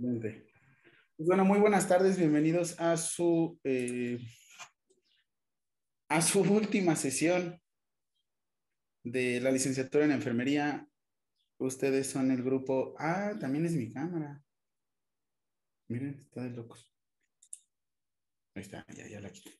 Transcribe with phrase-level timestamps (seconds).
[0.00, 0.46] Pues
[1.16, 4.20] bueno, muy buenas tardes, bienvenidos a su eh,
[6.08, 7.60] a su última sesión
[9.02, 10.88] de la licenciatura en enfermería.
[11.58, 12.94] Ustedes son el grupo.
[12.96, 14.40] Ah, también es mi cámara.
[15.88, 16.94] Miren, está de locos.
[18.54, 19.58] Ahí está, ya, ya la quité.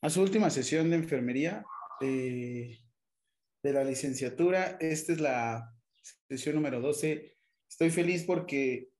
[0.00, 1.64] A su última sesión de enfermería
[2.00, 2.80] eh,
[3.62, 4.76] de la licenciatura.
[4.80, 5.72] Esta es la
[6.28, 7.36] sesión número 12.
[7.68, 8.91] Estoy feliz porque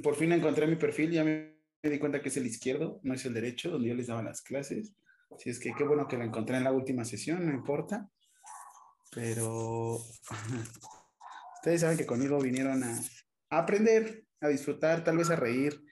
[0.00, 3.24] por fin encontré mi perfil, ya me, di cuenta que es el izquierdo, no es
[3.26, 4.94] el derecho, donde yo les daba las clases.
[5.34, 8.08] Así es que qué bueno que la encontré en la última sesión, no importa.
[9.10, 9.96] Pero
[11.56, 13.00] ustedes saben que conmigo vinieron a,
[13.50, 15.82] a aprender, a disfrutar, tal vez a reír,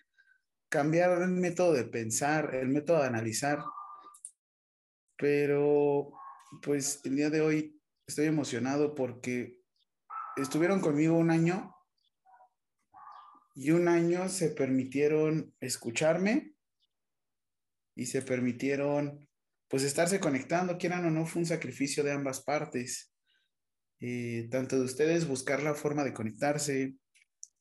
[0.69, 3.63] cambiar el método de pensar, el método de analizar.
[5.17, 6.13] Pero
[6.63, 9.61] pues el día de hoy estoy emocionado porque
[10.37, 11.75] estuvieron conmigo un año
[13.63, 16.55] y un año se permitieron escucharme
[17.95, 19.29] y se permitieron
[19.69, 23.13] pues estarse conectando, quieran o no, fue un sacrificio de ambas partes.
[24.01, 26.97] Eh, tanto de ustedes buscar la forma de conectarse,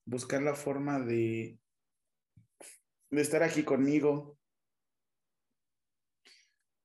[0.06, 1.60] buscar la forma de,
[3.10, 4.40] de estar aquí conmigo.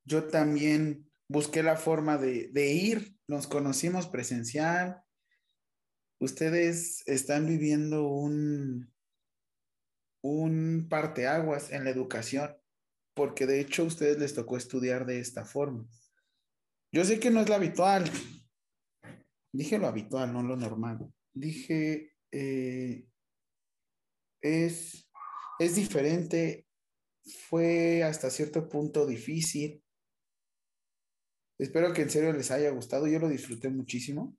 [0.04, 5.04] Yo también busqué la forma de, de ir, nos conocimos presencial.
[6.18, 8.92] Ustedes están viviendo un,
[10.24, 12.56] un parteaguas en la educación,
[13.12, 15.86] porque de hecho a ustedes les tocó estudiar de esta forma.
[16.90, 18.10] Yo sé que no es lo habitual,
[19.52, 21.12] dije lo habitual, no lo normal.
[21.34, 23.06] Dije, eh,
[24.40, 25.10] es,
[25.58, 26.66] es diferente,
[27.46, 29.84] fue hasta cierto punto difícil.
[31.58, 34.34] Espero que en serio les haya gustado, yo lo disfruté muchísimo.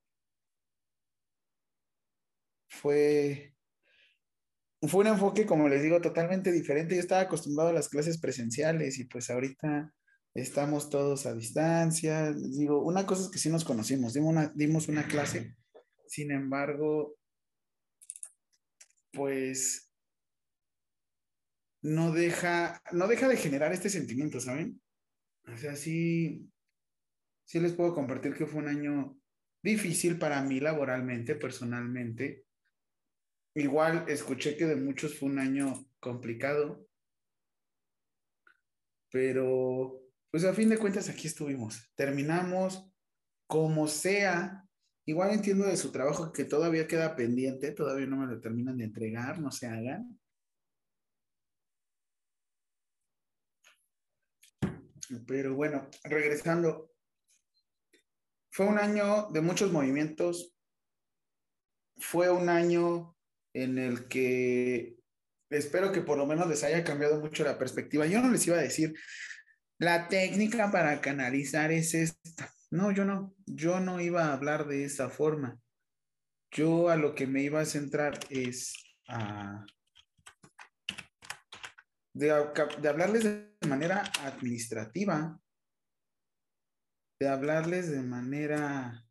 [2.69, 3.54] Fue,
[4.81, 6.95] fue un enfoque, como les digo, totalmente diferente.
[6.95, 9.93] Yo estaba acostumbrado a las clases presenciales y pues ahorita
[10.33, 12.31] estamos todos a distancia.
[12.31, 15.55] Les digo, una cosa es que sí nos conocimos, dimos una, dimos una clase,
[16.07, 17.15] sin embargo,
[19.11, 19.89] pues
[21.81, 24.81] no deja, no deja de generar este sentimiento, ¿saben?
[25.47, 26.49] O sea, sí,
[27.45, 29.17] sí les puedo compartir que fue un año
[29.63, 32.44] difícil para mí laboralmente, personalmente,
[33.55, 36.85] Igual escuché que de muchos fue un año complicado,
[39.09, 41.89] pero pues a fin de cuentas aquí estuvimos.
[41.95, 42.91] Terminamos
[43.47, 44.67] como sea.
[45.05, 48.83] Igual entiendo de su trabajo que todavía queda pendiente, todavía no me lo terminan de
[48.83, 50.19] entregar, no se hagan.
[55.25, 56.91] Pero bueno, regresando,
[58.51, 60.53] fue un año de muchos movimientos,
[61.97, 63.14] fue un año
[63.55, 64.97] en el que
[65.49, 68.05] espero que por lo menos les haya cambiado mucho la perspectiva.
[68.05, 68.93] Yo no les iba a decir,
[69.79, 72.53] la técnica para canalizar es esta.
[72.69, 75.57] No, yo no, yo no iba a hablar de esa forma.
[76.51, 78.73] Yo a lo que me iba a centrar es
[79.07, 79.65] a...
[82.13, 82.27] De,
[82.81, 85.39] de hablarles de manera administrativa,
[87.19, 89.05] de hablarles de manera,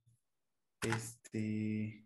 [0.81, 2.04] este,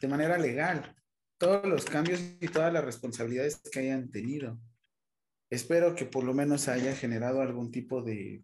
[0.00, 0.94] de manera legal
[1.38, 4.60] todos los cambios y todas las responsabilidades que hayan tenido.
[5.50, 8.42] Espero que por lo menos haya generado algún tipo de,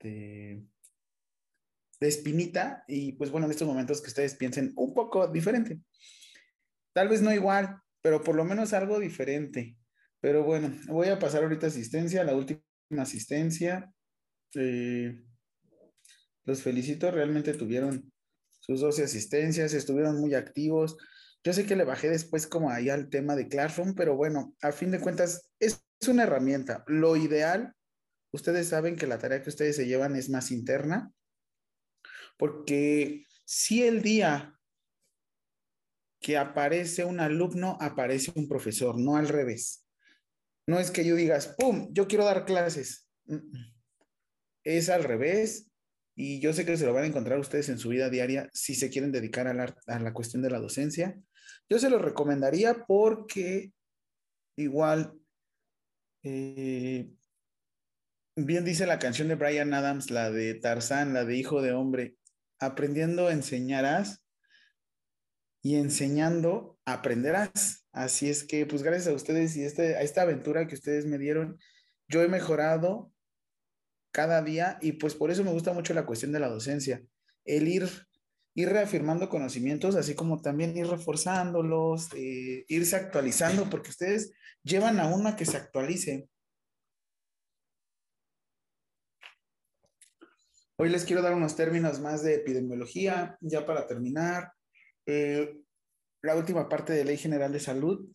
[0.00, 0.62] de,
[2.00, 5.80] espinita y pues bueno, en estos momentos que ustedes piensen un poco diferente.
[6.92, 9.78] Tal vez no igual, pero por lo menos algo diferente.
[10.20, 12.60] Pero bueno, voy a pasar ahorita asistencia, la última
[12.98, 13.90] asistencia.
[14.54, 15.24] Eh,
[16.44, 18.12] los felicito, realmente tuvieron
[18.66, 20.96] sus 12 asistencias, estuvieron muy activos.
[21.42, 24.72] Yo sé que le bajé después como ahí al tema de Classroom, pero bueno, a
[24.72, 26.84] fin de cuentas es, una herramienta.
[26.86, 27.74] Lo ideal,
[28.30, 31.10] ustedes saben que la tarea que ustedes se llevan es más interna,
[32.36, 34.54] porque si el día
[36.20, 39.86] que aparece un alumno, aparece un profesor, no al revés.
[40.66, 43.08] No es que yo digas, ¡pum!, yo quiero dar clases.
[44.62, 45.70] Es al revés,
[46.16, 48.74] y yo sé que se lo van a encontrar ustedes en su vida diaria si
[48.74, 51.18] se quieren dedicar a la, a la cuestión de la docencia.
[51.68, 53.72] Yo se lo recomendaría porque
[54.56, 55.14] igual,
[56.22, 57.10] eh,
[58.36, 62.16] bien dice la canción de Brian Adams, la de Tarzán, la de Hijo de Hombre,
[62.60, 64.24] aprendiendo enseñarás
[65.62, 67.86] y enseñando aprenderás.
[67.92, 71.18] Así es que, pues gracias a ustedes y este, a esta aventura que ustedes me
[71.18, 71.58] dieron,
[72.08, 73.13] yo he mejorado
[74.14, 77.02] cada día y pues por eso me gusta mucho la cuestión de la docencia,
[77.44, 77.88] el ir
[78.54, 84.32] ir reafirmando conocimientos, así como también ir reforzándolos, eh, irse actualizando, porque ustedes
[84.62, 86.28] llevan a una que se actualice.
[90.76, 94.52] Hoy les quiero dar unos términos más de epidemiología, ya para terminar.
[95.06, 95.60] Eh,
[96.22, 98.08] la última parte de Ley General de Salud,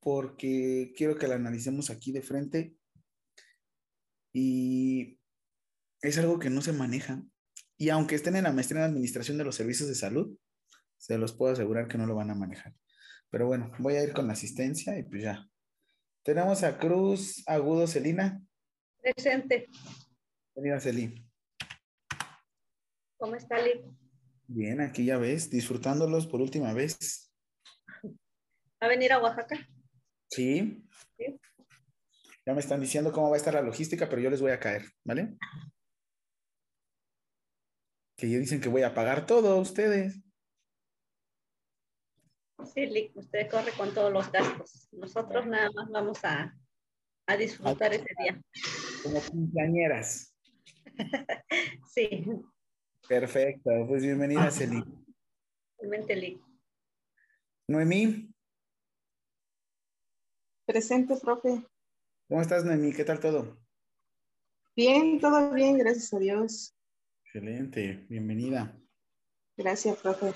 [0.00, 2.77] porque quiero que la analicemos aquí de frente.
[4.32, 5.18] Y
[6.02, 7.22] es algo que no se maneja.
[7.76, 10.36] Y aunque estén en la maestría en Administración de los Servicios de Salud,
[10.96, 12.74] se los puedo asegurar que no lo van a manejar.
[13.30, 15.48] Pero bueno, voy a ir con la asistencia y pues ya.
[16.22, 18.42] Tenemos a Cruz Agudo Celina.
[19.00, 19.68] Presente.
[20.54, 21.24] Bienvenida, Celina.
[23.16, 23.84] ¿Cómo está, Lick?
[24.46, 27.32] Bien, aquí ya ves, disfrutándolos por última vez.
[28.02, 29.56] ¿Va a venir a Oaxaca?
[30.30, 30.84] Sí.
[31.16, 31.40] sí.
[32.48, 34.58] Ya me están diciendo cómo va a estar la logística, pero yo les voy a
[34.58, 35.36] caer, ¿vale?
[38.16, 40.18] Que ya dicen que voy a pagar todo a ustedes.
[42.72, 44.88] Sí, Lick, usted corre con todos los gastos.
[44.92, 46.58] Nosotros nada más vamos a,
[47.26, 48.40] a disfrutar ese día.
[49.02, 50.34] Como quinceañeras.
[51.92, 52.24] sí.
[53.06, 54.82] Perfecto, pues bienvenida, Celi.
[56.16, 56.40] Lick.
[57.68, 58.32] Noemí.
[60.64, 61.62] Presente, profe.
[62.28, 62.92] ¿Cómo estás, Noemí?
[62.92, 63.56] ¿Qué tal todo?
[64.76, 66.76] Bien, todo bien, gracias a Dios.
[67.24, 68.78] Excelente, bienvenida.
[69.56, 70.34] Gracias, profe.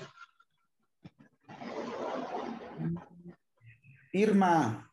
[4.11, 4.91] Irma.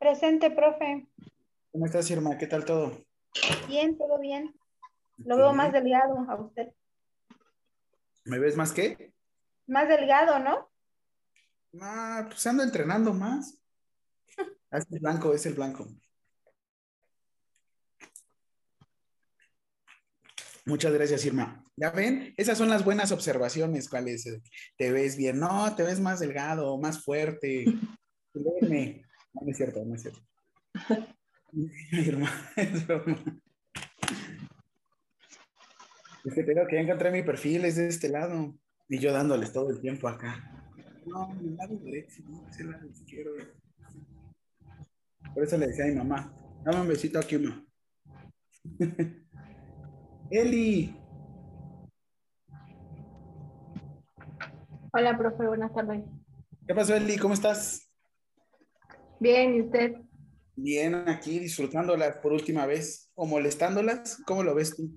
[0.00, 1.06] Presente, profe.
[1.70, 2.36] ¿Cómo estás, Irma?
[2.36, 2.98] ¿Qué tal todo?
[3.68, 4.52] Bien, todo bien.
[5.18, 6.72] Lo veo más delgado a usted.
[8.24, 9.12] ¿Me ves más qué?
[9.68, 10.68] Más delgado, ¿no?
[11.80, 13.59] Ah, pues ando entrenando más.
[14.70, 15.88] Ah, es el blanco, es el blanco.
[20.66, 21.64] Muchas gracias, Irma.
[21.76, 24.24] Ya ven, esas son las buenas observaciones, cuáles
[24.76, 27.64] te ves bien, no, te ves más delgado, más fuerte.
[28.32, 30.20] No, no es cierto, no es cierto.
[31.90, 33.40] Irma, es broma.
[36.24, 38.54] Es que tengo que encontrar mi perfil, es de este lado.
[38.88, 40.72] Y yo dándoles todo el tiempo acá.
[41.06, 43.32] No, mi lado derecho, no, ese lado izquierdo.
[45.34, 46.32] Por eso le decía a mi mamá,
[46.64, 47.64] dame un besito aquí, mamá.
[50.30, 50.96] Eli.
[54.92, 56.04] Hola, profe, buenas tardes.
[56.66, 57.16] ¿Qué pasó, Eli?
[57.16, 57.88] ¿Cómo estás?
[59.18, 59.96] Bien, ¿y usted?
[60.56, 64.22] Bien, aquí disfrutándolas por última vez o molestándolas.
[64.26, 64.90] ¿Cómo lo ves tú?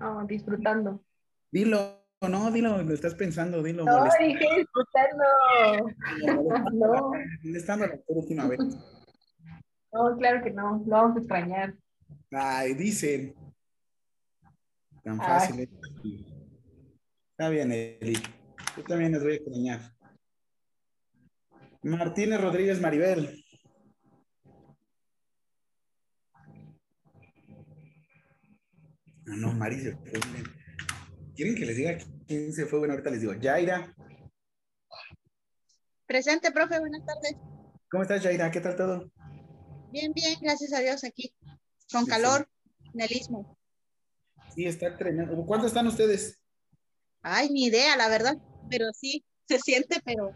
[0.00, 1.02] Oh, disfrutando.
[1.50, 3.84] Dilo, no, dilo, lo estás pensando, dilo.
[3.84, 5.24] No, dije disfrutando.
[6.72, 7.12] no.
[7.42, 8.58] Molestando por última vez.
[9.92, 11.74] No, claro que no, lo vamos a extrañar.
[12.32, 13.34] Ay, dicen.
[15.02, 15.68] Tan fácil.
[17.30, 18.18] Está bien, Eli.
[18.76, 19.80] Yo también les voy a extrañar.
[21.82, 23.44] Martínez Rodríguez Maribel.
[29.24, 30.55] No, no, Mari se fue.
[31.36, 32.78] ¿Quieren que les diga quién se fue?
[32.78, 33.34] Bueno, ahorita les digo.
[33.34, 33.94] Yaira.
[36.06, 37.36] Presente, profe, buenas tardes.
[37.90, 38.50] ¿Cómo estás, Yaira?
[38.50, 39.10] ¿Qué tal todo?
[39.92, 41.34] Bien, bien, gracias a Dios aquí.
[41.92, 42.48] Con calor,
[42.94, 43.58] en el istmo.
[44.54, 45.44] Sí, está tremendo.
[45.44, 46.40] ¿Cuánto están ustedes?
[47.20, 48.38] Ay, ni idea, la verdad.
[48.70, 50.34] Pero sí, se siente, pero.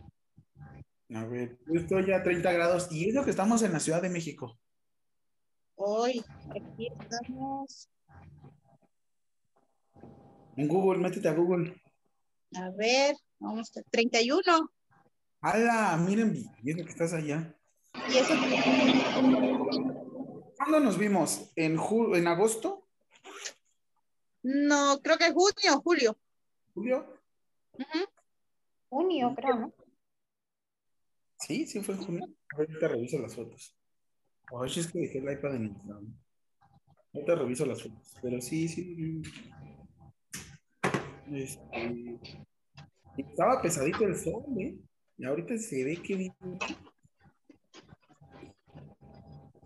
[1.14, 4.02] A ver, yo estoy a 30 grados y es lo que estamos en la Ciudad
[4.02, 4.60] de México.
[5.76, 7.88] Hoy, aquí estamos
[10.56, 11.80] en Google, métete a Google.
[12.54, 14.42] A ver, vamos a 31.
[15.40, 15.96] ¡Hala!
[15.96, 17.54] Miren, miren que estás allá.
[18.08, 18.34] ¿Y eso?
[20.56, 21.50] ¿Cuándo nos vimos?
[21.56, 21.78] ¿En,
[22.14, 22.86] ¿En agosto?
[24.42, 26.18] No, creo que junio, julio.
[26.74, 27.14] ¿Julio?
[28.88, 29.74] Junio, creo, ¿no?
[31.38, 32.28] Sí, sí fue en junio.
[32.56, 33.74] Ahorita reviso las fotos.
[34.50, 35.76] Oye, es que dejé el iPad en el
[37.14, 38.14] Ahorita reviso las fotos.
[38.20, 39.22] Pero sí, sí.
[41.32, 42.18] Este,
[43.16, 44.76] estaba pesadito el sol, ¿eh?
[45.16, 46.32] Y ahorita se ve que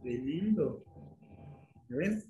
[0.02, 0.84] Qué lindo.
[1.88, 2.22] ¿Ven?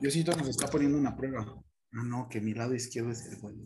[0.00, 1.44] Diosito nos está poniendo una prueba.
[1.92, 3.62] Ah, no, que mi lado izquierdo es el bueno.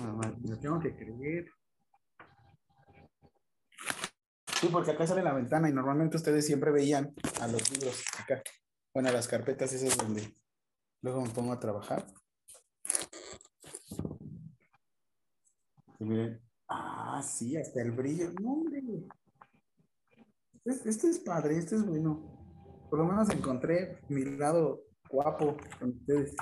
[0.00, 1.50] Ah, me tengo que creer.
[4.60, 8.42] Sí, porque acá sale la ventana y normalmente ustedes siempre veían a los libros acá.
[8.96, 10.34] Bueno, las carpetas esas donde
[11.02, 12.06] luego me pongo a trabajar.
[15.98, 18.32] Miren, ah, sí, hasta el brillo.
[18.40, 18.82] No, hombre.
[20.64, 22.86] Este, este, es padre, este es bueno.
[22.88, 26.34] Por lo menos encontré mi lado guapo con ustedes.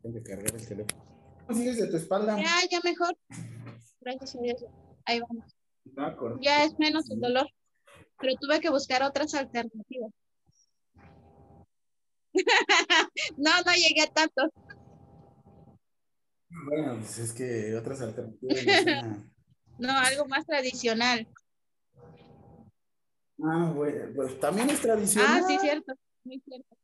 [0.00, 1.04] Tengo que cargar el teléfono.
[1.44, 2.36] ¿Cómo sigues de tu espalda?
[2.36, 3.16] Ya, ya mejor.
[4.04, 4.36] Gracias.
[5.04, 5.56] Ahí vamos.
[5.96, 6.38] Acuerdo.
[6.40, 7.48] Ya es menos el dolor.
[8.18, 10.12] Pero tuve que buscar otras alternativas.
[13.36, 14.42] no, no llegué a tanto.
[16.66, 18.56] Bueno, pues es que otras alternativas.
[18.98, 19.32] no
[19.78, 21.26] No, algo más tradicional.
[23.42, 25.42] Ah, bueno, pues también es tradicional.
[25.42, 25.94] Ah, sí, cierto.
[26.24, 26.76] Muy cierto.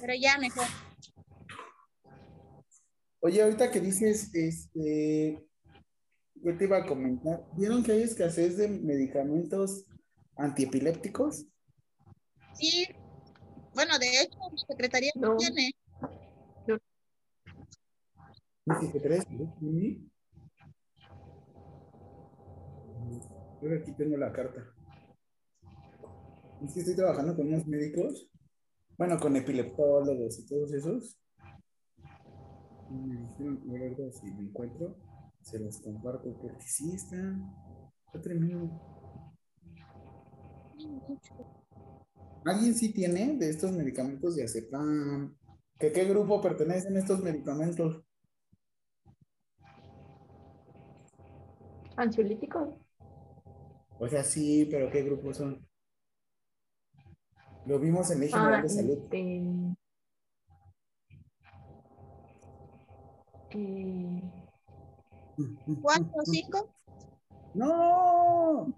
[0.00, 0.66] Pero ya mejor.
[3.24, 5.46] Oye, ahorita que dices, este,
[6.34, 9.86] yo te iba a comentar, ¿vieron que hay escasez de medicamentos
[10.34, 11.46] antiepilépticos?
[12.54, 12.88] Sí.
[13.74, 15.36] Bueno, de hecho, la secretaría no No.
[15.36, 15.70] tiene.
[16.66, 16.78] ¿no?
[19.60, 20.10] Sí.
[23.62, 24.74] Yo aquí tengo la carta.
[26.64, 28.28] Es que estoy trabajando con unos médicos,
[28.98, 31.21] bueno, con epileptólogos y todos esos.
[32.92, 34.96] Y me dijeron, a ver si me encuentro,
[35.40, 37.16] se los comparto porque sí está,
[38.06, 38.70] está tremendo.
[42.44, 45.34] ¿Alguien sí tiene de estos medicamentos de acepam?
[45.78, 48.04] ¿Que qué grupo pertenecen estos medicamentos?
[51.96, 52.68] Ansiolíticos.
[53.98, 55.66] O sea, sí, pero ¿qué grupos son?
[57.66, 58.98] Lo vimos en Ley Ah, General de Salud.
[58.98, 59.42] este.
[65.82, 66.74] ¿Cuatro o cinco?
[67.54, 68.74] ¡No!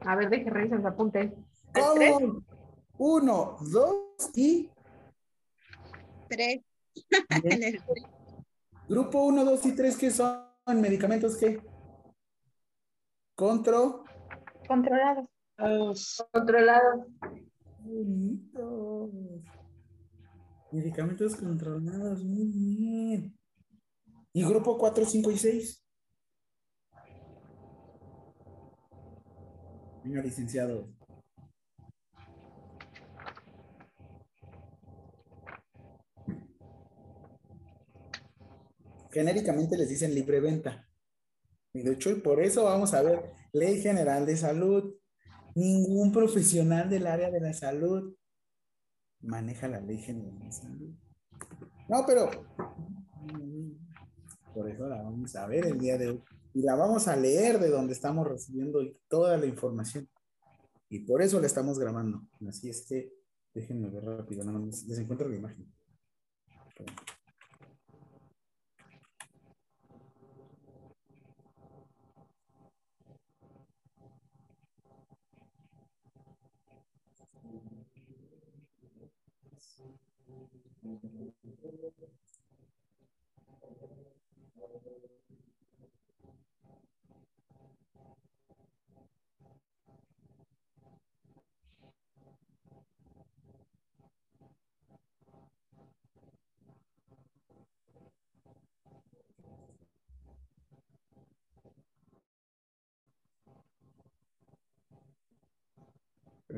[0.00, 1.32] a ver, deje revisar los apuntes.
[1.74, 2.42] ¿Cómo?
[2.96, 4.70] Uno, dos y
[6.28, 6.62] Tres.
[8.88, 10.46] Grupo uno, dos y tres, ¿qué son?
[10.66, 11.60] ¿Medicamentos qué?
[13.34, 14.04] Contro.
[14.66, 15.26] Controlados.
[16.32, 17.06] Controlado.
[17.80, 19.10] Bonitos.
[20.70, 23.38] Medicamentos controlados, muy bien.
[24.34, 25.84] ¿Y grupo 4, 5 y 6?
[30.04, 30.88] Venga, licenciado.
[39.10, 40.86] Genéricamente les dicen libre venta.
[41.72, 44.94] Y de hecho, por eso vamos a ver Ley General de Salud.
[45.54, 48.14] Ningún profesional del área de la salud
[49.22, 50.34] maneja la Ley General.
[51.88, 52.30] No, pero
[54.54, 56.22] por eso la vamos a ver el día de hoy.
[56.54, 60.08] Y la vamos a leer de donde estamos recibiendo toda la información.
[60.88, 62.22] Y por eso la estamos grabando.
[62.48, 63.12] Así es que
[63.54, 64.84] déjenme ver rápido, nada más.
[64.84, 65.72] Les encuentro la imagen.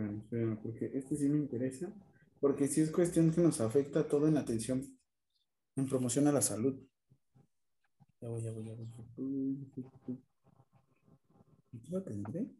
[0.00, 1.92] Espérame, espérame, porque este sí me interesa.
[2.40, 4.98] Porque sí es cuestión que nos afecta todo en atención,
[5.76, 6.74] en promoción a la salud.
[8.20, 8.88] Ya voy, ya voy, ya voy.
[11.72, 12.59] ¿Aquí lo tendré?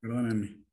[0.00, 0.67] Perdóname.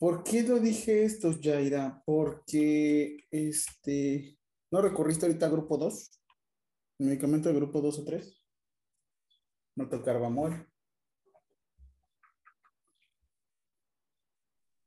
[0.00, 2.02] ¿Por qué lo dije esto, Jaira?
[2.06, 4.38] Porque este,
[4.70, 6.22] ¿no recurriste ahorita al grupo 2?
[7.00, 8.42] ¿Medicamento del grupo 2 o 3?
[9.76, 10.66] No tocar amor.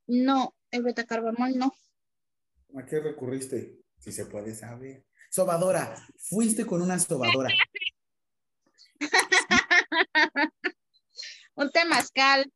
[0.08, 1.72] No, el betacarbamol no.
[2.76, 3.84] ¿A qué recurriste?
[4.00, 5.06] Si se puede saber.
[5.30, 7.50] Sobadora, fuiste con una sobadora.
[11.54, 12.52] Un temazcal,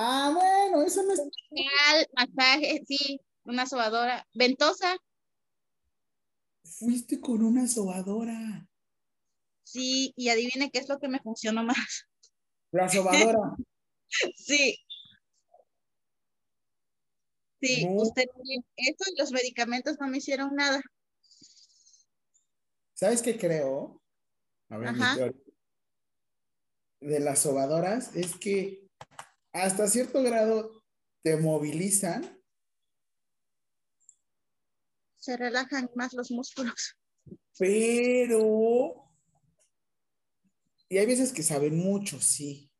[0.00, 1.20] Ah, bueno, eso no es.
[2.14, 4.24] masaje, sí, una sobadora.
[4.32, 4.96] Ventosa,
[6.78, 8.68] Fuiste con una sobadora.
[9.64, 12.06] sí, y adivine qué es lo que me funcionó más.
[12.70, 13.56] La sobadora.
[14.36, 14.78] Sí.
[17.60, 18.02] Sí, No.
[18.02, 18.24] usted,
[18.76, 20.80] eso y los medicamentos no me hicieron nada.
[22.94, 24.00] ¿Sabes qué creo?
[24.70, 25.42] A ver, mi teoría.
[27.00, 28.87] De las sobadoras es que
[29.62, 30.84] hasta cierto grado
[31.22, 32.36] te movilizan,
[35.18, 36.96] Se relajan más los músculos.
[37.58, 39.04] pero.
[40.88, 42.70] Y hay veces que saben mucho, sí.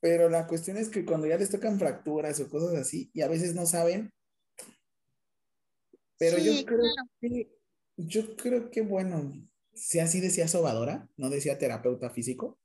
[0.00, 3.28] Pero la cuestión es que cuando ya les tocan fracturas o cosas así, y a
[3.28, 4.10] veces no saben.
[6.18, 7.08] Pero Sí, yo creo claro.
[7.20, 7.58] que,
[7.96, 9.32] yo creo que, bueno,
[9.74, 12.58] si así decía sobadora, no decía terapeuta físico.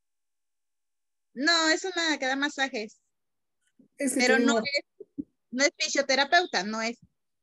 [1.33, 2.99] No, es una que da masajes,
[3.97, 6.97] Es que pero no es, no es fisioterapeuta, no es.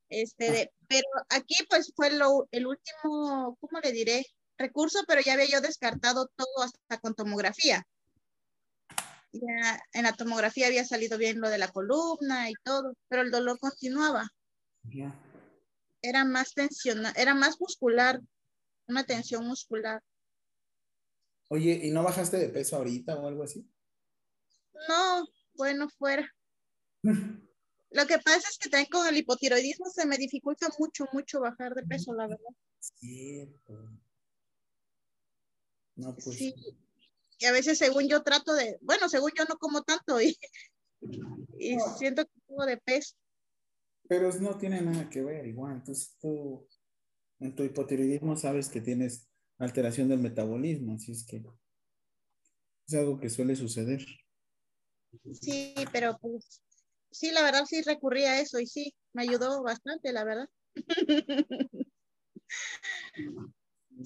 [0.09, 0.51] Este, Ah.
[0.51, 4.25] de- pero aquí pues fue lo, el último, ¿cómo le diré?
[4.57, 7.85] Recurso, pero ya había yo descartado todo hasta con tomografía.
[9.33, 13.31] Ya en la tomografía había salido bien lo de la columna y todo, pero el
[13.31, 14.27] dolor continuaba.
[14.83, 15.13] ya.
[16.01, 18.21] Era más tensiona, era más muscular,
[18.87, 20.01] una tensión muscular.
[21.49, 23.67] Oye, ¿y no bajaste de peso ahorita o algo así?
[24.87, 26.33] No, bueno, fuera.
[27.91, 31.73] Lo que pasa es que también con el hipotiroidismo se me dificulta mucho, mucho bajar
[31.73, 32.53] de peso, la verdad.
[32.79, 33.91] Cierto.
[35.95, 36.37] No, pues.
[36.37, 36.53] Sí.
[37.39, 40.37] Y a veces según yo trato de, bueno, según yo no como tanto y,
[41.59, 41.97] y No.
[41.97, 43.15] siento que subo de peso.
[44.09, 45.75] Pero no tiene nada que ver, igual.
[45.75, 46.67] Entonces tú,
[47.39, 51.43] en tu hipotiroidismo, sabes que tienes alteración del metabolismo, así es que
[52.87, 54.05] es algo que suele suceder.
[55.41, 56.61] Sí, pero pues,
[57.11, 60.49] sí, la verdad sí recurrí a eso y sí, me ayudó bastante, la verdad.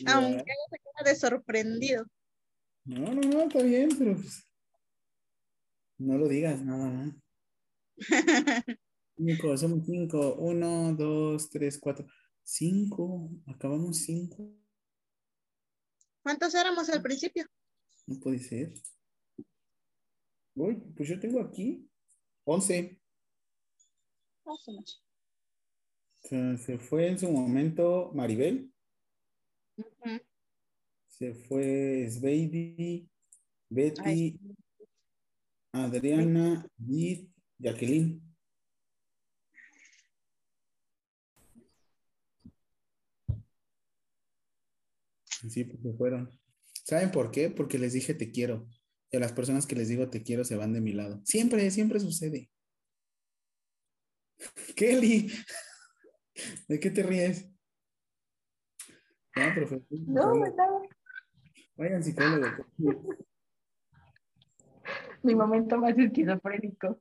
[0.07, 0.67] Aunque Ya.
[0.69, 2.05] se queda de sorprendido.
[2.85, 4.43] No, no, no, está bien, pero pues,
[5.97, 7.13] no lo digas nada más.
[9.17, 10.35] Cinco, somos cinco.
[10.39, 12.07] Uno, dos, tres, cuatro.
[12.43, 13.29] Cinco.
[13.45, 14.51] Acabamos cinco.
[16.23, 17.45] ¿Cuántos éramos al principio?
[18.07, 18.73] No puede ser.
[20.55, 21.89] Uy, pues yo tengo aquí
[22.45, 22.99] 11.
[24.45, 25.03] Más o menos.
[26.23, 28.71] Se, se fue en su momento Maribel,
[31.07, 33.09] se fue Sveidi,
[33.69, 34.39] Betty, Ay.
[35.71, 38.21] Adriana, Bit, Jacqueline.
[45.49, 46.29] Sí, pues se fueron.
[46.83, 47.49] ¿Saben por qué?
[47.49, 48.67] Porque les dije te quiero.
[49.11, 51.21] Y a las personas que les digo te quiero se van de mi lado.
[51.25, 52.49] Siempre, siempre sucede.
[54.75, 55.31] Kelly,
[56.67, 57.49] ¿de qué te ríes?
[59.35, 59.83] No, profesor.
[60.07, 60.81] No, no.
[61.75, 62.47] Vayan psicólogo.
[65.23, 66.99] Mi momento más esquizofrénico.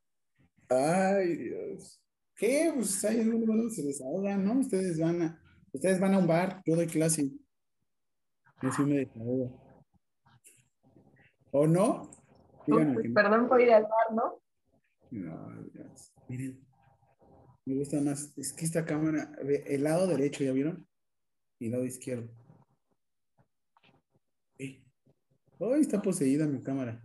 [0.68, 2.00] Ay, Dios.
[2.34, 2.70] ¿Qué?
[2.74, 4.60] Pues hay algunos buenos se desahogan, ¿no?
[4.60, 5.42] Ustedes van a,
[5.72, 7.30] ustedes van a un bar, yo doy clase.
[8.62, 9.69] Yo sí me desahogo.
[11.52, 12.10] ¿O no?
[12.66, 13.10] Díganme.
[13.10, 14.40] Perdón por ir al bar, ¿no?
[15.10, 15.50] No.
[16.28, 16.60] Miren.
[17.66, 18.36] Me gusta más.
[18.38, 20.86] Es que esta cámara, el lado derecho, ¿ya vieron?
[21.58, 22.28] Y el lado izquierdo.
[24.58, 24.82] Eh.
[25.80, 27.02] Está poseída mi cámara.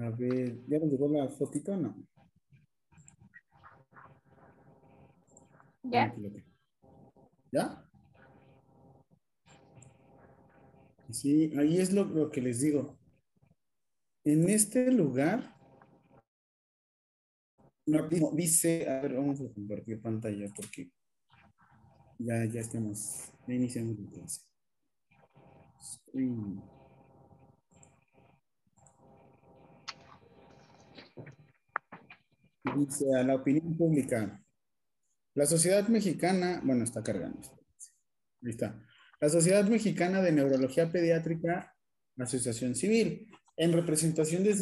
[0.00, 1.94] A ver, ¿ya les llegó la fotito o no?
[5.84, 6.14] Ya.
[7.52, 7.91] ¿Ya?
[11.12, 12.98] Sí, ahí es lo, que les digo.
[14.24, 15.56] En este lugar,
[18.32, 20.90] dice, a ver, vamos a compartir pantalla porque
[22.18, 24.40] ya, ya estamos, ya iniciamos la clase.
[25.80, 26.62] Screen.
[32.76, 34.42] Dice a la opinión pública.
[35.34, 37.40] La sociedad mexicana, bueno, está cargando.
[38.42, 38.86] Ahí está.
[39.22, 41.72] La Sociedad Mexicana de Neurología Pediátrica
[42.18, 44.56] asociación civil, en representación de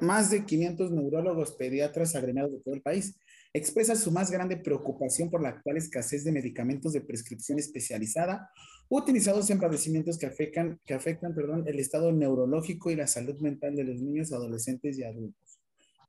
[0.00, 3.18] más de 500 neurólogos pediatras agremiados de todo el país.
[3.52, 8.48] Expresa su más grande preocupación por la actual escasez de medicamentos de prescripción especializada
[8.88, 11.34] utilizados en padecimientos que afectan, que afectan
[11.66, 15.58] el estado neurológico y la salud mental de los niños, adolescentes y adultos.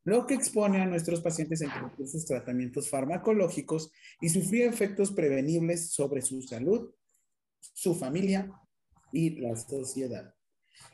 [0.03, 3.91] Lo que expone a nuestros pacientes a interrumpir sus tratamientos farmacológicos
[4.21, 6.91] y sufrir efectos prevenibles sobre su salud,
[7.73, 8.51] su familia
[9.11, 10.33] y la sociedad.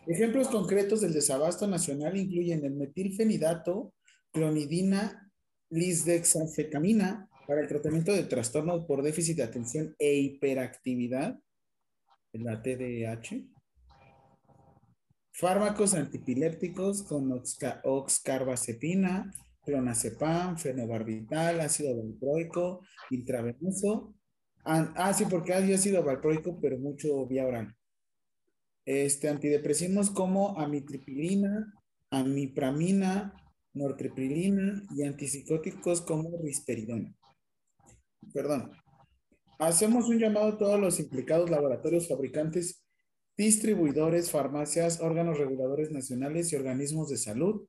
[0.05, 3.93] Ejemplos concretos del desabasto nacional incluyen el metilfenidato,
[4.31, 5.31] clonidina,
[5.69, 11.39] lisdexanfetamina para el tratamiento de trastorno por déficit de atención e hiperactividad,
[12.33, 13.47] la TDAH,
[15.31, 17.31] fármacos antipilépticos con
[17.83, 19.31] oxcarbazepina,
[19.63, 24.15] clonazepam, fenobarbital, ácido valproico, intravenoso.
[24.69, 27.73] Ah, ah, sí, porque hay ácido valproico, pero mucho vía oral.
[28.83, 31.73] Este, antidepresivos como amitriptilina,
[32.11, 33.33] amipramina,
[33.73, 37.15] nortriptilina y antipsicóticos como risperidona.
[38.33, 38.71] Perdón.
[39.57, 42.83] Hacemos un llamado a todos los implicados laboratorios, fabricantes,
[43.37, 47.65] distribuidores, farmacias, órganos reguladores nacionales y organismos de salud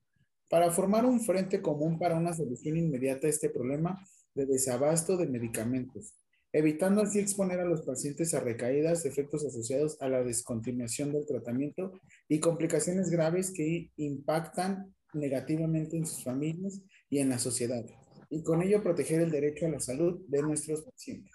[0.50, 5.28] para formar un frente común para una solución inmediata a este problema de desabasto de
[5.28, 6.16] medicamentos,
[6.52, 11.92] evitando así exponer a los pacientes a recaídas, efectos asociados a la descontinuación del tratamiento
[12.28, 16.80] y complicaciones graves que impactan negativamente en sus familias
[17.10, 17.84] y en la sociedad,
[18.30, 21.32] y con ello proteger el derecho a la salud de nuestros pacientes.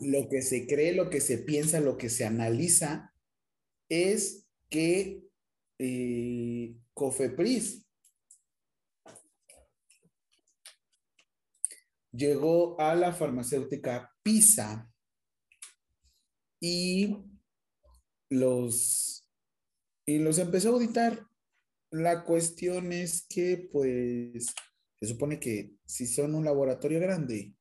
[0.00, 3.12] Lo que se cree, lo que se piensa, lo que se analiza
[3.88, 5.22] es que
[5.78, 7.86] eh, Cofepris
[12.12, 14.90] llegó a la farmacéutica PISA
[16.60, 17.16] y
[18.30, 19.28] los,
[20.06, 21.26] y los empezó a auditar.
[21.90, 24.54] La cuestión es que, pues,
[25.00, 27.54] se supone que si son un laboratorio grande,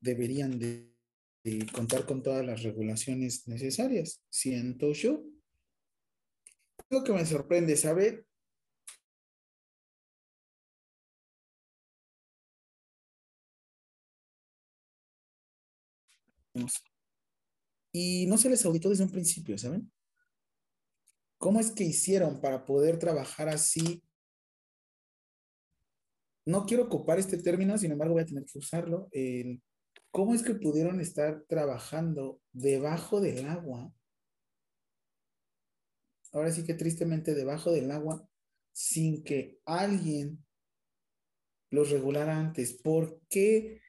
[0.00, 0.94] deberían de,
[1.72, 4.22] contar con todas las regulaciones necesarias.
[4.28, 5.24] Siento yo.
[6.90, 8.27] Lo que me sorprende saber
[17.92, 19.90] Y no se les auditó desde un principio, ¿saben?
[21.38, 24.02] ¿Cómo es que hicieron para poder trabajar así?
[26.44, 29.08] No quiero ocupar este término, sin embargo voy a tener que usarlo.
[30.10, 33.92] ¿Cómo es que pudieron estar trabajando debajo del agua?
[36.32, 38.28] Ahora sí que tristemente debajo del agua,
[38.72, 40.44] sin que alguien
[41.70, 42.72] los regulara antes.
[42.74, 43.80] ¿Por qué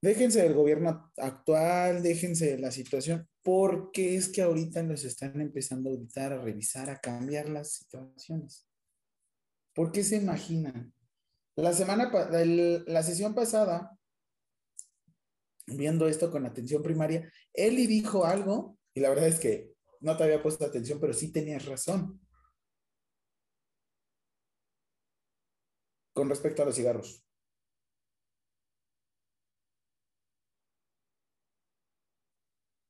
[0.00, 5.90] Déjense del gobierno actual, déjense de la situación, porque es que ahorita los están empezando
[5.90, 8.68] a auditar, a revisar, a cambiar las situaciones.
[9.74, 10.92] ¿Por qué se imaginan?
[11.56, 13.98] La semana, la sesión pasada,
[15.66, 20.22] viendo esto con atención primaria, Eli dijo algo, y la verdad es que no te
[20.24, 22.20] había puesto atención, pero sí tenías razón.
[26.12, 27.27] Con respecto a los cigarros.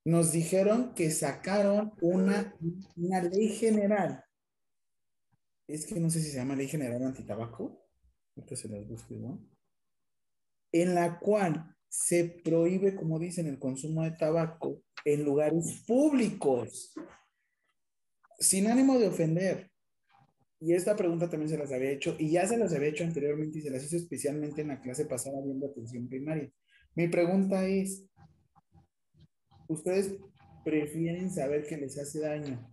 [0.09, 2.57] Nos dijeron que sacaron una,
[2.97, 4.25] una ley general.
[5.67, 7.87] Es que no sé si se llama ley general antitabaco.
[8.51, 9.47] se las busco, ¿no?
[10.73, 16.95] En la cual se prohíbe, como dicen, el consumo de tabaco en lugares públicos,
[18.39, 19.71] sin ánimo de ofender.
[20.59, 23.59] Y esta pregunta también se las había hecho, y ya se las había hecho anteriormente
[23.59, 26.51] y se las hice especialmente en la clase pasada viendo atención primaria.
[26.95, 28.09] Mi pregunta es,
[29.69, 30.17] ¿Ustedes
[30.65, 32.67] prefieren saber que les hace daño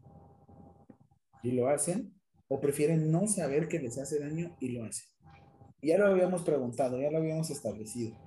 [1.43, 2.13] y lo hacen?
[2.47, 5.10] ¿O prefieren no saber que les hace daño y lo hacen?
[5.81, 8.17] Ya lo habíamos preguntado, ya lo habíamos establecido.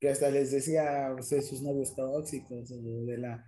[0.00, 3.44] Que hasta les decía a ustedes sus novios tóxicos o de la...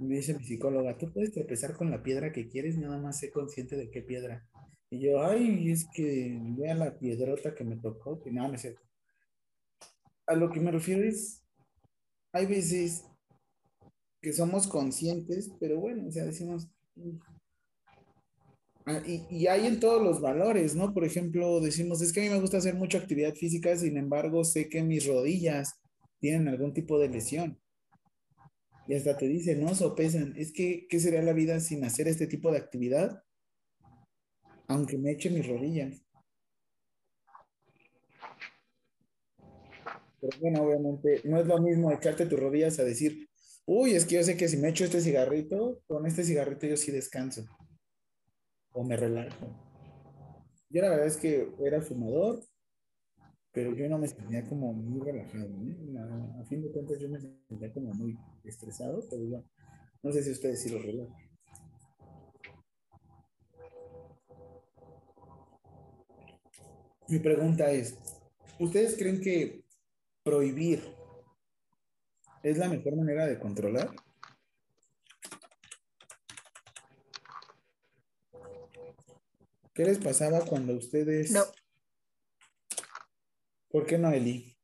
[0.00, 3.30] Me dice mi psicóloga, tú puedes tropezar con la piedra que quieres, nada más sé
[3.30, 4.46] consciente de qué piedra.
[4.90, 8.60] Y yo, ay, es que vea la piedrota que me tocó, que no, no es
[8.60, 8.82] cierto.
[10.26, 11.44] A lo que me refiero es,
[12.32, 13.09] hay veces
[14.20, 16.68] que somos conscientes, pero bueno, o sea, decimos...
[18.86, 20.92] Ah, y, hay en todos los valores, ¿no?
[20.92, 24.42] Por ejemplo, decimos, es que a mí me gusta hacer mucha actividad física, sin embargo,
[24.42, 25.80] sé que mis rodillas
[26.18, 27.60] tienen algún tipo de lesión.
[28.88, 32.26] Y hasta te dicen, no, sopesan, es que, ¿qué sería la vida sin hacer este
[32.26, 33.22] tipo de actividad?
[34.66, 36.02] Aunque me eche mis rodillas.
[40.20, 43.29] Pero bueno, obviamente no es lo mismo echarte tus rodillas a decir,
[43.72, 46.76] uy, es que yo sé que si me echo este cigarrito, con este cigarrito yo
[46.76, 47.44] sí descanso.
[48.72, 49.46] O me relajo.
[50.68, 52.42] Yo la verdad es que era fumador,
[53.52, 55.48] pero yo no me sentía como muy relajado.
[55.98, 59.48] A, a fin de cuentas yo me sentía como muy estresado, pero bueno,
[60.02, 61.30] no sé si ustedes sí lo relajan.
[67.08, 67.96] Mi pregunta es,
[68.58, 69.64] ¿ustedes creen que
[70.24, 70.99] prohibir
[72.42, 73.90] es la mejor manera de controlar?
[79.74, 81.30] ¿Qué les pasaba cuando ustedes...
[81.30, 81.42] No.
[83.70, 84.56] ¿Por qué no, Eli?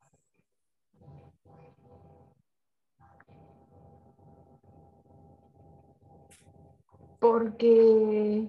[7.21, 8.49] Porque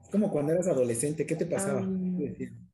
[0.00, 1.80] Es como cuando eras adolescente, ¿qué te pasaba?
[1.80, 2.16] Am.
[2.16, 2.65] ¿Qué decían?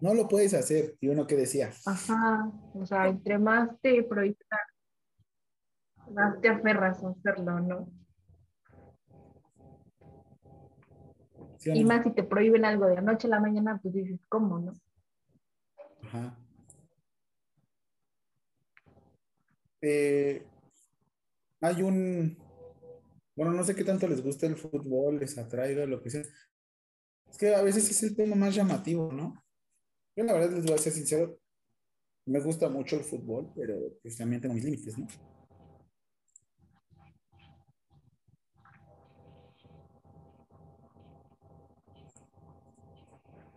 [0.00, 0.96] No lo puedes hacer.
[1.00, 1.70] ¿Y uno qué decía?
[1.84, 4.36] Ajá, o sea, entre más te prohíban,
[6.12, 7.88] más te aferras a hacerlo, ¿no?
[11.58, 13.92] ¿Sí o Y más si te prohíben algo de la noche a la mañana, pues
[13.92, 14.72] dices, ¿cómo, no?
[16.02, 16.38] Ajá.
[19.82, 20.46] Eh,
[21.60, 22.36] hay un,
[23.36, 26.22] bueno, no sé qué tanto les gusta el fútbol, les atraiga, lo que sea.
[27.30, 29.42] Es que a veces es el tema más llamativo, ¿no?
[30.20, 31.40] Yo la verdad les voy a ser sincero,
[32.26, 35.06] me gusta mucho el fútbol, pero pues también tengo mis límites, ¿no?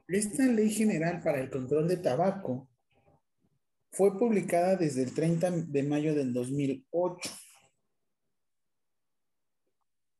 [0.07, 2.69] Esta ley general para el control de tabaco
[3.91, 7.29] fue publicada desde el 30 de mayo del 2008.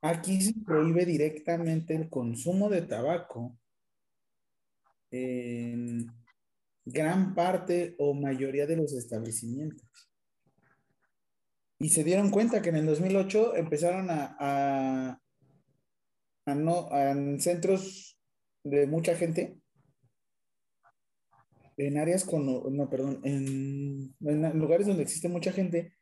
[0.02, 3.58] Aquí se prohíbe directamente el consumo de tabaco
[5.10, 6.23] en
[6.86, 9.88] gran parte o mayoría de los establecimientos.
[11.80, 15.20] Y se dieron cuenta que en el 2008 empezaron a,
[16.46, 18.20] a, no, a- en centros
[18.64, 19.60] de mucha gente,
[21.78, 25.94] en áreas con, no, perdón, en, en lugares donde existe mucha gente,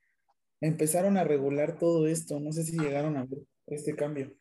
[0.60, 2.40] empezaron a regular todo esto.
[2.40, 4.36] No sé si llegaron a ver este cambio.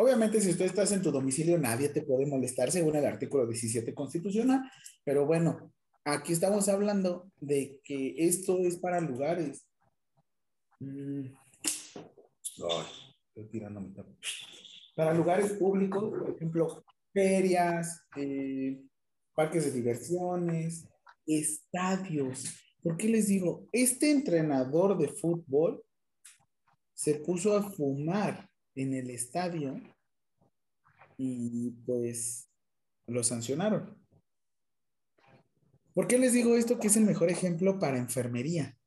[0.00, 3.92] Obviamente, si tú estás en tu domicilio, nadie te puede molestar según el artículo 17
[3.94, 4.60] constitucional,
[5.02, 5.72] pero bueno,
[6.04, 9.66] aquí estamos hablando de que esto es para lugares.
[10.78, 11.24] Mm.
[11.94, 12.86] Ay,
[13.26, 14.08] estoy tirando mi tapa.
[14.94, 18.80] Para lugares públicos, por ejemplo, ferias, eh,
[19.34, 20.86] parques de diversiones,
[21.26, 22.44] estadios.
[22.84, 23.66] ¿Por qué les digo?
[23.72, 25.82] Este entrenador de fútbol
[26.94, 29.80] se puso a fumar en el estadio
[31.16, 32.48] y pues
[33.06, 33.98] lo sancionaron.
[35.94, 38.78] ¿Por qué les digo esto que es el mejor ejemplo para enfermería?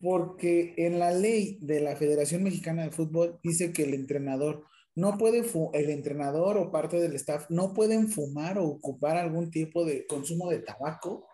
[0.00, 5.16] Porque en la ley de la Federación Mexicana de Fútbol dice que el entrenador no
[5.18, 5.44] puede,
[5.74, 10.50] el entrenador o parte del staff no pueden fumar o ocupar algún tipo de consumo
[10.50, 11.28] de tabaco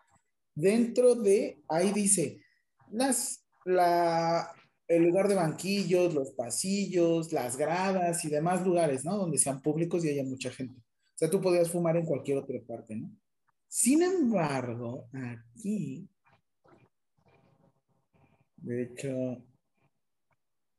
[0.54, 2.42] dentro de, ahí dice,
[2.90, 4.52] las, la,
[4.88, 9.16] el lugar de banquillos, los pasillos, las gradas y demás lugares, ¿no?
[9.16, 10.80] Donde sean públicos y haya mucha gente.
[10.80, 13.10] O sea, tú podías fumar en cualquier otra parte, ¿no?
[13.68, 16.08] Sin embargo, aquí,
[18.58, 19.44] de hecho,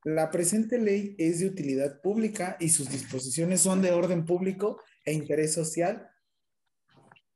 [0.04, 5.12] la presente ley es de utilidad pública y sus disposiciones son de orden público e
[5.14, 6.10] interés social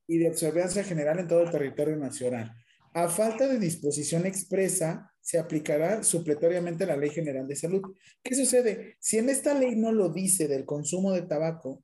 [0.08, 2.56] y de observancia general en todo el territorio nacional.
[2.94, 7.82] A falta de disposición expresa, se aplicará supletoriamente la Ley General de Salud.
[8.24, 8.98] ¿Qué sucede?
[9.00, 11.82] Si en esta ley no lo dice del consumo de tabaco,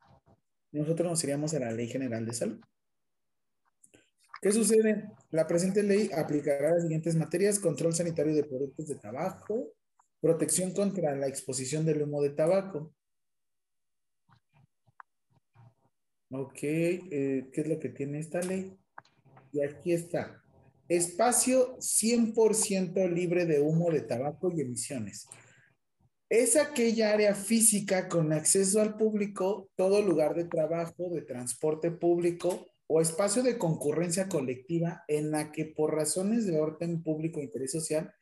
[0.71, 2.59] nosotros nos iríamos a la Ley General de Salud.
[4.41, 5.09] ¿Qué sucede?
[5.31, 9.73] La presente ley aplicará las siguientes materias: control sanitario de productos de tabaco,
[10.19, 12.93] protección contra la exposición del humo de tabaco.
[16.29, 18.77] Ok, eh, ¿qué es lo que tiene esta ley?
[19.53, 20.43] Y aquí está.
[20.89, 25.27] Espacio 100% libre de humo de tabaco y emisiones.
[26.29, 32.67] Es aquella área física con acceso al público, todo lugar de trabajo, de transporte público
[32.87, 37.71] o espacio de concurrencia colectiva en la que por razones de orden público e interés
[37.71, 38.13] social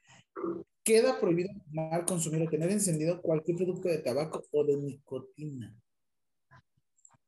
[0.83, 5.75] queda prohibido fumar, consumir o tener encendido cualquier producto de tabaco o de nicotina.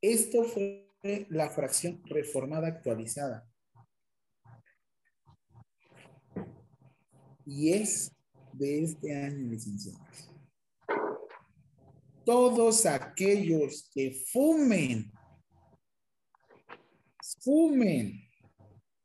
[0.00, 0.88] Esto fue
[1.28, 3.48] la fracción reformada actualizada.
[7.50, 8.12] Y es
[8.52, 10.30] de este año, licenciados.
[12.26, 15.10] todos aquellos que fumen,
[17.40, 18.20] fumen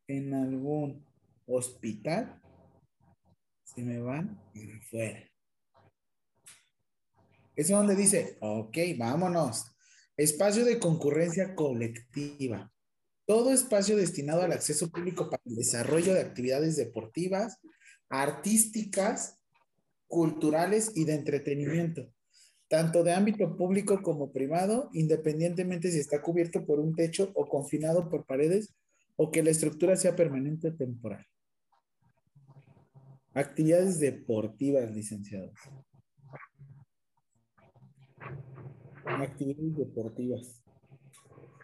[0.10, 1.08] en algún
[1.46, 2.38] hospital,
[3.64, 4.38] se me van
[4.78, 5.22] afuera.
[7.56, 9.68] Eso es donde dice, ok, vámonos.
[10.18, 12.74] Espacio de concurrencia colectiva.
[13.26, 17.62] Todo espacio destinado al acceso público para el desarrollo de actividades deportivas,
[18.14, 19.40] artísticas,
[20.08, 22.14] culturales y de entretenimiento,
[22.68, 28.10] tanto de ámbito público como privado, independientemente si está cubierto por un techo o confinado
[28.10, 28.76] por paredes
[29.16, 31.26] o que la estructura sea permanente o temporal.
[33.34, 35.56] Actividades deportivas, licenciados.
[39.06, 40.62] Actividades deportivas.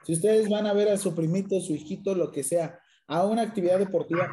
[0.03, 3.43] Si ustedes van a ver a su primito, su hijito, lo que sea, a una
[3.43, 4.31] actividad deportiva,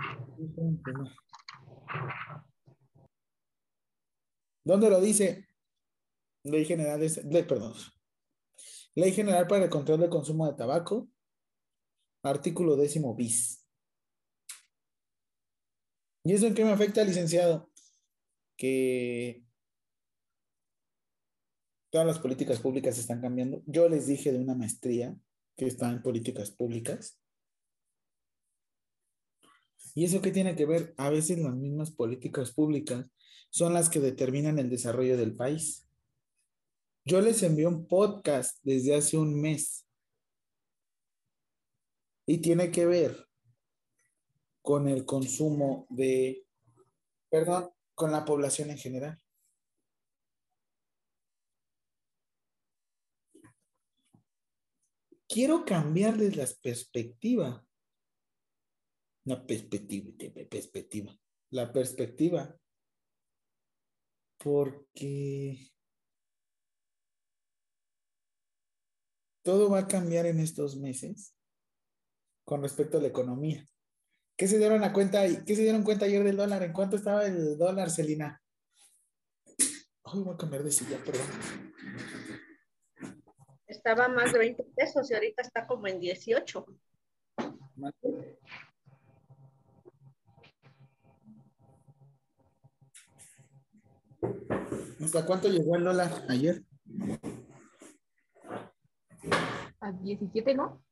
[4.64, 5.48] ¿dónde lo dice?
[6.44, 7.00] Ley General,
[7.46, 7.74] perdón.
[8.94, 11.08] Ley General para el Control del Consumo de Tabaco,
[12.22, 13.66] artículo décimo bis.
[16.24, 17.70] ¿Y eso en qué me afecta, licenciado?
[18.56, 19.44] Que
[21.90, 23.62] todas las políticas públicas están cambiando.
[23.66, 25.16] Yo les dije de una maestría
[25.56, 27.20] que está en políticas públicas.
[29.96, 30.94] ¿Y eso qué tiene que ver?
[30.98, 33.10] A veces las mismas políticas públicas
[33.48, 35.88] son las que determinan el desarrollo del país.
[37.06, 39.88] Yo les envié un podcast desde hace un mes
[42.26, 43.26] y tiene que ver
[44.60, 46.44] con el consumo de,
[47.30, 49.18] perdón, con la población en general.
[55.28, 57.65] quiero cambiarles la perspectiva.
[59.26, 60.10] La perspectiva,
[60.48, 61.12] perspectiva,
[61.50, 62.56] la perspectiva.
[64.38, 65.58] Porque
[69.42, 71.34] todo va a cambiar en estos meses
[72.44, 73.68] con respecto a la economía.
[74.36, 75.22] ¿Qué se dieron a cuenta?
[75.44, 76.62] ¿Qué se dieron cuenta ayer del dólar?
[76.62, 78.42] ¿En cuánto estaba el dólar, Celina?
[80.04, 81.26] Ay, voy a cambiar de silla, perdón
[83.86, 86.66] estaba más de 20 pesos y ahorita está como en 18.
[95.02, 96.64] ¿Hasta cuánto llegó el dólar ayer?
[99.80, 100.82] A 17, ¿no?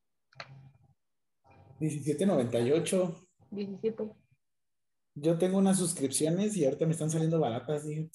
[1.79, 3.27] 17.98.
[3.51, 4.11] 17.
[5.15, 7.85] Yo tengo unas suscripciones y ahorita me están saliendo baratas.
[7.85, 8.09] Dije,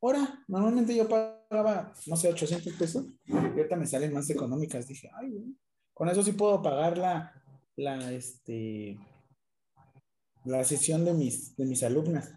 [0.00, 4.86] ahora, normalmente yo pagaba, no sé, 800 pesos y ahorita me salen más económicas.
[4.86, 5.56] Dije, ay,
[5.94, 7.32] con eso sí puedo pagar la,
[7.76, 8.98] la, este,
[10.44, 12.32] la sesión de mis, de mis alumnas.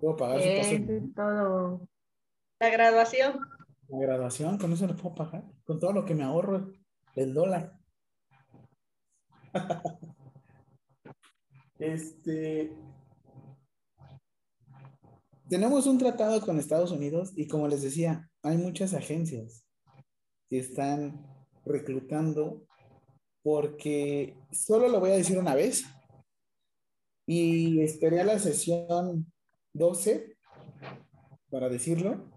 [0.00, 1.88] Puedo pagar su todo.
[2.60, 3.40] La graduación.
[3.88, 6.70] La graduación, con eso le puedo pagar, con todo lo que me ahorro
[7.14, 7.78] el dólar.
[11.78, 12.76] este,
[15.48, 19.64] tenemos un tratado con Estados Unidos y como les decía, hay muchas agencias
[20.48, 21.26] que están
[21.64, 22.66] reclutando
[23.42, 25.84] porque solo lo voy a decir una vez
[27.26, 29.32] y esperé a la sesión
[29.72, 30.36] 12
[31.50, 32.30] para decirlo,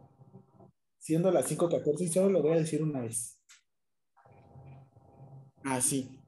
[0.99, 3.39] siendo las 5.14 y solo lo voy a decir una vez.
[5.63, 6.19] Así.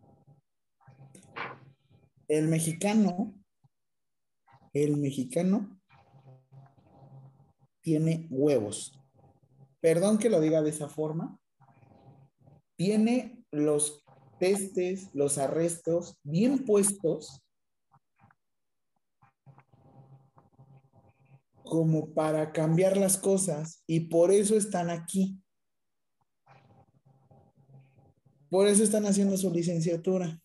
[2.27, 3.33] El mexicano,
[4.73, 5.79] el mexicano
[7.81, 8.99] tiene huevos.
[9.81, 11.37] Perdón que lo diga de esa forma.
[12.75, 14.03] Tiene los
[14.39, 17.42] testes, los arrestos bien puestos
[21.63, 25.39] como para cambiar las cosas y por eso están aquí.
[28.49, 30.39] Por eso están haciendo su licenciatura,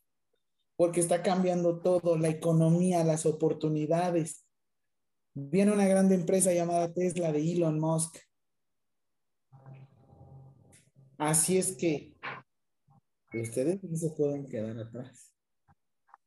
[0.77, 4.47] porque está cambiando todo, la economía, las oportunidades.
[5.35, 8.17] Viene una grande empresa llamada Tesla de Elon Musk.
[11.19, 12.17] Así es que
[13.35, 15.35] ustedes no se pueden quedar atrás.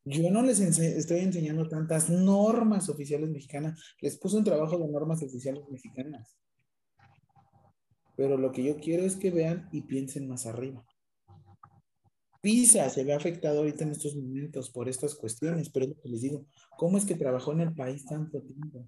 [0.04, 3.80] Yo no les estoy enseñando tantas normas oficiales mexicanas.
[4.00, 6.38] Les puse un trabajo de normas oficiales mexicanas.
[8.16, 10.84] Pero lo que yo quiero es que vean y piensen más arriba.
[12.42, 16.10] PISA se ve afectado ahorita en estos momentos por estas cuestiones, pero es lo que
[16.10, 18.88] les digo, ¿cómo es que trabajó en el país tanto tiempo?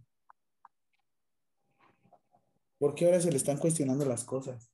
[2.80, 4.73] ¿Por qué ahora se le están cuestionando las cosas?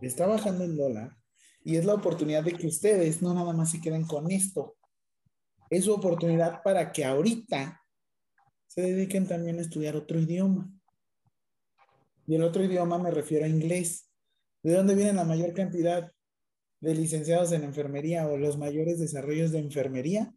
[0.00, 1.16] Está bajando el dólar
[1.62, 4.76] y es la oportunidad de que ustedes no nada más se queden con esto.
[5.68, 7.80] Es su oportunidad para que ahorita
[8.66, 10.70] se dediquen también a estudiar otro idioma.
[12.26, 14.08] Y el otro idioma me refiero a inglés.
[14.62, 16.10] ¿De dónde viene la mayor cantidad
[16.80, 20.32] de licenciados en enfermería o los mayores desarrollos de enfermería?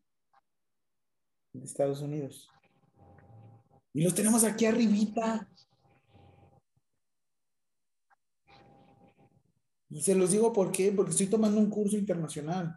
[1.54, 2.50] De Estados Unidos.
[3.94, 5.48] Y los tenemos aquí arribita.
[9.94, 12.76] Y se los digo por qué, porque estoy tomando un curso internacional.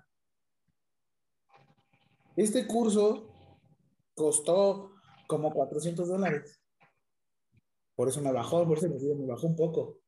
[2.36, 3.32] Este curso
[4.14, 4.92] costó
[5.26, 6.60] como 400 dólares.
[7.94, 10.00] Por eso me bajó, por eso me, me bajó un poco.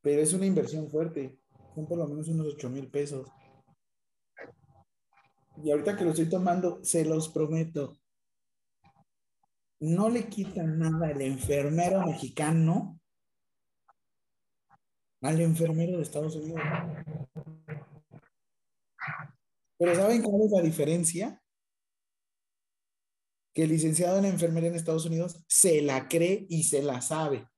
[0.00, 1.38] Pero es una inversión fuerte.
[1.74, 3.28] Son por lo menos unos 8 mil pesos.
[5.62, 7.98] Y ahorita que lo estoy tomando, se los prometo.
[9.80, 12.97] No le quitan nada al enfermero mexicano
[15.20, 16.62] al enfermero de Estados Unidos.
[19.78, 21.42] Pero ¿saben cuál es la diferencia?
[23.54, 27.48] Que el licenciado en enfermería en Estados Unidos se la cree y se la sabe.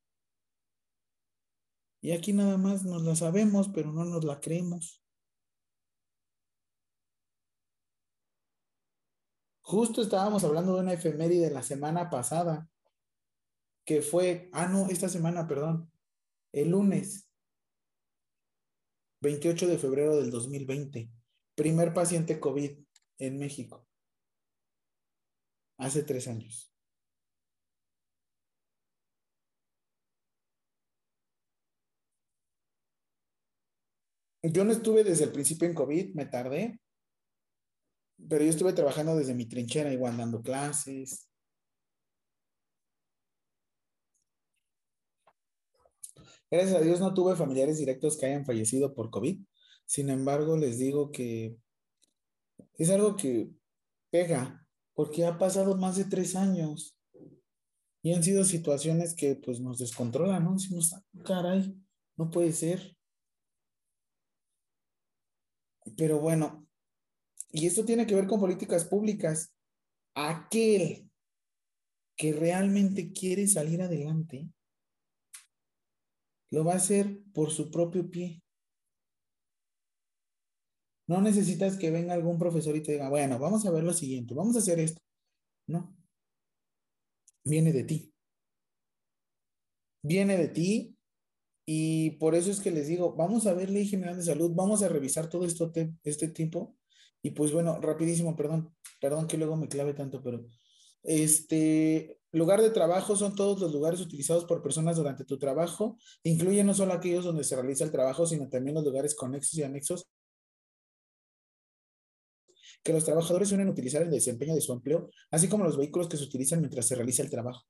[2.03, 5.03] Y aquí nada más nos la sabemos, pero no nos la creemos.
[9.61, 12.67] Justo estábamos hablando de una efeméride la semana pasada,
[13.85, 15.91] que fue, ah, no, esta semana, perdón,
[16.51, 17.30] el lunes,
[19.21, 21.09] 28 de febrero del 2020.
[21.55, 22.71] Primer paciente COVID
[23.19, 23.87] en México.
[25.77, 26.71] Hace tres años.
[34.43, 36.79] Yo no estuve desde el principio en COVID, me tardé,
[38.27, 41.30] pero yo estuve trabajando desde mi trinchera, igual dando clases,
[46.51, 49.41] Gracias a Dios no tuve familiares directos que hayan fallecido por COVID.
[49.85, 51.55] Sin embargo, les digo que
[52.77, 53.49] es algo que
[54.09, 56.97] pega, porque ha pasado más de tres años
[58.03, 60.53] y han sido situaciones que pues nos descontrolan, ¿no?
[60.55, 61.73] Decimos, ah, caray,
[62.17, 62.97] no puede ser.
[65.95, 66.67] Pero bueno,
[67.49, 69.55] y esto tiene que ver con políticas públicas.
[70.15, 71.09] Aquel
[72.17, 74.49] que realmente quiere salir adelante
[76.51, 78.43] lo va a hacer por su propio pie.
[81.07, 84.33] No necesitas que venga algún profesor y te diga, bueno, vamos a ver lo siguiente,
[84.33, 85.01] vamos a hacer esto.
[85.67, 85.95] No.
[87.43, 88.13] Viene de ti.
[90.03, 90.97] Viene de ti
[91.65, 94.83] y por eso es que les digo, vamos a ver ley general de salud, vamos
[94.83, 95.71] a revisar todo esto
[96.03, 96.75] este tiempo.
[97.21, 100.45] Y pues bueno, rapidísimo, perdón, perdón que luego me clave tanto, pero
[101.03, 105.97] este, lugar de trabajo son todos los lugares utilizados por personas durante tu trabajo.
[106.23, 109.63] Incluye no solo aquellos donde se realiza el trabajo, sino también los lugares conexos y
[109.63, 110.09] anexos
[112.83, 116.07] que los trabajadores suelen utilizar en el desempeño de su empleo, así como los vehículos
[116.07, 117.63] que se utilizan mientras se realiza el trabajo.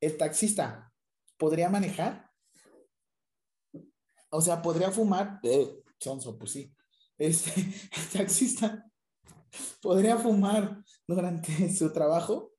[0.00, 0.92] El taxista
[1.36, 2.30] podría manejar,
[4.30, 6.72] o sea, podría fumar, eh, sonso, pues sí.
[7.16, 7.50] Este,
[7.96, 8.88] el taxista
[9.80, 12.52] podría fumar durante su trabajo.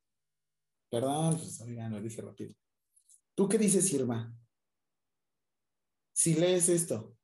[0.90, 2.56] Perdón, pues oigan, lo dije rápido.
[3.36, 4.36] ¿Tú qué dices, Irma?
[6.12, 7.16] Si lees esto.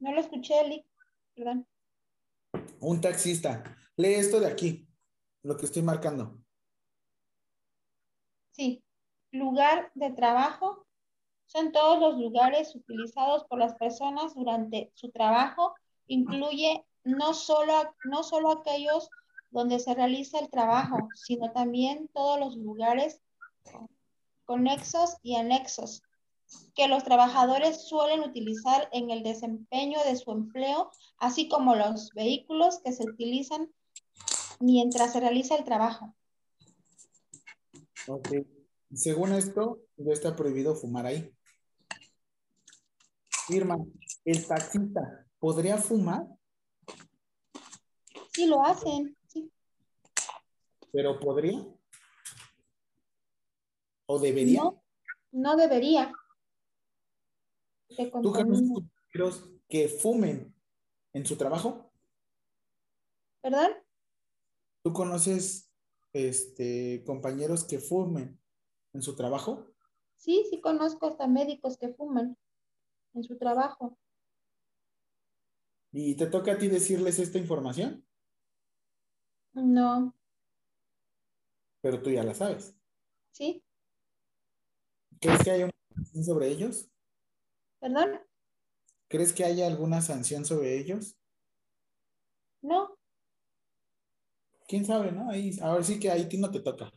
[0.00, 0.84] No lo escuché, Eli.
[1.34, 1.66] Perdón.
[2.80, 3.62] Un taxista.
[3.96, 4.86] Lee esto de aquí,
[5.42, 6.38] lo que estoy marcando.
[8.50, 8.82] Sí.
[9.30, 10.86] Lugar de trabajo
[11.46, 15.74] son todos los lugares utilizados por las personas durante su trabajo.
[16.08, 19.08] Incluye no solo, no solo aquellos
[19.50, 23.20] donde se realiza el trabajo, sino también todos los lugares
[24.44, 26.02] conexos y anexos
[26.74, 32.80] que los trabajadores suelen utilizar en el desempeño de su empleo, así como los vehículos
[32.84, 33.72] que se utilizan
[34.60, 36.14] mientras se realiza el trabajo.
[38.06, 38.28] Ok.
[38.94, 41.32] Según esto, ya está prohibido fumar ahí.
[43.48, 43.78] Irma,
[44.24, 46.26] ¿el taxista podría fumar?
[48.32, 49.16] Sí, lo hacen.
[50.96, 51.62] ¿Pero podría?
[54.06, 54.62] ¿O debería?
[54.62, 54.82] No,
[55.30, 56.10] no debería.
[58.22, 60.54] ¿Tú conoces compañeros que fumen
[61.12, 61.92] en su trabajo?
[63.42, 63.72] ¿Perdón?
[64.82, 65.70] ¿Tú conoces
[66.14, 68.40] este, compañeros que fumen
[68.94, 69.66] en su trabajo?
[70.16, 72.38] Sí, sí conozco hasta médicos que fuman
[73.12, 73.98] en su trabajo.
[75.92, 78.02] ¿Y te toca a ti decirles esta información?
[79.52, 80.15] No.
[81.86, 82.74] Pero tú ya la sabes.
[83.30, 83.64] Sí.
[85.20, 86.90] ¿Crees que haya una sanción sobre ellos?
[87.78, 88.20] ¿Perdón?
[89.06, 91.16] ¿Crees que haya alguna sanción sobre ellos?
[92.60, 92.98] No.
[94.66, 95.30] quién sabe, ¿no?
[95.30, 96.90] Ahí, ahora sí que ti no te toca.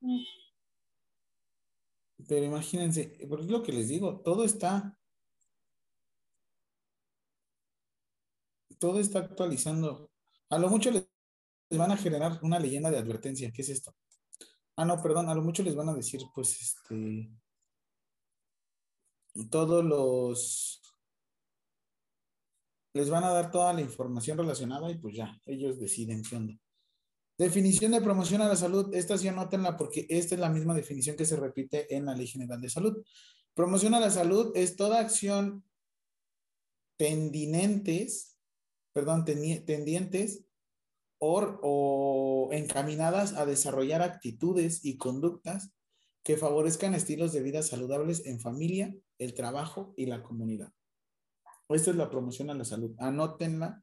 [0.00, 0.24] Mm.
[2.26, 4.98] Pero imagínense, porque es lo que les digo, todo está,
[8.78, 10.10] todo está actualizando.
[10.48, 11.12] A lo mucho les
[11.78, 13.50] van a generar una leyenda de advertencia.
[13.52, 13.94] ¿Qué es esto?
[14.76, 17.30] Ah, no, perdón, a lo mucho les van a decir, pues, este,
[19.50, 20.82] todos los,
[22.94, 26.58] les van a dar toda la información relacionada y pues ya, ellos deciden qué onda.
[27.38, 31.16] Definición de promoción a la salud, esta sí anótenla porque esta es la misma definición
[31.16, 33.02] que se repite en la Ley General de Salud.
[33.54, 35.64] Promoción a la salud es toda acción
[36.98, 38.38] tendinentes,
[38.92, 40.44] perdón, tendientes
[41.22, 45.72] o, encaminadas a desarrollar actitudes y conductas
[46.24, 50.72] que favorezcan estilos de vida saludables en familia, el trabajo y la comunidad.
[51.68, 52.94] Esta es la promoción a la salud.
[52.98, 53.82] Anótenla.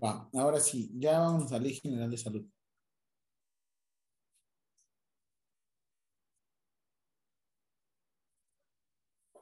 [0.00, 2.46] Ahora sí, ya vamos a Ley General de Salud.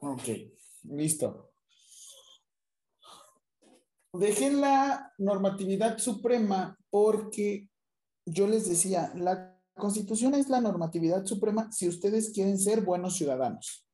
[0.02, 0.22] Ok,
[0.84, 1.52] listo.
[4.12, 7.68] Dejen la normatividad suprema porque
[8.24, 13.86] yo les decía, la constitución es la normatividad suprema si ustedes quieren ser buenos ciudadanos.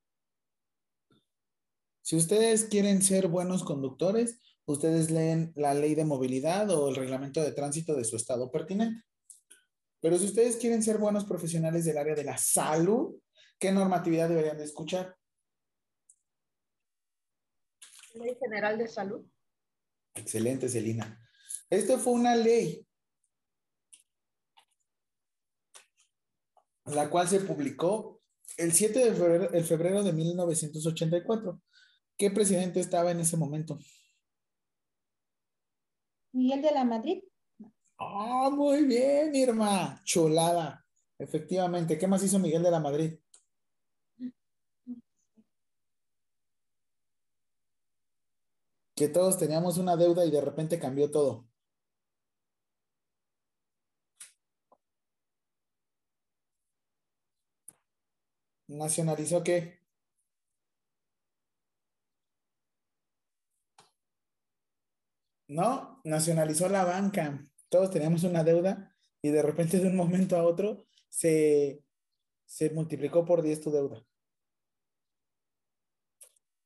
[2.03, 7.43] Si ustedes quieren ser buenos conductores, ustedes leen la ley de movilidad o el reglamento
[7.43, 9.03] de tránsito de su estado pertinente.
[10.01, 13.17] Pero si ustedes quieren ser buenos profesionales del área de la salud,
[13.59, 15.17] ¿qué normatividad deberían de escuchar?
[18.15, 19.27] Ley General de Salud.
[20.15, 21.21] Excelente, Celina.
[21.69, 22.87] Esta fue una ley
[26.87, 28.23] la cual se publicó
[28.57, 31.61] el 7 de febrero, el febrero de 1984.
[32.17, 33.79] ¿Qué presidente estaba en ese momento?
[36.37, 37.23] Miguel de la Madrid.
[37.99, 40.01] Ah, muy bien, Irma.
[40.05, 40.85] Chulada.
[41.19, 41.99] Efectivamente.
[41.99, 43.19] ¿Qué más hizo Miguel de la Madrid?
[48.95, 51.47] Que todos teníamos una deuda y de repente cambió todo.
[58.69, 59.86] ¿Nacionalizó qué?
[65.49, 67.45] No, nacionalizó la banca.
[67.69, 71.83] Todos teníamos una deuda y de repente de un momento a otro se,
[72.45, 74.05] se multiplicó por 10 tu deuda.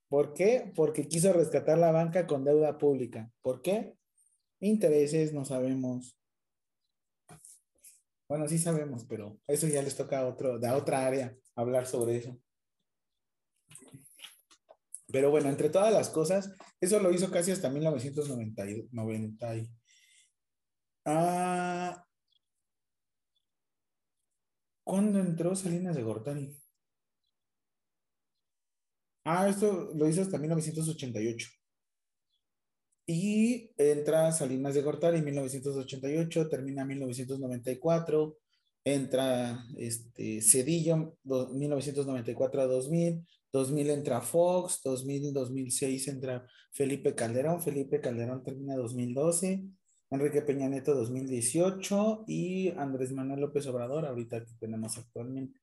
[0.08, 0.72] ¿Por qué?
[0.74, 3.30] Porque quiso rescatar la banca con deuda pública.
[3.42, 3.96] ¿Por qué?
[4.58, 6.16] Intereses, no sabemos.
[8.28, 12.16] Bueno, sí sabemos, pero eso ya les toca a otro, de otra área hablar sobre
[12.16, 12.36] eso.
[15.12, 18.64] Pero bueno, entre todas las cosas, eso lo hizo casi hasta 1990.
[21.06, 22.04] ah,
[24.84, 26.56] ¿Cuándo entró Salinas de Gortari?
[29.24, 31.48] Ah, esto lo hizo hasta 1988.
[33.06, 38.38] Y entra Salinas de Gortari en 1988, termina en 1994,
[38.84, 48.00] entra este, Cedillo 1994 a 2000, 2000 entra Fox, 2000, 2006 entra Felipe Calderón, Felipe
[48.00, 49.64] Calderón termina 2012,
[50.10, 55.60] Enrique Peña Neto 2018 y Andrés Manuel López Obrador ahorita que tenemos actualmente.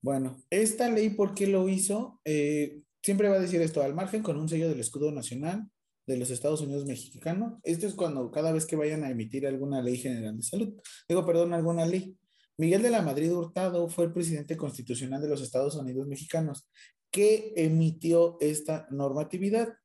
[0.00, 2.20] Bueno, esta ley, ¿por qué lo hizo?
[2.24, 5.68] Eh, siempre va a decir esto, al margen con un sello del escudo nacional
[6.06, 7.54] de los Estados Unidos mexicanos.
[7.62, 10.74] Esto es cuando cada vez que vayan a emitir alguna ley general de salud,
[11.08, 12.16] digo, perdón, alguna ley.
[12.58, 16.68] Miguel de la Madrid Hurtado fue el presidente constitucional de los Estados Unidos mexicanos
[17.10, 19.78] que emitió esta normatividad.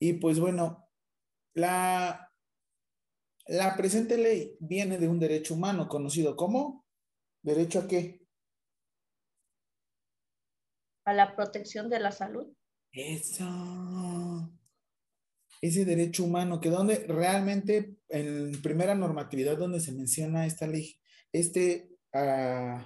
[0.00, 0.88] Y pues bueno,
[1.54, 2.32] la,
[3.46, 6.86] la presente ley viene de un derecho humano conocido como
[7.42, 8.26] derecho a qué?
[11.04, 12.50] A la protección de la salud.
[12.92, 13.44] Eso.
[15.60, 20.98] Ese derecho humano, que donde realmente en primera normatividad donde se menciona esta ley,
[21.32, 22.80] este, uh,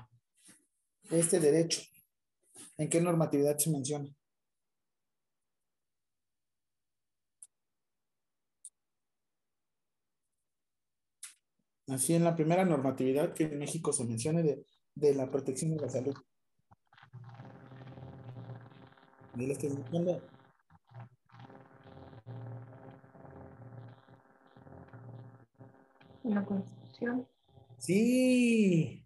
[1.11, 1.83] este derecho,
[2.79, 4.09] ¿en qué normatividad se menciona?
[11.89, 14.65] Así en la primera normatividad que en México se menciona de,
[14.95, 16.15] de la protección de la salud.
[19.35, 20.23] Ahí lo estoy buscando.
[26.23, 27.27] La Constitución.
[27.79, 29.03] Sí.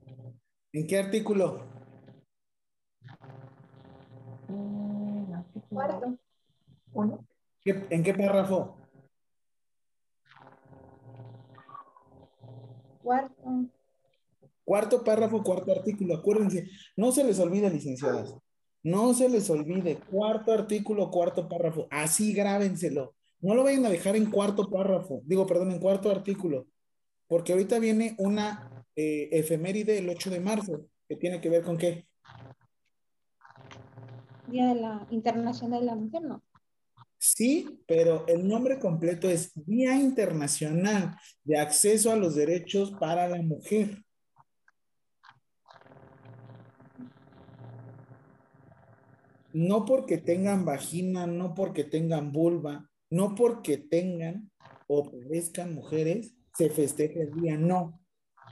[0.75, 1.65] ¿En qué artículo?
[5.71, 6.19] Cuarto.
[6.93, 7.25] uno.
[7.65, 8.77] ¿Qué- ¿En qué párrafo?
[13.03, 13.35] Cuarto.
[14.65, 16.17] Cuarto párrafo, cuarto artículo.
[16.17, 18.35] Acuérdense, no se les olvide, licenciadas.
[18.83, 19.97] No se les olvide.
[20.11, 21.87] Cuarto artículo, cuarto párrafo.
[21.91, 23.15] Así grábenselo.
[23.41, 25.21] No lo vayan a dejar en cuarto párrafo.
[25.25, 26.67] Digo, perdón, en cuarto artículo.
[27.29, 31.77] Porque ahorita viene una eh, efeméride el 8 de marzo, que tiene que ver con
[31.77, 32.07] qué.
[34.49, 36.43] Día de la Internacional de la Mujer, ¿no?
[37.19, 43.41] Sí, pero el nombre completo es Día Internacional de Acceso a los Derechos para la
[43.41, 44.05] Mujer.
[49.55, 54.51] No porque tengan vagina, no porque tengan vulva, no porque tengan
[54.87, 57.57] o parezcan mujeres, se festeja el día.
[57.57, 58.04] No.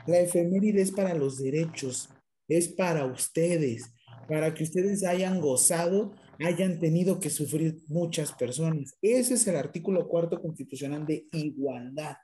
[0.07, 2.09] La efeméride es para los derechos,
[2.49, 3.93] es para ustedes,
[4.29, 6.13] para que ustedes hayan gozado
[6.45, 8.97] hayan tenido que sufrir muchas personas.
[9.01, 12.17] Ese es el artículo cuarto constitucional de igualdad.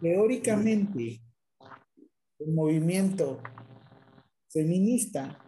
[0.00, 1.20] Teóricamente,
[2.38, 3.40] el movimiento
[4.48, 5.38] feminista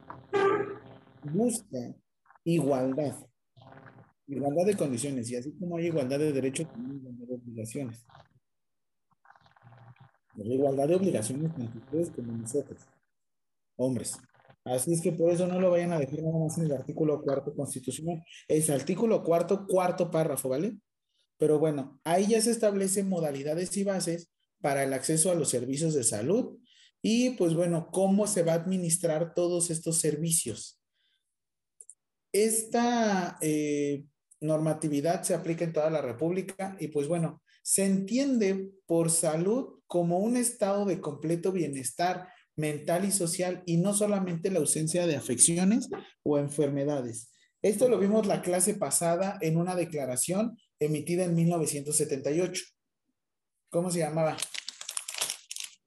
[1.22, 1.78] busca
[2.44, 3.16] igualdad,
[4.26, 8.04] igualdad de condiciones, y así como hay igualdad de derechos, también igualdad de obligaciones.
[10.34, 12.80] Hay igualdad de obligaciones tanto ustedes como nosotros,
[13.76, 14.16] hombres.
[14.64, 17.20] Así es que por eso no lo vayan a dejar nada más en el artículo
[17.20, 18.22] cuarto constitucional.
[18.46, 20.78] Es artículo cuarto, cuarto párrafo, ¿vale?
[21.36, 24.30] Pero bueno, ahí ya se establecen modalidades y bases
[24.60, 26.58] para el acceso a los servicios de salud
[27.02, 30.80] y pues bueno, cómo se va a administrar todos estos servicios.
[32.32, 34.04] Esta eh,
[34.40, 40.20] normatividad se aplica en toda la República y pues bueno, se entiende por salud como
[40.20, 42.26] un estado de completo bienestar
[42.56, 45.90] mental y social y no solamente la ausencia de afecciones
[46.22, 47.30] o enfermedades.
[47.60, 52.64] Esto lo vimos la clase pasada en una declaración emitida en 1978.
[53.68, 54.38] ¿Cómo se llamaba?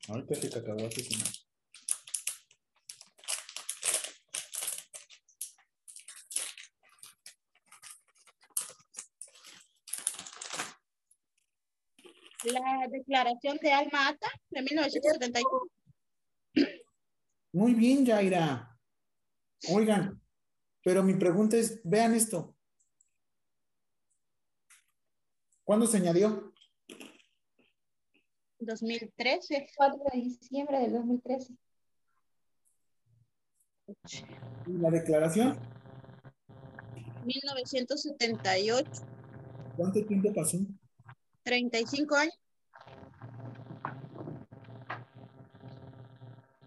[0.08, 0.50] Ahorita se
[12.52, 15.68] La declaración de Alma Ata de 1971.
[17.54, 18.78] Muy bien, Yaira.
[19.70, 20.22] Oigan,
[20.84, 22.56] pero mi pregunta es, vean esto.
[25.64, 26.54] ¿Cuándo se añadió?
[28.60, 29.68] 2013.
[29.76, 31.54] 4 de diciembre del 2013.
[34.68, 35.60] ¿Y la declaración?
[37.26, 38.92] 1978.
[39.76, 40.60] ¿Cuánto tiempo pasó?
[41.46, 42.40] 35 años.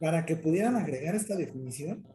[0.01, 2.07] Para que pudieran agregar esta definición.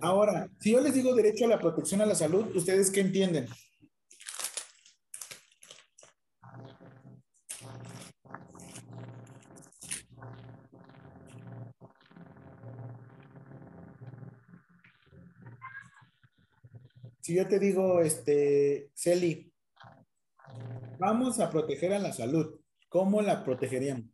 [0.00, 3.46] Ahora, si yo les digo derecho a la protección a la salud, ¿ustedes qué entienden?
[17.32, 19.50] Si yo te digo, este, Celi,
[20.98, 22.60] vamos a proteger a la salud,
[22.90, 24.04] ¿cómo la protegeríamos?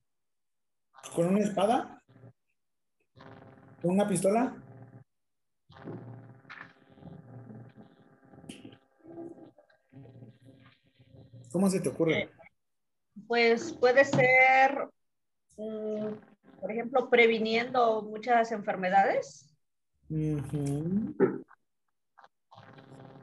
[1.16, 2.00] ¿Con una espada?
[3.82, 4.62] ¿Con una pistola?
[11.50, 12.30] ¿Cómo se te ocurre?
[13.26, 14.90] Pues puede ser,
[15.56, 19.52] mm, por ejemplo, previniendo muchas enfermedades.
[20.08, 21.37] Ujú.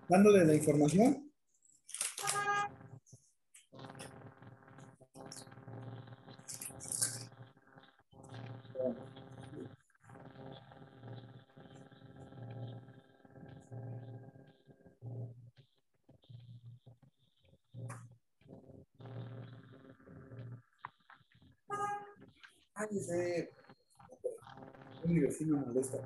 [0.08, 1.32] Dándole la información.
[22.76, 23.49] Ay, ese...
[25.06, 25.97] Mi vecino molesta.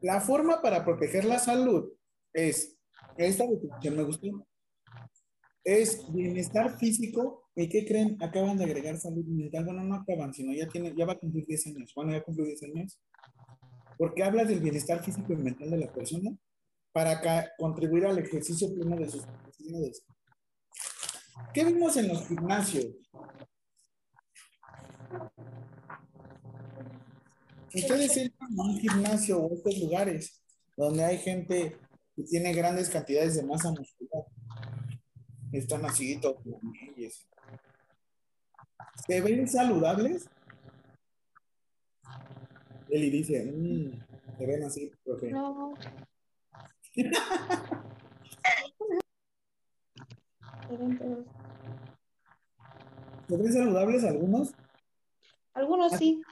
[0.00, 1.92] La forma para proteger la salud
[2.32, 2.76] es,
[3.16, 4.46] esta definición me gustó,
[5.64, 7.50] es bienestar físico.
[7.54, 8.16] ¿Y qué creen?
[8.20, 9.64] Acaban de agregar salud mental.
[9.64, 11.92] Bueno, no acaban, sino ya, tiene, ya va a cumplir 10 años.
[11.94, 12.98] Bueno, ya cumplió 10 años.
[13.98, 16.30] Porque habla del bienestar físico y mental de la persona
[16.92, 17.20] para
[17.58, 20.04] contribuir al ejercicio pleno de sus capacidades.
[21.52, 22.86] ¿Qué vimos en los gimnasios?
[27.74, 30.42] Ustedes entran a un gimnasio o estos lugares
[30.76, 31.76] donde hay gente
[32.16, 34.24] que tiene grandes cantidades de masa muscular.
[35.52, 36.38] Están así todos.
[39.06, 40.28] ¿Se ven saludables?
[42.90, 43.92] Eli dice, "Mm,
[44.38, 45.30] se ven así, profe.
[45.30, 45.74] No.
[46.92, 47.02] Se
[50.76, 51.26] ven todos.
[53.28, 54.54] ¿Se ven saludables algunos?
[55.54, 56.22] Algunos sí.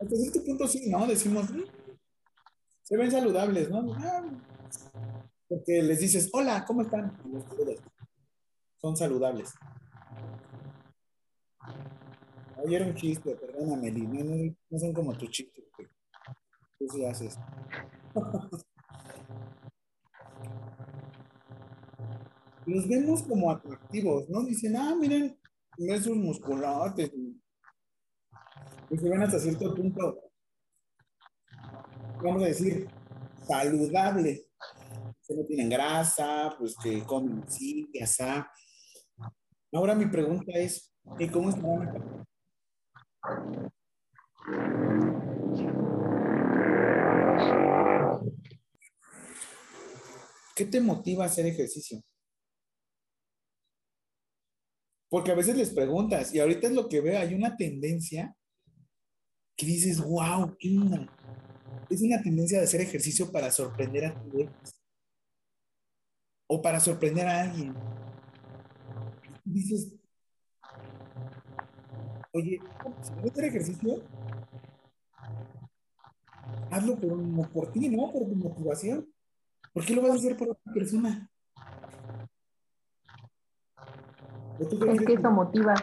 [0.00, 1.06] Hasta cierto punto sí, ¿no?
[1.06, 1.62] Decimos, "Mm,
[2.82, 3.92] se ven saludables, ¿no?
[3.96, 4.24] Ah,
[5.48, 7.16] Porque les dices, hola, ¿cómo están?
[8.80, 9.54] Son saludables.
[12.62, 15.64] Oye, era un chiste, perdóname, no, no, son como tu chiste.
[15.76, 15.88] que
[16.78, 17.38] Tú sí haces.
[22.66, 24.44] Los vemos como atractivos, ¿no?
[24.44, 25.38] Dicen, ah, miren,
[26.02, 27.10] sus musculotes.
[28.90, 30.30] Y se ven hasta cierto punto,
[32.22, 32.88] vamos a decir,
[33.46, 34.46] saludables.
[35.26, 38.50] Que no tienen grasa, pues que comen así, que asá.
[39.72, 42.26] Ahora mi pregunta es, ¿y cómo estarán?
[50.56, 52.00] ¿Qué te motiva a hacer ejercicio?
[55.10, 58.34] Porque a veces les preguntas, y ahorita es lo que veo, hay una tendencia
[59.58, 61.04] que dices, wow, ¿qué onda?
[61.90, 64.52] Es una tendencia de hacer ejercicio para sorprender a tu ex.
[66.46, 67.74] O para sorprender a alguien.
[69.44, 69.92] Y dices,
[72.32, 72.60] oye,
[73.02, 74.02] si vas a hacer ejercicio,
[76.70, 78.12] hazlo por, por ti, ¿no?
[78.12, 79.12] Por tu motivación.
[79.72, 81.28] ¿Por qué lo vas a hacer por otra persona?
[84.60, 85.74] ¿O tú qué Es que eso motiva.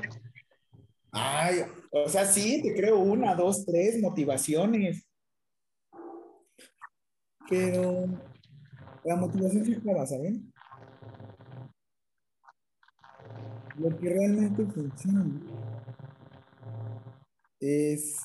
[1.11, 1.65] Ay,
[2.03, 5.07] o sea, sí, te creo una, dos, tres motivaciones.
[7.49, 8.05] Pero
[9.03, 10.51] la motivación se acaba, ¿saben?
[13.77, 15.25] Lo que realmente funciona
[17.59, 18.17] es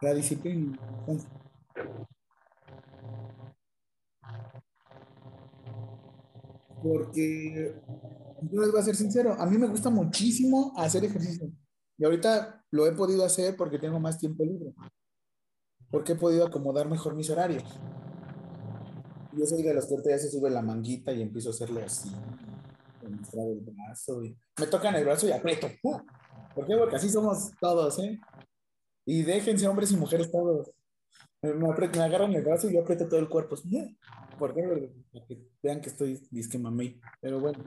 [0.00, 0.78] la disciplina.
[6.82, 7.74] Porque
[8.50, 11.50] yo les voy a ser sincero, a mí me gusta muchísimo hacer ejercicio.
[11.98, 14.72] Y ahorita lo he podido hacer porque tengo más tiempo libre.
[15.90, 17.64] Porque he podido acomodar mejor mis horarios.
[19.36, 22.10] Yo soy de los que ya se sube la manguita y empiezo a hacerle así.
[23.02, 24.22] el brazo.
[24.24, 25.68] y- Me tocan el brazo y aprieto.
[26.54, 26.76] ¿Por qué?
[26.76, 28.20] Porque así somos todos, ¿eh?
[29.06, 30.70] Y déjense hombres y mujeres todos.
[31.42, 31.66] Me, me
[32.02, 33.56] agarran el brazo y yo aprieto todo el cuerpo.
[34.38, 34.64] ¿Por qué?
[35.12, 37.00] Para que vean que estoy disque mamey.
[37.20, 37.58] Pero bueno.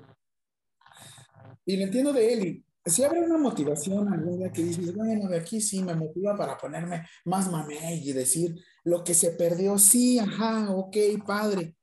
[1.65, 2.65] Y lo entiendo de Eli.
[2.85, 6.55] Si habrá una motivación algún día que dices, bueno, de aquí sí me motiva para
[6.57, 10.95] ponerme más mamey y decir lo que se perdió, sí, ajá, ok,
[11.25, 11.75] padre.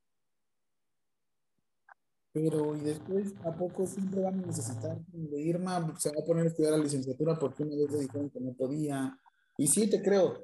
[2.33, 5.95] Pero, y después, ¿a poco siempre van a necesitar de Irma?
[5.99, 8.55] Se va a poner a estudiar la licenciatura porque una vez le dijeron que no
[8.55, 9.19] podía.
[9.59, 10.41] Y sí, te creo.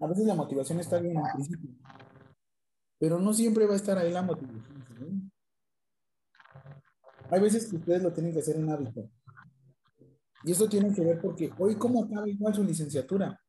[0.00, 1.70] A veces la motivación está bien al principio.
[2.98, 4.73] Pero no siempre va a estar ahí la motivación.
[7.34, 9.10] Hay veces que ustedes lo tienen que hacer en hábito.
[10.44, 13.40] Y eso tiene que ver porque hoy, ¿cómo acaba igual su licenciatura?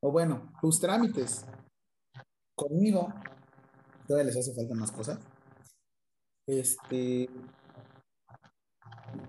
[0.00, 1.46] O bueno, sus trámites.
[2.56, 3.14] Conmigo,
[4.08, 5.20] todavía les hace falta más cosas.
[6.48, 7.30] Este.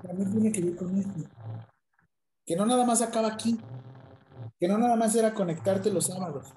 [0.02, 1.30] También tiene que ver con esto.
[2.48, 3.60] Que no nada más acaba aquí.
[4.60, 6.52] Que no nada más era conectarte los sábados.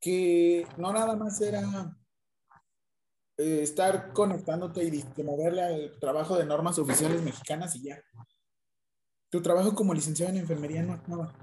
[0.00, 1.96] Que no nada más era
[3.42, 8.00] eh, estar conectándote y disque moverle al trabajo de normas oficiales mexicanas y ya.
[9.30, 11.34] Tu trabajo como licenciado en enfermería no acaba.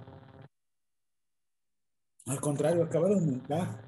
[2.25, 3.83] Al contrario, acaba de aumentar.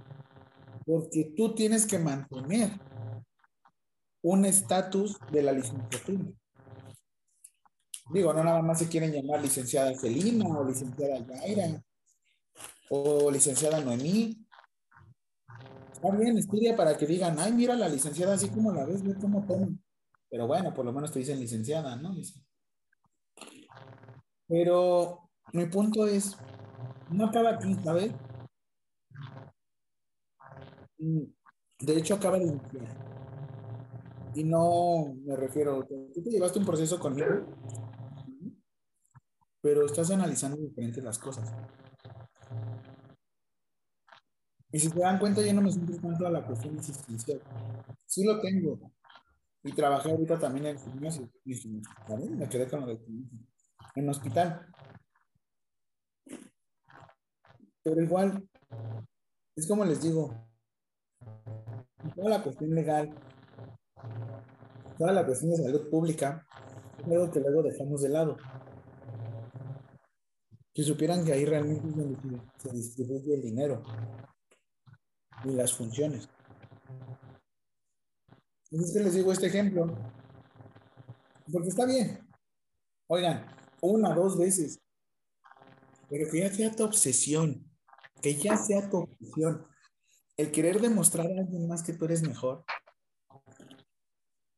[0.86, 2.72] Porque tú tienes que mantener
[4.24, 6.34] un estatus de la licenciatura.
[8.12, 11.82] Digo, no nada más se quieren llamar licenciada Celina o licenciada Yaira
[12.89, 14.45] o licenciada Noemí.
[16.02, 19.16] Está bien, estudia para que digan, ay, mira la licenciada así como la ves, ve
[19.22, 19.68] cómo toma.
[20.30, 22.14] Pero bueno, por lo menos te dicen licenciada, ¿no?
[24.47, 26.38] Pero mi punto es,
[27.12, 28.12] no acaba aquí, ¿sabes?
[30.99, 31.24] Mm,
[31.82, 32.88] De hecho, acaba de iniciar.
[34.34, 37.45] Y no me refiero, tú te llevaste un proceso conmigo,
[39.62, 41.52] pero estás analizando diferentes las cosas.
[44.72, 47.41] Y si se dan cuenta, yo no me siento tanto a la cuestión existencial.
[48.05, 48.80] Sí lo tengo,
[49.63, 51.30] Y trabajé ahorita también en gimnasio.
[51.43, 51.72] gimnasio,
[52.38, 52.99] Me quedé con lo de.
[53.95, 54.65] En hospital.
[57.84, 58.47] Pero igual,
[59.55, 60.34] es como les digo,
[62.15, 63.13] toda la cuestión legal,
[64.97, 66.47] toda la cuestión de salud pública,
[66.99, 68.38] es algo que luego dejamos de lado.
[70.74, 73.84] Si supieran que ahí realmente es donde se distribuye el dinero
[75.44, 76.30] y las funciones.
[78.72, 79.98] Es que les digo este ejemplo,
[81.52, 82.20] porque está bien.
[83.08, 83.46] Oigan,
[83.82, 84.80] una, dos veces,
[86.10, 87.70] pero que ya sea tu obsesión,
[88.22, 89.68] que ya sea tu obsesión,
[90.38, 92.64] el querer demostrar a alguien más que tú eres mejor.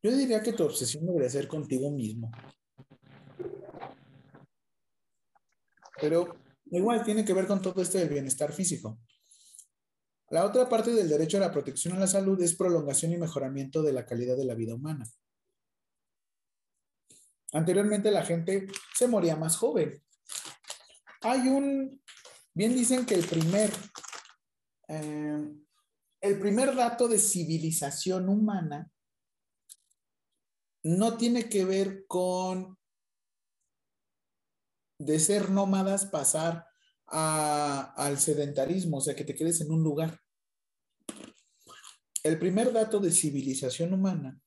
[0.04, 2.30] Yo diría que tu obsesión debería ser contigo mismo.
[6.00, 9.00] Pero igual tiene que ver con todo esto del bienestar físico.
[10.34, 13.84] La otra parte del derecho a la protección a la salud es prolongación y mejoramiento
[13.84, 15.08] de la calidad de la vida humana.
[17.52, 18.66] Anteriormente la gente
[18.96, 20.04] se moría más joven.
[21.22, 22.02] Hay un,
[22.52, 23.70] bien dicen que el primer,
[24.88, 25.54] eh,
[26.20, 28.92] el primer dato de civilización humana
[30.82, 32.76] no tiene que ver con
[34.98, 36.66] de ser nómadas pasar
[37.06, 40.22] a- al sedentarismo, o sea, que te quedes en un lugar.
[42.24, 44.41] El primer dato de civilización humana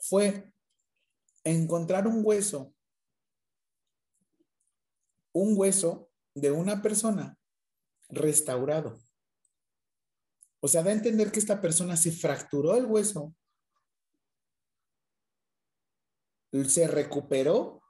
[0.00, 0.52] fue
[1.42, 2.74] encontrar un hueso,
[5.32, 7.38] un hueso de una persona
[8.10, 8.98] restaurado.
[10.60, 13.34] O sea, da a entender que esta persona se fracturó el hueso,
[16.68, 17.82] se recuperó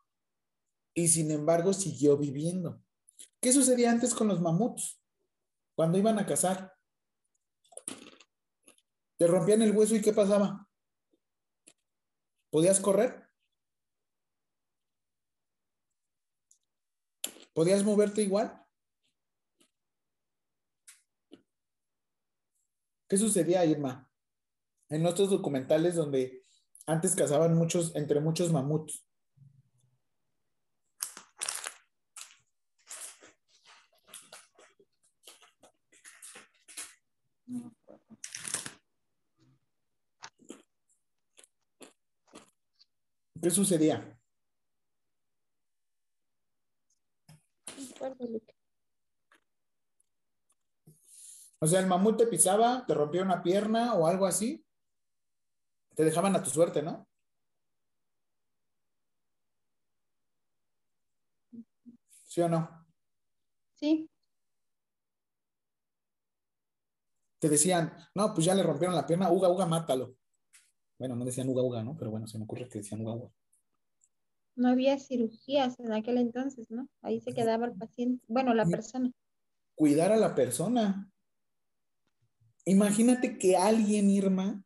[0.94, 2.80] y sin embargo siguió viviendo.
[3.40, 5.00] ¿Qué sucedía antes con los mamuts?
[5.74, 6.73] Cuando iban a cazar.
[9.16, 10.68] Te rompían el hueso y ¿qué pasaba?
[12.50, 13.28] ¿Podías correr?
[17.52, 18.64] ¿Podías moverte igual?
[23.08, 24.10] ¿Qué sucedía, Irma?
[24.88, 26.44] En nuestros documentales donde
[26.86, 29.06] antes cazaban muchos, entre muchos mamuts.
[43.44, 44.18] ¿Qué sucedía?
[51.58, 54.64] O sea, el mamut te pisaba, te rompía una pierna o algo así.
[55.94, 57.06] Te dejaban a tu suerte, ¿no?
[62.24, 62.86] ¿Sí o no?
[63.74, 64.08] Sí,
[67.38, 70.16] Te decían, no, pues ya le rompieron la pierna, uga, uga, mátalo.
[70.98, 71.96] Bueno, no decían uga, uga, ¿no?
[71.96, 73.30] Pero bueno, se me ocurre que decían uga, uga.
[74.56, 76.88] no había cirugías en aquel entonces, ¿no?
[77.02, 78.70] Ahí se quedaba el paciente, bueno, la Sí.
[78.70, 79.10] persona.
[79.74, 81.10] Cuidar a la persona.
[82.64, 84.64] Imagínate que alguien, Irma,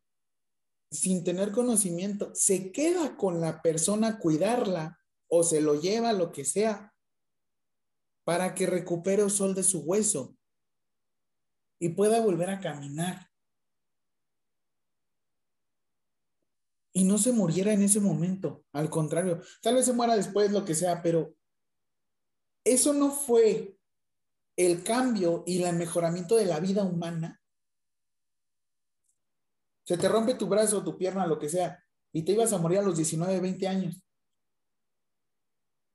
[0.91, 6.31] sin tener conocimiento, se queda con la persona a cuidarla o se lo lleva, lo
[6.31, 6.93] que sea,
[8.23, 10.37] para que recupere el sol de su hueso
[11.79, 13.28] y pueda volver a caminar.
[16.99, 20.65] Y no se muriera en ese momento, al contrario, tal vez se muera después, lo
[20.65, 21.33] que sea, pero
[22.65, 23.77] eso no fue
[24.57, 27.41] el cambio y el mejoramiento de la vida humana.
[29.87, 31.81] Se te rompe tu brazo, tu pierna, lo que sea,
[32.11, 34.03] y te ibas a morir a los 19, 20 años.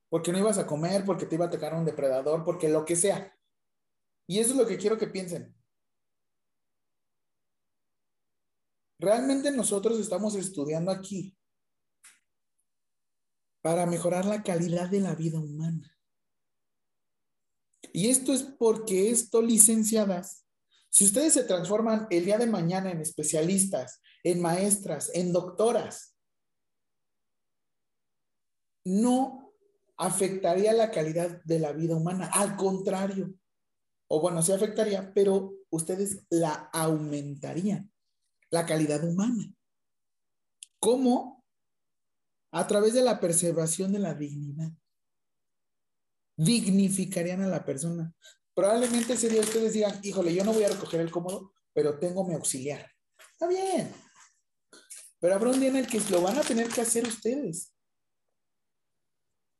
[0.09, 2.97] Porque no ibas a comer, porque te iba a atacar un depredador, porque lo que
[2.97, 3.37] sea.
[4.27, 5.55] Y eso es lo que quiero que piensen.
[9.05, 11.37] Realmente nosotros estamos estudiando aquí
[13.61, 15.95] para mejorar la calidad de la vida humana.
[17.93, 20.47] Y esto es porque esto, licenciadas,
[20.89, 26.17] si ustedes se transforman el día de mañana en especialistas, en maestras, en doctoras,
[28.85, 29.53] no
[29.99, 32.31] afectaría la calidad de la vida humana.
[32.33, 33.35] Al contrario,
[34.09, 37.93] o bueno, sí afectaría, pero ustedes la aumentarían,
[38.55, 39.53] la calidad humana.
[40.79, 41.45] ¿Cómo?
[42.53, 44.71] A través de la preservación de la dignidad
[46.37, 48.13] dignificarían a la persona.
[48.55, 52.25] Probablemente ese día ustedes digan, híjole, yo no voy a recoger el cómodo, pero tengo
[52.25, 52.89] mi auxiliar.
[53.33, 53.93] Está bien.
[55.19, 57.75] Pero habrá un día en el que lo van a tener que hacer ustedes.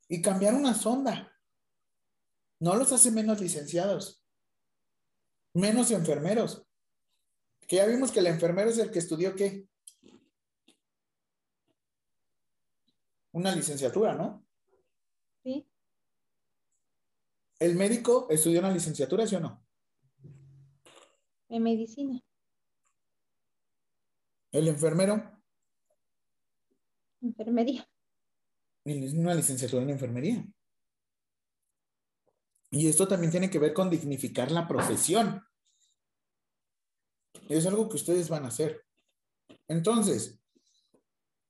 [0.07, 1.33] Y cambiar una sonda.
[2.61, 4.23] No los hace menos licenciados.
[5.53, 6.65] Menos enfermeros.
[7.67, 9.67] Que ya vimos que el enfermero es el que estudió qué?
[13.31, 14.47] una licenciatura, ¿no?
[15.43, 15.67] Sí,
[17.59, 19.61] ¿El médico estudió una licenciatura, sí o no?
[21.49, 22.23] en medicina,
[24.53, 25.37] ¿El enfermero?
[27.21, 27.85] enfermería.
[28.85, 30.45] en una licenciatura en enfermería.
[32.71, 35.43] Y esto también tiene que ver con dignificar la profesión.
[37.49, 38.83] Es algo que ustedes van a hacer.
[39.67, 40.39] Entonces,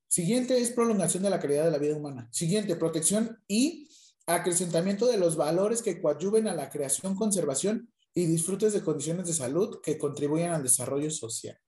[0.07, 2.27] siguiente es prolongación de la calidad de la vida humana.
[2.31, 3.89] Siguiente, protección y
[4.27, 9.33] acrecentamiento de los valores que coadyuven a la creación, conservación y disfrutes de condiciones de
[9.33, 11.59] salud que contribuyan al desarrollo social.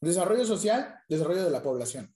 [0.00, 2.14] Desarrollo social, desarrollo de la población.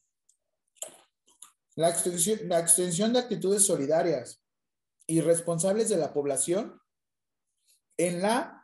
[1.76, 4.42] La extensión, la extensión de actitudes solidarias
[5.06, 6.80] y responsables de la población
[7.96, 8.63] en la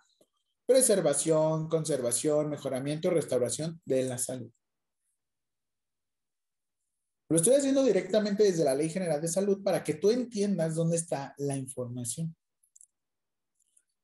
[0.71, 4.53] preservación, conservación, mejoramiento restauración de la salud.
[7.29, 10.97] Lo estoy haciendo directamente desde la Ley General de Salud para que tú entiendas dónde
[10.97, 12.37] está la información.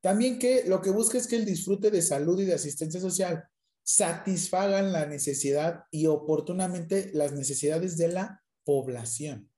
[0.00, 3.48] También que lo que busca es que el disfrute de salud y de asistencia social
[3.84, 9.48] satisfagan la necesidad y oportunamente las necesidades de la población.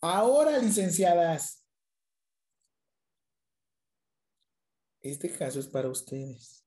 [0.00, 1.63] Ahora, licenciadas,
[5.04, 6.64] este caso es para ustedes.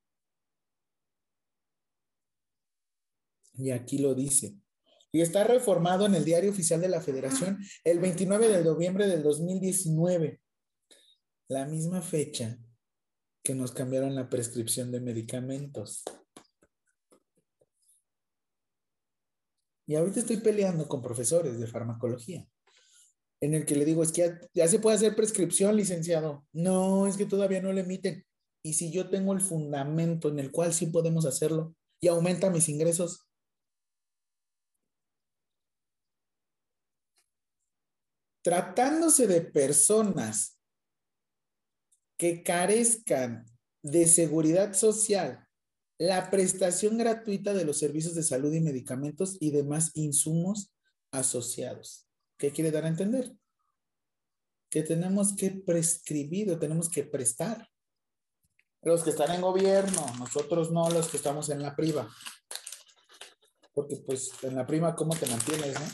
[3.55, 4.55] Y aquí lo dice.
[5.11, 9.23] Y está reformado en el Diario Oficial de la Federación el 29 de noviembre del
[9.23, 10.39] 2019.
[11.47, 12.59] La misma fecha
[13.43, 16.03] que nos cambiaron la prescripción de medicamentos.
[19.87, 22.45] Y ahorita estoy peleando con profesores de farmacología,
[23.39, 26.45] en el que le digo, es que ya, ya, se puede hacer prescripción, licenciado.
[26.51, 28.26] No, es que todavía no le emiten.
[28.67, 32.67] Y si yo tengo el fundamento en el cual sí podemos hacerlo y aumenta mis
[32.67, 33.25] ingresos,
[38.43, 40.59] tratándose de personas
[42.17, 43.45] que carezcan
[43.83, 45.47] de seguridad social,
[45.97, 50.73] la prestación gratuita de los servicios de salud y medicamentos y demás insumos
[51.11, 52.05] asociados.
[52.37, 53.33] ¿Qué quiere dar a entender?
[54.69, 57.65] Que tenemos que prescribir o tenemos que prestar.
[58.81, 62.07] Los que están en gobierno, nosotros no los que estamos en la priva.
[63.73, 65.85] Porque pues en la prima, ¿cómo te mantienes, no?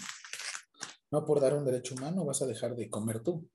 [1.11, 3.49] No por dar un derecho humano vas a dejar de comer tú.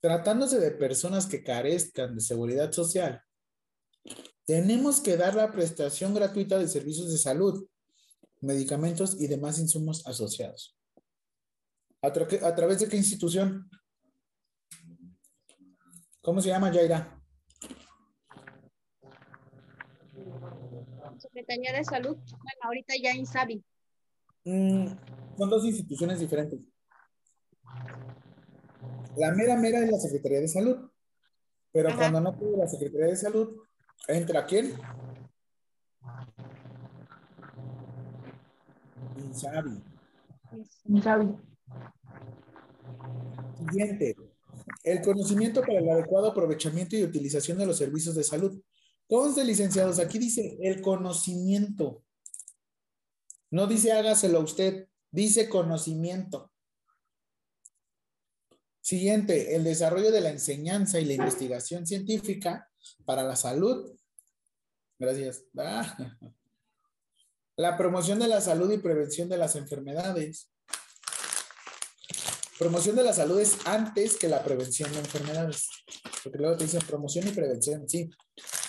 [0.00, 3.22] Tratándose de personas que carezcan de seguridad social,
[4.44, 7.66] tenemos que dar la prestación gratuita de servicios de salud,
[8.40, 10.76] medicamentos y demás insumos asociados.
[12.00, 13.68] ¿A, tra a través de qué institución?
[16.28, 17.18] ¿Cómo se llama, Yaira?
[21.16, 22.16] Secretaría de Salud.
[22.16, 23.64] Bueno, ahorita ya INSABI.
[24.44, 24.88] Mm,
[25.38, 26.60] son dos instituciones diferentes.
[29.16, 30.90] La mera mera es la Secretaría de Salud.
[31.72, 31.96] Pero Ajá.
[31.96, 33.62] cuando no puede la Secretaría de Salud,
[34.06, 34.74] ¿entra quién?
[39.16, 39.82] Insabi.
[40.84, 41.36] Insabi.
[43.56, 44.27] Siguiente.
[44.90, 48.58] El conocimiento para el adecuado aprovechamiento y utilización de los servicios de salud.
[49.06, 52.04] Conste, licenciados, aquí dice el conocimiento.
[53.50, 56.50] No dice hágaselo a usted, dice conocimiento.
[58.80, 62.70] Siguiente, el desarrollo de la enseñanza y la investigación científica
[63.04, 63.94] para la salud.
[64.98, 65.44] Gracias.
[65.58, 66.16] Ah.
[67.56, 70.50] La promoción de la salud y prevención de las enfermedades.
[72.58, 75.68] Promoción de la salud es antes que la prevención de enfermedades.
[76.24, 78.10] Porque luego te dicen promoción y prevención, sí.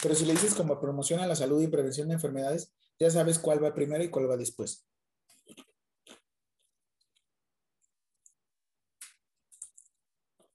[0.04, 3.40] Pero si le dices como promoción a la salud y prevención de enfermedades, ya sabes
[3.40, 4.86] cuál va primero y cuál va después.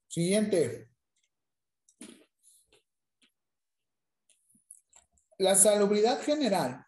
[0.06, 0.90] Siguiente.
[5.38, 6.86] La salubridad general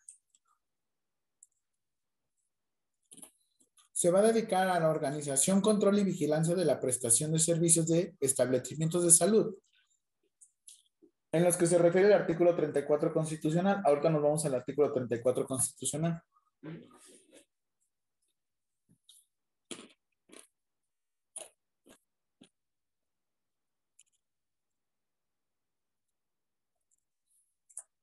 [3.97, 7.87] se va a dedicar a la organización, control y vigilancia de la prestación de servicios
[7.87, 9.57] de establecimientos de salud,
[11.33, 13.81] en los que se refiere el artículo 34 constitucional.
[13.87, 16.21] Ahorita nos vamos al artículo 34 constitucional.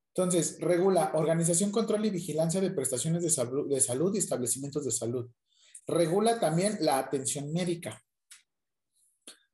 [0.07, 4.91] Entonces, regula organización, control y vigilancia de prestaciones de salud, de salud y establecimientos de
[4.91, 5.29] salud.
[5.87, 8.01] Regula también la atención médica.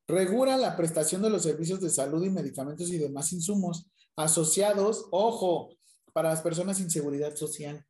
[0.06, 5.70] Regula la prestación de los servicios de salud y medicamentos y demás insumos asociados, ojo,
[6.12, 7.84] para las personas sin seguridad social.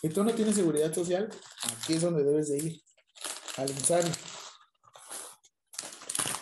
[0.00, 1.28] Si tú no tienes seguridad social,
[1.62, 2.82] aquí es donde debes de ir,
[3.56, 4.10] al INSABI.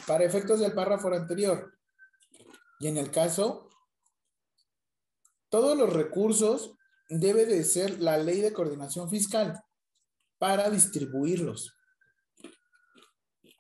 [0.07, 1.72] Para efectos del párrafo anterior,
[2.81, 3.68] y en el caso,
[5.49, 6.77] todos los recursos
[7.09, 9.62] debe de ser la ley de coordinación fiscal
[10.45, 11.75] para distribuirlos.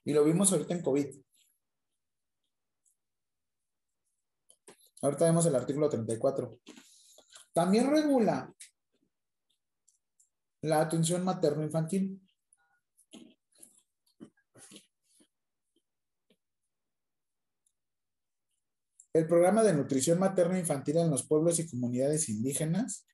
[0.04, 1.18] Y lo vimos ahorita en COVID.
[5.00, 6.60] Ahorita vemos el artículo 34.
[7.54, 8.54] También regula
[10.60, 12.20] la atención materno-infantil.
[19.14, 23.06] El programa de nutrición materno-infantil en los pueblos y comunidades indígenas,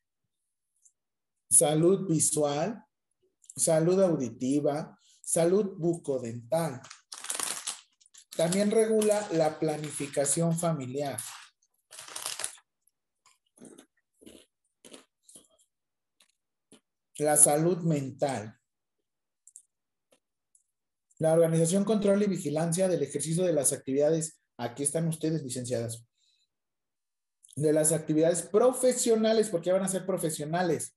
[1.48, 2.84] salud visual,
[3.60, 6.80] salud auditiva, salud bucodental.
[8.36, 11.20] También regula la planificación familiar.
[17.18, 18.58] La salud mental.
[21.18, 24.40] La organización, control y vigilancia del ejercicio de las actividades.
[24.56, 26.06] Aquí están ustedes, licenciadas.
[27.56, 30.96] De las actividades profesionales, porque van a ser profesionales.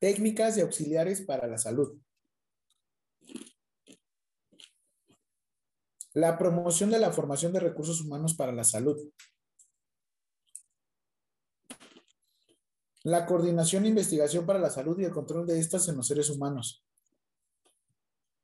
[0.00, 2.00] Técnicas y auxiliares para la salud.
[6.14, 8.96] La promoción de la formación de recursos humanos para la salud.
[13.04, 16.30] La coordinación e investigación para la salud y el control de estas en los seres
[16.30, 16.84] humanos.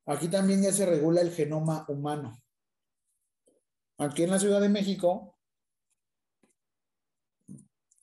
[0.05, 2.41] Aquí también ya se regula el genoma humano.
[3.99, 5.39] Aquí en la Ciudad de México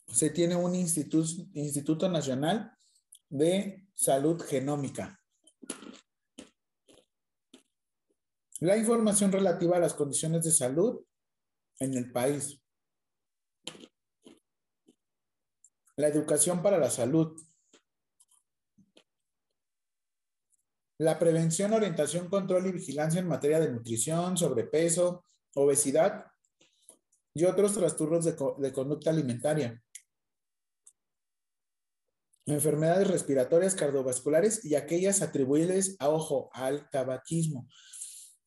[0.07, 2.75] se tiene un instituto, Nacional
[3.34, 5.19] de Salud Genómica.
[8.59, 11.03] La información relativa a las condiciones de salud
[11.79, 12.61] en el país.
[15.95, 17.36] La educación para la salud.
[20.99, 25.25] La prevención, orientación, control y vigilancia en materia de nutrición, sobrepeso,
[25.55, 26.27] obesidad
[27.34, 29.84] y otros trastornos de, de conducta alimentaria.
[32.45, 37.67] Enfermedades respiratorias, cardiovasculares y aquellas atribuibles a ojo, al tabaquismo.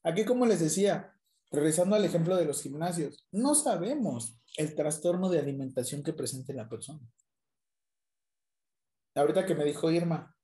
[0.03, 1.15] Aquí, como les decía,
[1.51, 6.69] regresando al ejemplo de los gimnasios, no sabemos el trastorno de alimentación que presente la
[6.69, 7.01] persona.
[9.15, 10.37] Ahorita que me dijo Irma,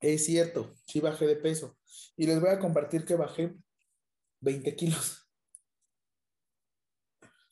[0.00, 1.78] es cierto, sí bajé de peso.
[2.16, 3.56] Y les voy a compartir que bajé
[4.40, 5.18] 20 kilos.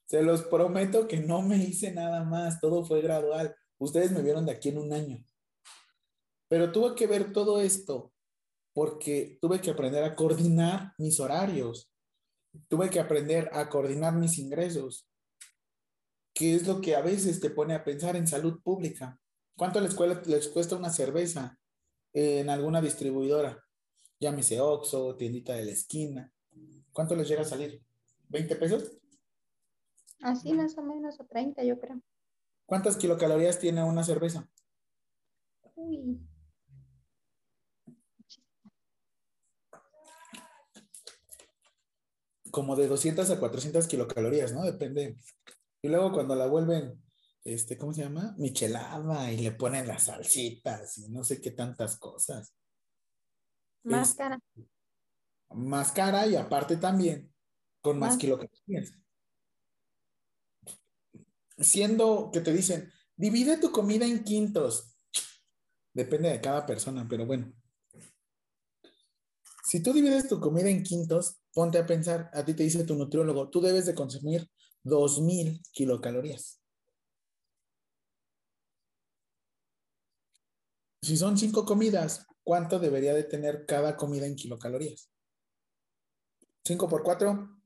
[0.04, 3.54] Se los prometo que no me hice nada más, todo fue gradual.
[3.78, 5.24] Ustedes me vieron de aquí en un año.
[6.50, 8.12] Pero tuve que ver todo esto
[8.72, 11.92] porque tuve que aprender a coordinar mis horarios.
[12.66, 15.08] Tuve que aprender a coordinar mis ingresos,
[16.34, 19.16] que es lo que a veces te pone a pensar en salud pública.
[19.56, 19.96] ¿Cuánto les,
[20.26, 21.56] les cuesta una cerveza
[22.12, 23.64] en alguna distribuidora?
[24.18, 26.32] Llámese Oxxo, tiendita de la esquina.
[26.92, 27.80] ¿Cuánto les llega a salir?
[28.28, 28.90] ¿20 pesos?
[30.20, 32.02] Así más o menos, o 30 yo creo.
[32.66, 34.50] ¿Cuántas kilocalorías tiene una cerveza?
[35.76, 36.29] Uy.
[42.50, 44.64] Como de 200 a 400 kilocalorías, ¿no?
[44.64, 45.16] Depende.
[45.82, 47.00] Y luego cuando la vuelven
[47.44, 48.34] este, ¿cómo se llama?
[48.38, 52.54] Michelada y le ponen las salsitas y no sé qué tantas cosas.
[53.82, 54.38] Más cara.
[55.48, 57.32] Más cara y aparte también
[57.80, 58.92] con más, más kilocalorías.
[61.58, 64.96] Siendo que te dicen, divide tu comida en quintos.
[65.92, 67.52] Depende de cada persona, pero bueno.
[69.64, 72.94] Si tú divides tu comida en quintos, ponte a pensar, a ti te dice tu
[72.94, 74.48] nutriólogo, tú debes de consumir
[74.82, 76.60] 2000 kilocalorías.
[81.02, 85.10] Si son cinco comidas, ¿cuánto debería de tener cada comida en kilocalorías?
[86.64, 87.60] ¿Cinco por cuatro?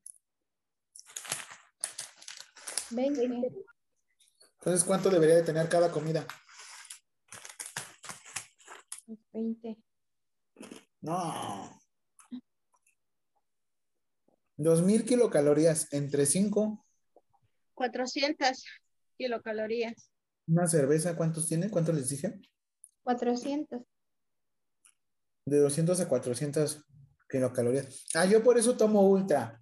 [2.90, 3.24] 20.
[4.58, 6.26] Entonces, ¿cuánto debería de tener cada comida?
[9.32, 9.76] 20.
[11.02, 11.83] No.
[14.56, 16.84] Dos mil kilocalorías entre cinco.
[17.74, 18.64] 400
[19.16, 20.10] kilocalorías.
[20.46, 21.70] Una cerveza, ¿cuántos tiene?
[21.70, 22.40] ¿Cuánto les dije?
[23.02, 23.82] 400.
[25.46, 26.84] De 200 a 400
[27.28, 28.06] kilocalorías.
[28.14, 29.60] Ah, yo por eso tomo ultra.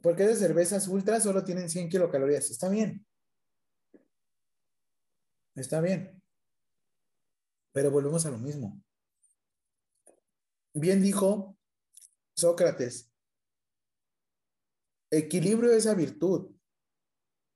[0.00, 2.50] Porque de cervezas ultra solo tienen 100 kilocalorías.
[2.50, 3.04] Está bien.
[5.54, 6.22] Está bien.
[7.72, 8.82] Pero volvemos a lo mismo.
[10.72, 11.58] Bien dijo
[12.34, 13.09] Sócrates,
[15.10, 16.54] equilibrio es a virtud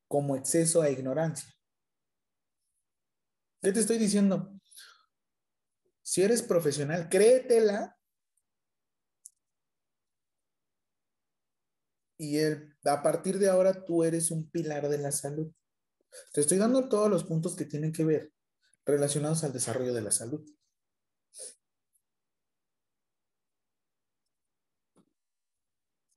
[0.09, 1.53] como exceso a ignorancia.
[3.63, 4.53] ¿Qué te estoy diciendo?
[6.03, 7.99] Si eres profesional, créetela.
[12.19, 15.53] Y el, a partir de ahora tú eres un pilar de la salud.
[16.33, 18.33] Te estoy dando todos los puntos que tienen que ver
[18.85, 20.45] relacionados al desarrollo de la salud.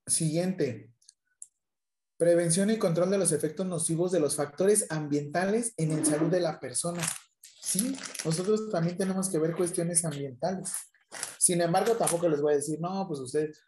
[0.05, 0.93] Siguiente.
[2.18, 6.39] Prevención y control de los efectos nocivos de los factores ambientales en el salud de
[6.39, 7.02] la persona.
[7.41, 7.95] Sí,
[8.26, 10.73] nosotros también tenemos que ver cuestiones ambientales.
[11.38, 13.61] Sin embargo, tampoco les voy a decir, no, pues ustedes,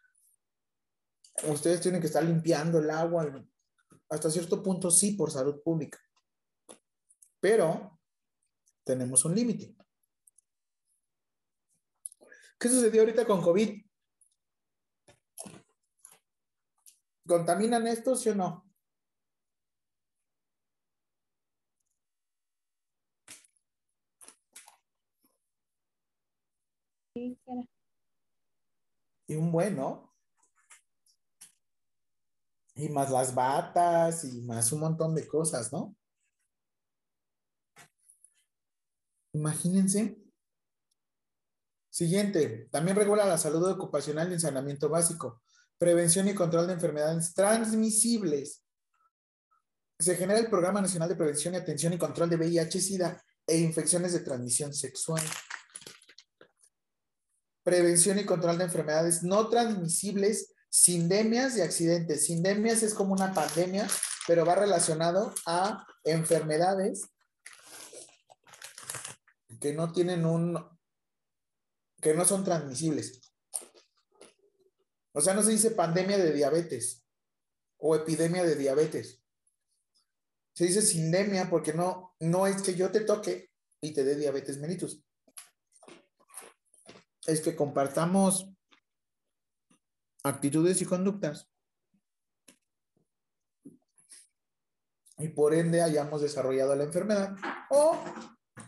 [1.44, 3.44] ustedes tienen que estar limpiando el agua.
[4.08, 5.98] Hasta cierto punto sí, por salud pública.
[7.38, 8.00] Pero
[8.82, 9.76] tenemos un límite.
[12.58, 13.89] ¿Qué sucedió ahorita con COVID?
[17.30, 18.64] ¿Contaminan esto, sí o no?
[29.28, 30.12] Y un bueno.
[32.74, 35.94] Y más las batas y más un montón de cosas, ¿no?
[39.32, 40.18] Imagínense.
[41.90, 45.42] Siguiente, también regula la salud ocupacional y el saneamiento básico,
[45.80, 48.62] prevención y control de enfermedades transmisibles.
[49.98, 53.56] Se genera el Programa Nacional de Prevención y Atención y Control de VIH, SIDA e
[53.56, 55.22] infecciones de transmisión sexual.
[57.62, 62.26] Prevención y control de enfermedades no transmisibles, sindemias y accidentes.
[62.26, 63.88] Sindemias es como una pandemia,
[64.26, 67.08] pero va relacionado a enfermedades
[69.58, 70.62] que no tienen un,
[72.02, 73.19] que no son transmisibles.
[75.12, 77.04] O sea, no se dice pandemia de diabetes
[77.78, 79.22] o epidemia de diabetes.
[80.54, 83.50] Se dice sindemia porque no, no es que yo te toque
[83.80, 85.02] y te dé diabetes mellitus.
[87.26, 88.50] Es que compartamos
[90.22, 91.48] actitudes y conductas.
[95.18, 97.34] Y por ende hayamos desarrollado la enfermedad
[97.70, 97.98] o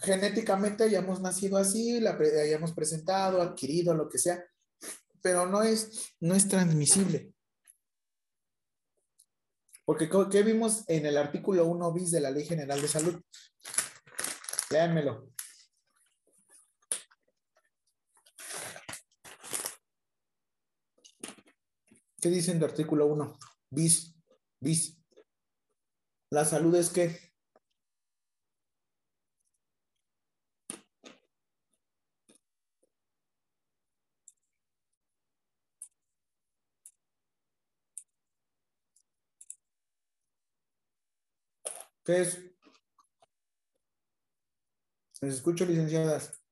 [0.02, 4.44] genéticamente hayamos nacido así, la hayamos presentado, adquirido, lo que sea,
[5.23, 7.32] pero no es, no es transmisible.
[9.85, 13.20] Porque, ¿qué vimos en el artículo 1 bis de la Ley General de Salud?
[14.70, 15.28] Léanmelo.
[22.20, 23.39] ¿Qué dice en el artículo 1?
[23.70, 24.15] Bis,
[24.61, 24.97] bis.
[26.31, 27.32] La salud es que
[42.05, 42.41] ¿Qué es?
[45.20, 46.43] Les escucho, licenciadas.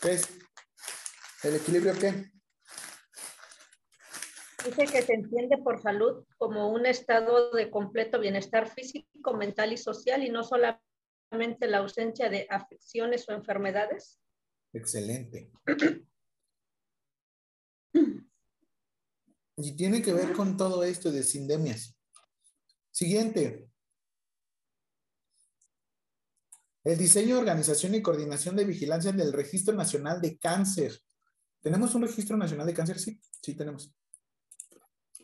[0.00, 0.28] ¿Qué es?
[1.44, 2.32] ¿El equilibrio qué?
[4.64, 9.76] Dice que se entiende por salud como un estado de completo bienestar físico, mental y
[9.76, 14.20] social y no solamente la ausencia de afecciones o enfermedades.
[14.72, 15.52] Excelente.
[19.56, 21.96] Y tiene que ver con todo esto de sindemias.
[22.90, 23.68] Siguiente.
[26.84, 30.98] El diseño, organización y coordinación de vigilancia del Registro Nacional de Cáncer.
[31.60, 32.98] ¿Tenemos un Registro Nacional de Cáncer?
[32.98, 33.94] Sí, sí tenemos.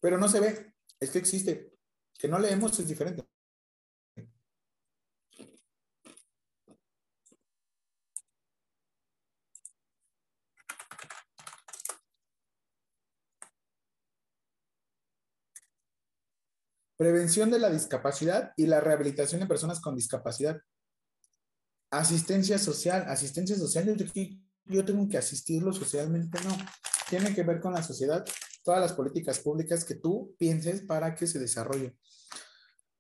[0.01, 0.75] Pero no se ve.
[1.01, 1.73] Es que existe.
[2.17, 3.27] Que no leemos es diferente.
[16.99, 20.61] Prevención de la discapacidad y la rehabilitación de personas con discapacidad.
[21.93, 23.05] Asistencia social.
[23.07, 24.05] Asistencia social, yo,
[24.65, 26.57] yo tengo que asistirlo socialmente, no.
[27.09, 28.25] Tiene que ver con la sociedad,
[28.65, 31.97] todas las políticas públicas que tú pienses para que se desarrolle.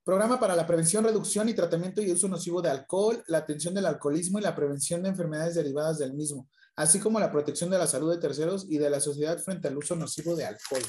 [0.05, 3.87] Programa para la prevención, reducción y tratamiento y uso nocivo de alcohol, la atención del
[3.87, 7.89] alcoholismo y la prevención de enfermedades derivadas del mismo, así como la protección de la
[7.89, 10.85] salud de terceros y de la sociedad frente al uso nocivo de alcohol.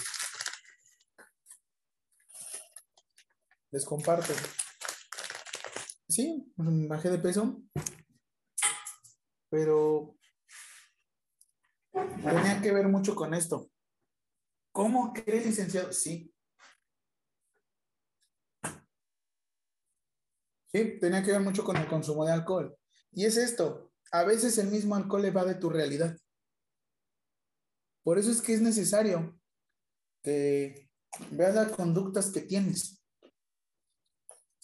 [3.71, 4.33] Les comparto.
[6.07, 7.61] Sí, bajé de peso,
[9.49, 10.15] pero
[11.91, 13.69] tenía que ver mucho con esto.
[14.71, 15.91] ¿Cómo crees, licenciado?
[15.93, 16.33] Sí.
[20.71, 22.77] Sí, tenía que ver mucho con el consumo de alcohol.
[23.11, 26.15] Y es esto, a veces el mismo alcohol le va de tu realidad.
[28.03, 29.39] Por eso es que es necesario
[30.23, 30.89] que
[31.31, 33.01] Veas las conductas que tienes.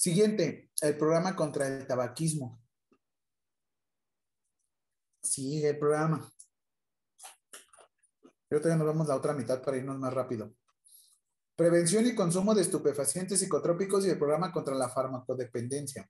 [0.05, 2.61] Siguiente, el programa contra el tabaquismo.
[5.19, 6.31] Sigue el programa.
[8.51, 10.53] Yo todavía nos vemos la otra mitad para irnos más rápido.
[11.55, 16.07] Prevención y consumo de estupefacientes psicotrópicos y el programa contra la farmacodependencia.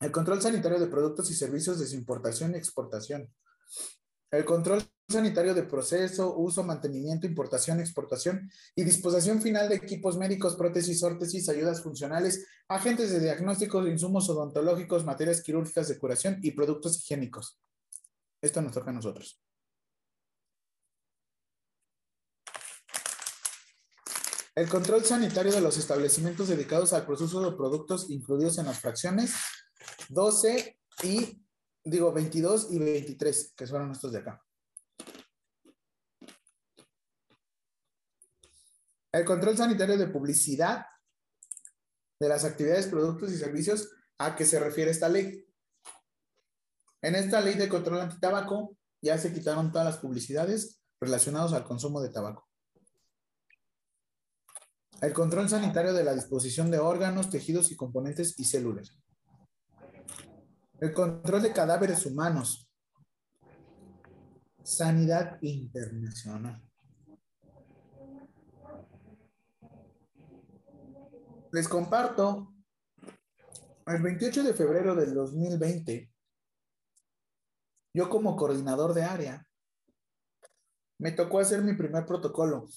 [0.00, 3.32] El control sanitario de productos y servicios de su importación y exportación.
[4.34, 10.56] El control sanitario de proceso, uso, mantenimiento, importación, exportación y disposición final de equipos médicos,
[10.56, 16.96] prótesis, órtesis, ayudas funcionales, agentes de diagnósticos, insumos odontológicos, materias quirúrgicas de curación y productos
[16.98, 17.60] higiénicos.
[18.42, 19.40] Esto nos toca a nosotros.
[24.56, 29.34] El control sanitario de los establecimientos dedicados al proceso de productos incluidos en las fracciones
[30.08, 31.43] 12 y,
[31.84, 34.42] digo, 22 y 23, que fueron estos de acá.
[39.12, 40.86] El control sanitario de publicidad
[42.18, 45.46] de las actividades, productos y servicios a que se refiere esta ley.
[47.02, 52.00] En esta ley de control antitabaco ya se quitaron todas las publicidades relacionadas al consumo
[52.00, 52.48] de tabaco.
[55.00, 58.96] El control sanitario de la disposición de órganos, tejidos y componentes y células.
[60.84, 62.70] El control de cadáveres humanos.
[64.62, 66.62] Sanidad internacional.
[71.52, 72.54] Les comparto,
[73.86, 76.12] el 28 de febrero del 2020,
[77.94, 79.48] yo como coordinador de área,
[80.98, 82.68] me tocó hacer mi primer protocolo.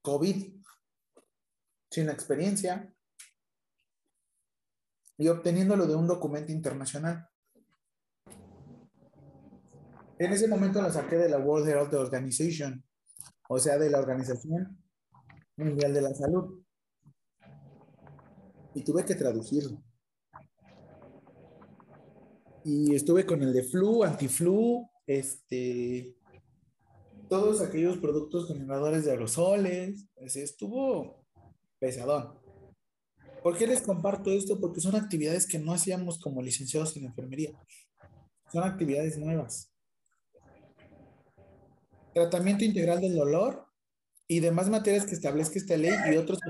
[0.00, 0.64] COVID,
[1.90, 2.95] sin experiencia,
[5.18, 7.28] y obteniéndolo de un documento internacional.
[10.18, 12.82] En ese momento lo saqué de la World Health Organization,
[13.48, 14.78] o sea, de la Organización
[15.56, 16.62] Mundial de la Salud.
[18.74, 19.82] Y tuve que traducirlo.
[22.64, 26.16] Y estuve con el de flu, antiflu, este,
[27.28, 30.08] todos aquellos productos generadores de aerosoles.
[30.16, 31.24] estuvo
[31.78, 32.45] pesadón.
[33.46, 34.58] ¿Por qué les comparto esto?
[34.58, 37.52] Porque son actividades que no hacíamos como licenciados en enfermería.
[38.52, 39.72] Son actividades nuevas.
[42.12, 43.64] Tratamiento integral del dolor
[44.26, 46.40] y demás materias que establezca esta ley y otros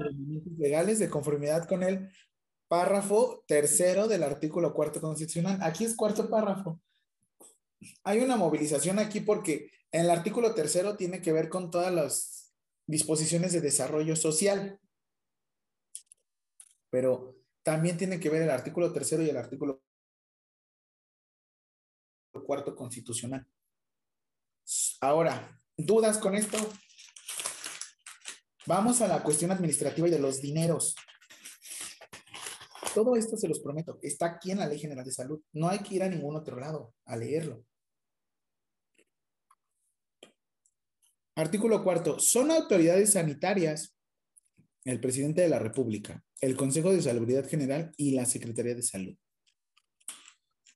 [0.56, 2.08] legales de conformidad con el
[2.66, 5.58] párrafo tercero del artículo cuarto constitucional.
[5.60, 6.80] Aquí es cuarto párrafo.
[8.04, 12.54] Hay una movilización aquí porque en el artículo tercero tiene que ver con todas las
[12.86, 14.80] disposiciones de desarrollo social
[16.96, 19.84] pero también tiene que ver el artículo tercero y el artículo
[22.32, 23.46] cuarto constitucional.
[25.02, 26.56] Ahora, ¿dudas con esto?
[28.64, 30.96] Vamos a la cuestión administrativa y de los dineros.
[32.94, 35.42] Todo esto se los prometo, está aquí en la Ley General de Salud.
[35.52, 37.62] No hay que ir a ningún otro lado a leerlo.
[41.34, 42.18] Artículo cuarto.
[42.18, 43.94] Son autoridades sanitarias
[44.86, 49.16] el presidente de la República, el Consejo de Salubridad General y la Secretaría de Salud.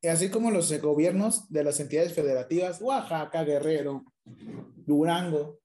[0.02, 5.60] Así como los gobiernos de las entidades federativas, Oaxaca, Guerrero, Durango,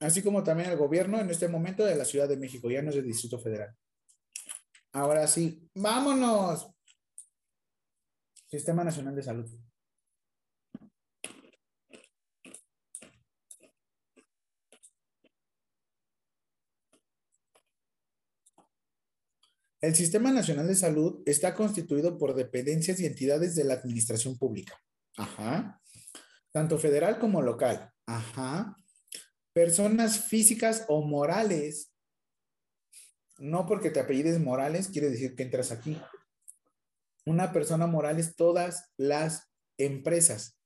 [0.00, 2.90] así como también el gobierno en este momento de la Ciudad de México, ya no
[2.90, 3.76] es el Distrito Federal.
[4.92, 6.70] Ahora sí, vámonos.
[8.48, 9.50] Sistema Nacional de Salud.
[19.82, 24.80] El Sistema Nacional de Salud está constituido por dependencias y entidades de la administración pública.
[25.16, 25.82] Ajá.
[26.52, 27.92] Tanto federal como local.
[28.06, 28.76] Ajá.
[29.52, 31.92] Personas físicas o morales.
[33.38, 36.00] No porque te apellides Morales quiere decir que entras aquí.
[37.26, 40.60] Una persona moral es todas las empresas.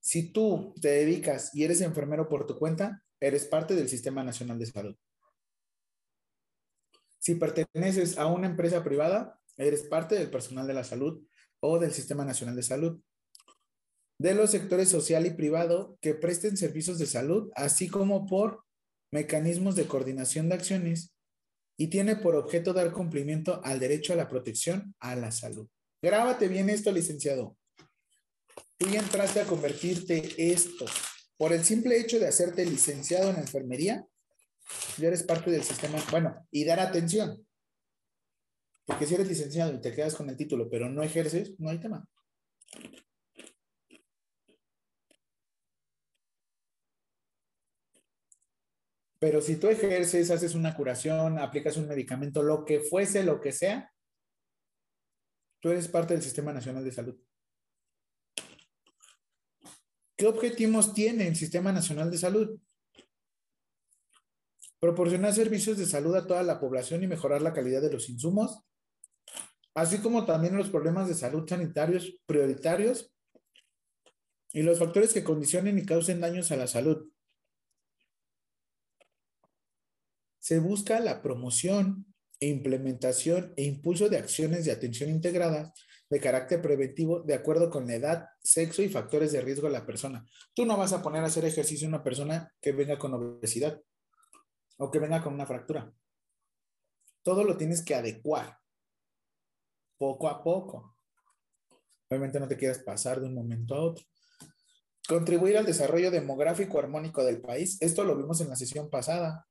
[0.00, 4.58] Si tú te dedicas y eres enfermero por tu cuenta, eres parte del Sistema Nacional
[4.58, 4.96] de Salud.
[7.18, 11.24] Si perteneces a una empresa privada, eres parte del personal de la salud
[11.60, 13.00] o del Sistema Nacional de Salud.
[14.18, 18.64] De los sectores social y privado que presten servicios de salud, así como por
[19.12, 21.14] mecanismos de coordinación de acciones
[21.78, 25.68] y tiene por objeto dar cumplimiento al derecho a la protección a la salud.
[26.02, 27.56] Grábate bien esto, licenciado.
[28.78, 30.86] Tú ya entraste a convertirte esto
[31.36, 34.06] por el simple hecho de hacerte licenciado en enfermería,
[34.98, 35.98] ya eres parte del sistema.
[36.10, 37.46] Bueno, y dar atención.
[38.84, 41.78] Porque si eres licenciado y te quedas con el título, pero no ejerces, no hay
[41.78, 42.08] tema.
[49.18, 53.50] Pero si tú ejerces, haces una curación, aplicas un medicamento, lo que fuese, lo que
[53.50, 53.92] sea,
[55.60, 57.18] tú eres parte del Sistema Nacional de Salud.
[60.16, 62.60] ¿Qué objetivos tiene el Sistema Nacional de Salud?
[64.80, 68.62] Proporcionar servicios de salud a toda la población y mejorar la calidad de los insumos,
[69.74, 73.12] así como también los problemas de salud sanitarios prioritarios
[74.52, 77.10] y los factores que condicionen y causen daños a la salud.
[80.38, 82.06] Se busca la promoción
[82.40, 85.72] e implementación e impulso de acciones de atención integrada
[86.08, 89.86] de carácter preventivo de acuerdo con la edad, sexo y factores de riesgo de la
[89.86, 90.24] persona.
[90.54, 93.80] Tú no vas a poner a hacer ejercicio a una persona que venga con obesidad
[94.78, 95.92] o que venga con una fractura.
[97.22, 98.58] Todo lo tienes que adecuar
[99.98, 100.96] poco a poco.
[102.08, 104.04] Obviamente no te quieras pasar de un momento a otro.
[105.08, 107.78] Contribuir al desarrollo demográfico armónico del país.
[107.80, 109.46] Esto lo vimos en la sesión pasada.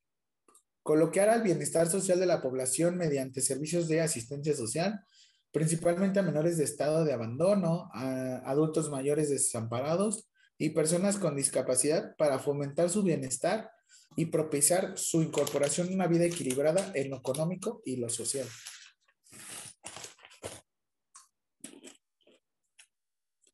[0.84, 5.04] Colocar al bienestar social de la población mediante servicios de asistencia social,
[5.52, 12.16] principalmente a menores de estado de abandono, a adultos mayores desamparados y personas con discapacidad
[12.18, 13.72] para fomentar su bienestar
[14.16, 18.48] y propiciar su incorporación a una vida equilibrada en lo económico y lo social.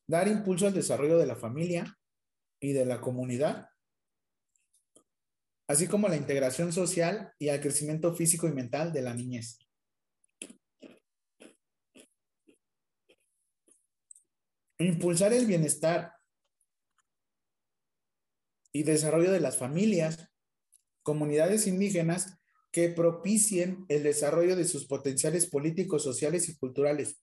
[0.08, 1.98] Dar impulso al desarrollo de la familia
[2.60, 3.70] y de la comunidad,
[5.68, 9.58] así como la integración social y al crecimiento físico y mental de la niñez.
[14.78, 16.14] Impulsar el bienestar
[18.74, 20.31] y desarrollo de las familias,
[21.04, 22.38] comunidades indígenas
[22.72, 27.22] que propicien el desarrollo de sus potenciales políticos, sociales y culturales,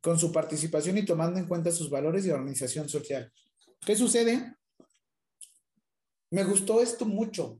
[0.00, 3.32] con su participación y tomando en cuenta sus valores de organización social.
[3.84, 4.54] ¿Qué sucede?
[6.30, 7.58] Me gustó esto mucho,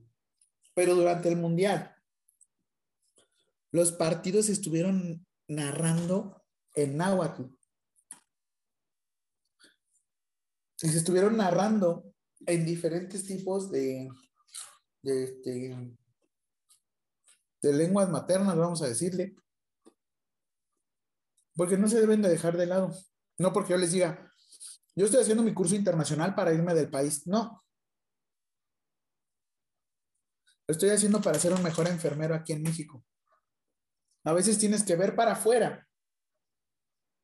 [0.73, 1.95] pero durante el Mundial,
[3.71, 6.43] los partidos estuvieron narrando
[6.75, 7.43] en náhuatl.
[10.81, 12.13] Y se estuvieron narrando
[12.45, 14.07] en diferentes tipos de,
[15.01, 15.97] de, este,
[17.61, 19.35] de lenguas maternas, vamos a decirle.
[21.55, 22.91] Porque no se deben de dejar de lado.
[23.37, 24.31] No porque yo les diga,
[24.95, 27.25] yo estoy haciendo mi curso internacional para irme del país.
[27.27, 27.63] No.
[30.67, 33.03] Lo estoy haciendo para ser un mejor enfermero aquí en México.
[34.23, 35.87] A veces tienes que ver para afuera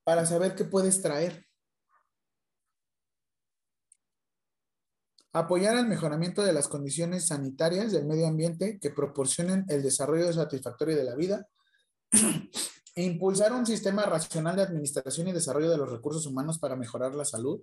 [0.05, 1.44] para saber qué puedes traer.
[5.35, 10.95] Apoyar al mejoramiento de las condiciones sanitarias del medio ambiente que proporcionen el desarrollo satisfactorio
[10.95, 11.49] de la vida.
[12.95, 17.13] E impulsar un sistema racional de administración y desarrollo de los recursos humanos para mejorar
[17.15, 17.61] la salud.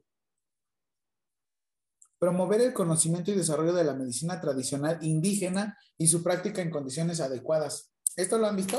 [2.19, 7.21] Promover el conocimiento y desarrollo de la medicina tradicional indígena y su práctica en condiciones
[7.21, 7.91] adecuadas.
[8.17, 8.77] ¿Esto lo han visto?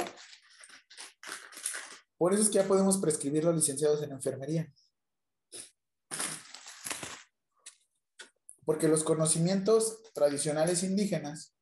[2.16, 4.72] Por eso es que ya podemos prescribir los licenciados en enfermería.
[8.66, 11.54] Porque los conocimientos tradicionales indígenas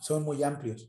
[0.00, 0.88] son muy amplios.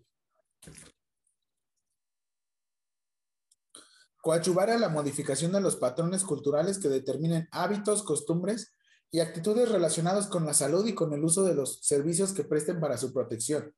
[4.22, 8.76] Coachuvar a la modificación de los patrones culturales que determinen hábitos, costumbres
[9.10, 12.80] y actitudes relacionadas con la salud y con el uso de los servicios que presten
[12.80, 13.74] para su protección.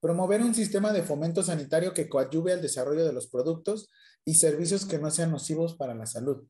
[0.00, 3.90] Promover un sistema de fomento sanitario que coadyuve al desarrollo de los productos
[4.24, 6.46] y servicios que no sean nocivos para la salud.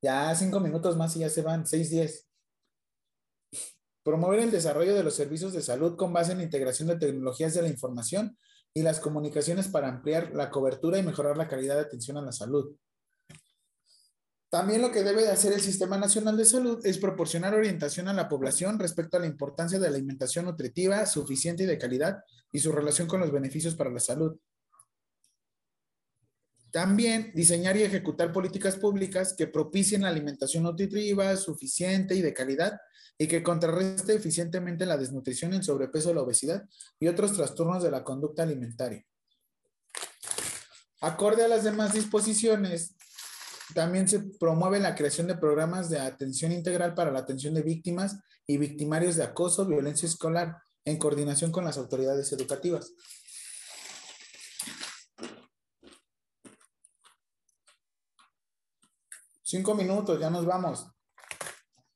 [0.00, 2.28] Ya cinco minutos más y ya se van, seis, diez.
[4.04, 7.54] Promover el desarrollo de los servicios de salud con base en la integración de tecnologías
[7.54, 8.38] de la información
[8.72, 12.32] y las comunicaciones para ampliar la cobertura y mejorar la calidad de atención a la
[12.32, 12.76] salud.
[14.50, 18.14] También lo que debe de hacer el Sistema Nacional de Salud es proporcionar orientación a
[18.14, 22.60] la población respecto a la importancia de la alimentación nutritiva, suficiente y de calidad y
[22.60, 24.38] su relación con los beneficios para la salud.
[26.70, 32.80] También diseñar y ejecutar políticas públicas que propicien la alimentación nutritiva, suficiente y de calidad
[33.18, 36.66] y que contrarreste eficientemente la desnutrición, el sobrepeso, la obesidad
[36.98, 39.04] y otros trastornos de la conducta alimentaria.
[41.00, 42.94] Acorde a las demás disposiciones
[43.74, 48.18] también se promueve la creación de programas de atención integral para la atención de víctimas
[48.46, 52.94] y victimarios de acoso, violencia escolar, en coordinación con las autoridades educativas.
[59.42, 60.86] Cinco minutos, ya nos vamos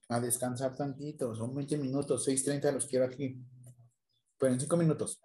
[0.09, 1.35] a descansar tantito.
[1.35, 3.43] Son 20 minutos, 6.30 los quiero aquí.
[4.39, 5.21] Pero en cinco minutos.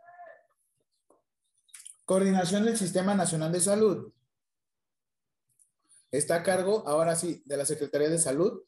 [2.06, 4.14] Coordinación del Sistema Nacional de Salud.
[6.12, 8.64] Está a cargo, ahora sí, de la Secretaría de Salud.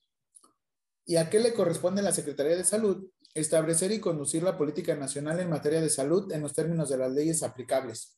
[1.06, 3.10] ¿Y a qué le corresponde la Secretaría de Salud?
[3.34, 7.12] Establecer y conducir la política nacional en materia de salud en los términos de las
[7.12, 8.18] leyes aplicables.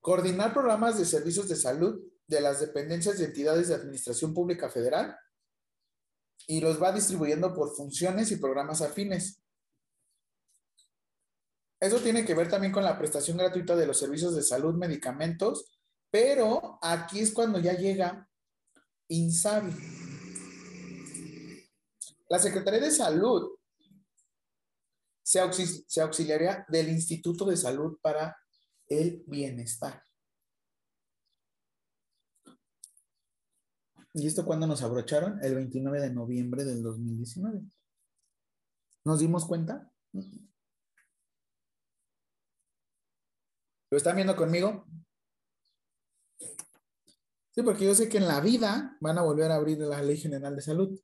[0.00, 5.16] Coordinar programas de servicios de salud de las dependencias de entidades de administración pública federal
[6.46, 9.42] y los va distribuyendo por funciones y programas afines.
[11.80, 15.79] Eso tiene que ver también con la prestación gratuita de los servicios de salud, medicamentos,
[16.10, 18.28] pero aquí es cuando ya llega
[19.08, 19.72] INSABI.
[22.28, 23.58] La Secretaría de Salud
[25.22, 25.40] se,
[25.86, 28.36] se auxiliaría del Instituto de Salud para
[28.88, 30.04] el Bienestar.
[34.12, 35.42] ¿Y esto cuándo nos abrocharon?
[35.42, 37.62] El 29 de noviembre del 2019.
[39.04, 39.90] ¿Nos dimos cuenta?
[43.90, 44.84] ¿Lo están viendo conmigo?
[47.52, 50.16] Sí, porque yo sé que en la vida van a volver a abrir la Ley
[50.16, 51.00] General de Salud.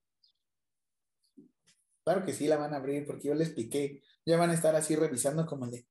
[2.05, 4.03] Claro que sí la van a abrir porque yo les expliqué.
[4.25, 5.87] Ya van a estar así revisando como de,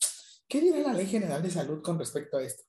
[0.47, 2.63] ¿qué dirá la Ley General de Salud con respecto a esto?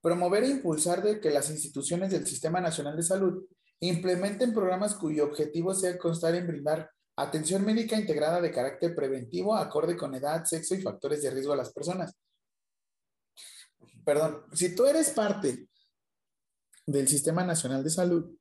[0.00, 3.44] Promover e impulsar de que las instituciones del Sistema Nacional de Salud
[3.80, 9.96] implementen programas cuyo objetivo sea constar en brindar atención médica integrada de carácter preventivo, acorde
[9.96, 12.16] con edad, sexo y factores de riesgo a las personas.
[14.08, 15.68] Perdón, si tú eres parte
[16.86, 18.38] del Sistema Nacional de Salud,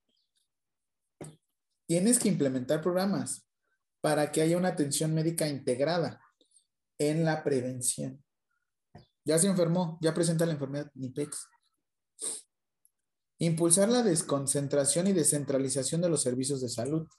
[1.85, 3.45] tienes que implementar programas
[3.99, 6.21] para que haya una atención médica integrada
[6.97, 8.23] en la prevención.
[9.25, 11.49] Ya se enfermó, ya presenta la enfermedad NIPEX.
[13.39, 17.09] Impulsar la desconcentración y descentralización de los servicios de salud.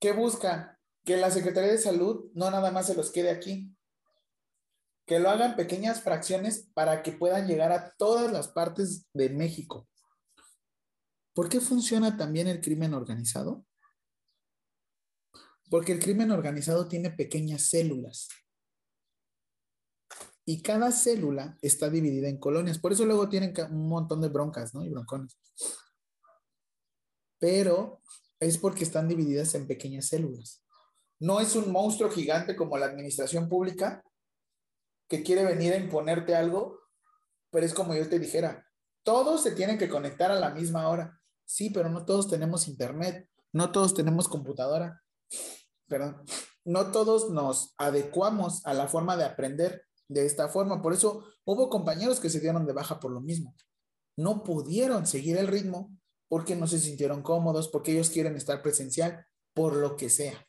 [0.00, 0.76] ¿Qué busca?
[1.04, 3.72] Que la Secretaría de Salud no nada más se los quede aquí,
[5.06, 9.88] que lo hagan pequeñas fracciones para que puedan llegar a todas las partes de México.
[11.34, 13.64] ¿Por qué funciona también el crimen organizado?
[15.70, 18.28] Porque el crimen organizado tiene pequeñas células
[20.44, 22.78] y cada célula está dividida en colonias.
[22.78, 24.84] Por eso luego tienen un montón de broncas, ¿no?
[24.84, 25.38] Y broncones.
[27.38, 28.02] Pero
[28.40, 30.62] es porque están divididas en pequeñas células.
[31.20, 34.02] No es un monstruo gigante como la administración pública
[35.08, 36.80] que quiere venir a imponerte algo,
[37.50, 38.66] pero es como yo te dijera,
[39.02, 41.20] todos se tienen que conectar a la misma hora.
[41.44, 45.02] Sí, pero no todos tenemos internet, no todos tenemos computadora,
[45.86, 46.24] perdón,
[46.64, 50.80] no todos nos adecuamos a la forma de aprender de esta forma.
[50.80, 53.54] Por eso hubo compañeros que se dieron de baja por lo mismo.
[54.16, 55.90] No pudieron seguir el ritmo
[56.28, 60.46] porque no se sintieron cómodos, porque ellos quieren estar presencial, por lo que sea.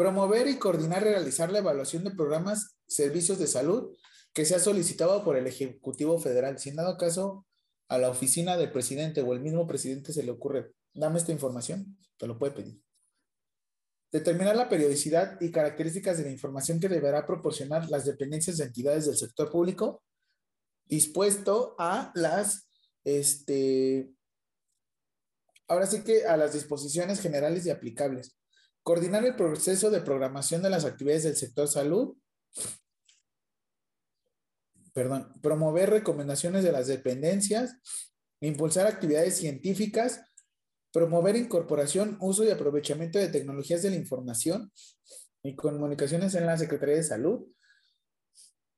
[0.00, 3.94] Promover y coordinar realizar la evaluación de programas, servicios de salud
[4.32, 6.58] que sea solicitado por el Ejecutivo Federal.
[6.58, 7.46] Si en dado caso
[7.86, 11.98] a la oficina del presidente o el mismo presidente se le ocurre, dame esta información,
[12.16, 12.82] te lo puede pedir.
[14.10, 19.04] Determinar la periodicidad y características de la información que deberá proporcionar las dependencias de entidades
[19.04, 20.02] del sector público
[20.86, 22.70] dispuesto a las,
[23.04, 24.10] este,
[25.68, 28.39] ahora sí que a las disposiciones generales y aplicables.
[28.82, 32.16] Coordinar el proceso de programación de las actividades del sector salud.
[34.92, 37.76] Perdón, promover recomendaciones de las dependencias,
[38.40, 40.22] impulsar actividades científicas
[40.92, 44.72] promover incorporación, uso y aprovechamiento de tecnologías de la información
[45.42, 47.46] y comunicaciones en la Secretaría de Salud,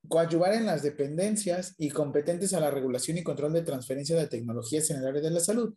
[0.09, 4.91] coadyuvar en las dependencias y competentes a la regulación y control de transferencia de tecnologías
[4.91, 5.75] en el área de la salud,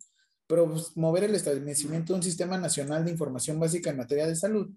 [0.47, 4.69] promover el establecimiento de un sistema nacional de información básica en materia de salud,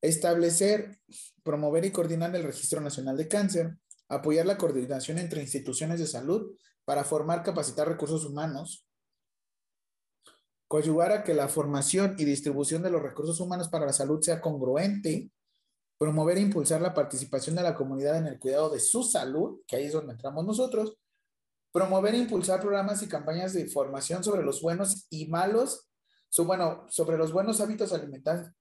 [0.00, 0.98] establecer,
[1.42, 3.76] promover y coordinar el Registro Nacional de Cáncer,
[4.08, 8.86] apoyar la coordinación entre instituciones de salud para formar, capacitar recursos humanos,
[10.68, 14.40] coadyuvar a que la formación y distribución de los recursos humanos para la salud sea
[14.40, 15.30] congruente,
[15.98, 19.76] promover e impulsar la participación de la comunidad en el cuidado de su salud, que
[19.76, 20.98] ahí es donde entramos nosotros,
[21.74, 25.88] promover e impulsar programas y campañas de información sobre los buenos y malos,
[26.38, 27.92] bueno, sobre los buenos hábitos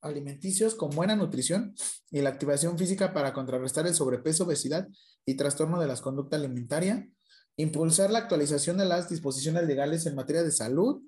[0.01, 1.75] alimenticios con buena nutrición
[2.09, 4.87] y la activación física para contrarrestar el sobrepeso, obesidad
[5.27, 7.07] y trastorno de la conducta alimentaria,
[7.55, 11.03] impulsar la actualización de las disposiciones legales en materia de salud,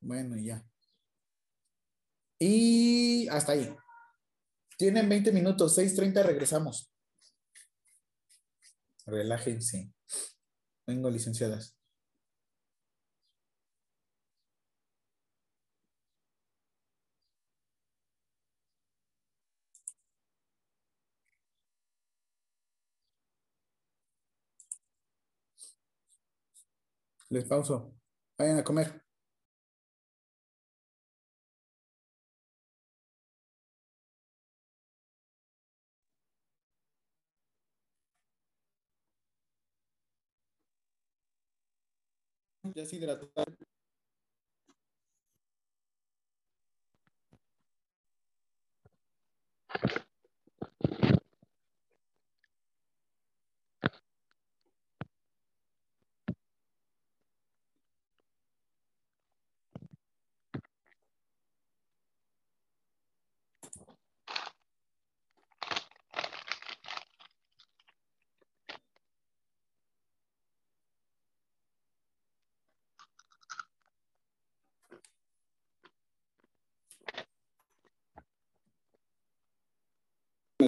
[0.00, 0.64] bueno, ya.
[2.38, 3.76] Y hasta ahí.
[4.78, 6.92] Tienen 20 minutos, 6.30 regresamos.
[9.04, 9.90] Relájense.
[10.90, 11.76] Tengo licenciadas.
[27.30, 27.94] Les pauso.
[28.38, 29.09] Vayan a comer.
[42.74, 42.86] Ya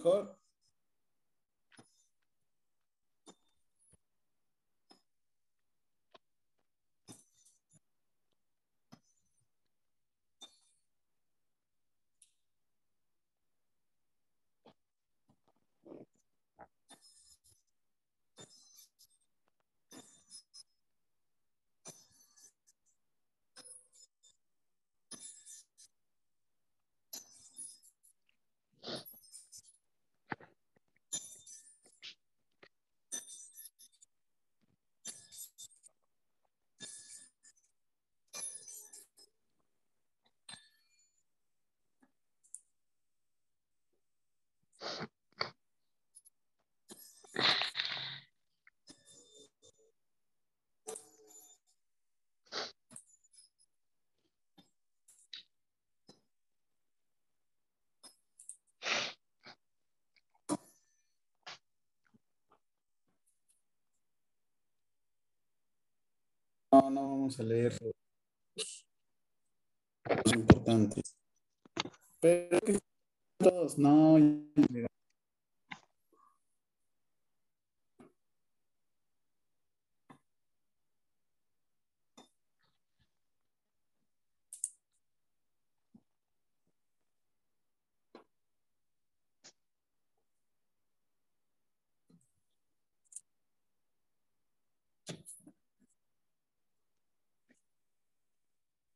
[0.02, 0.41] Mejor.
[66.72, 67.76] No, no vamos a leer
[70.04, 71.14] los importantes.
[72.20, 72.78] Pero que
[73.42, 74.18] todos, no.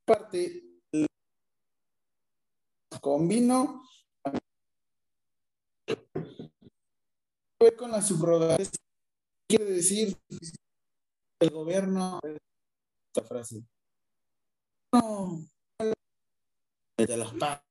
[0.07, 0.63] Parte
[3.01, 3.83] con vino
[7.79, 8.71] con las subrogaciones
[9.49, 10.17] quiere decir
[11.41, 13.63] el gobierno esta frase.
[14.93, 15.41] No
[16.99, 17.63] de los pa-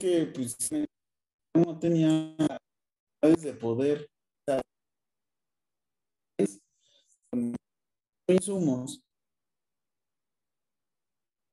[0.00, 0.56] que pues
[1.54, 2.34] no tenía
[3.22, 4.08] de poder.
[8.28, 9.00] Insumos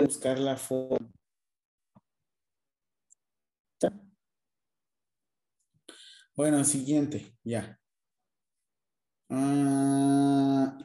[0.01, 1.09] buscar la forma
[6.39, 7.77] Bueno, siguiente, ya.
[9.29, 10.77] Ah,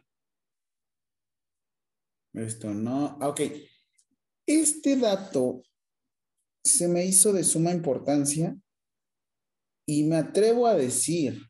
[2.32, 3.16] esto no.
[3.20, 3.40] ah, Ok.
[4.48, 5.62] Este dato
[6.64, 8.56] se me hizo de suma importancia
[9.86, 11.40] y me atrevo a decir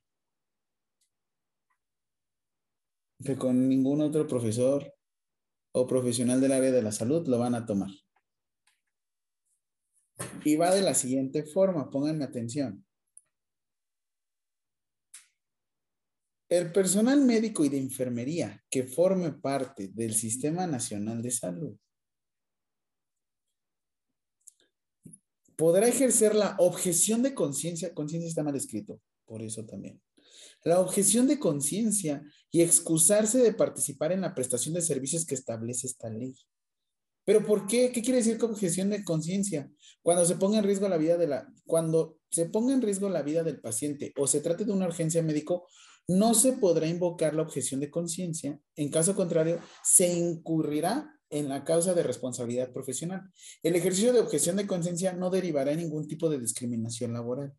[3.25, 4.95] que con ningún otro profesor
[5.73, 7.89] o profesional del área de la salud lo van a tomar.
[10.45, 12.85] Y va de la siguiente forma, pónganme atención.
[16.49, 21.77] El personal médico y de enfermería que forme parte del Sistema Nacional de Salud
[25.57, 30.03] podrá ejercer la objeción de conciencia, conciencia está mal escrito, por eso también.
[30.65, 35.87] La objeción de conciencia y excusarse de participar en la prestación de servicios que establece
[35.87, 36.35] esta ley.
[37.25, 37.91] ¿Pero por qué?
[37.91, 39.71] ¿Qué quiere decir con objeción de conciencia?
[40.03, 43.23] Cuando se ponga en riesgo la vida de la, cuando se ponga en riesgo la
[43.23, 45.67] vida del paciente o se trate de una urgencia médico,
[46.09, 48.59] no se podrá invocar la objeción de conciencia.
[48.77, 53.23] En caso contrario, se incurrirá en la causa de responsabilidad profesional.
[53.63, 57.53] El ejercicio de objeción de conciencia no derivará en ningún tipo de discriminación laboral.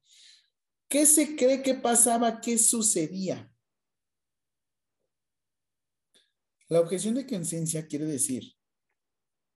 [0.88, 2.40] ¿Qué se cree que pasaba?
[2.40, 3.52] ¿Qué sucedía?
[6.68, 8.54] La objeción de conciencia quiere decir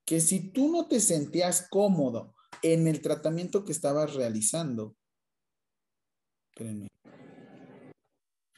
[0.06, 4.95] que si tú no te sentías cómodo en el tratamiento que estabas realizando,
[6.52, 6.90] espérenme.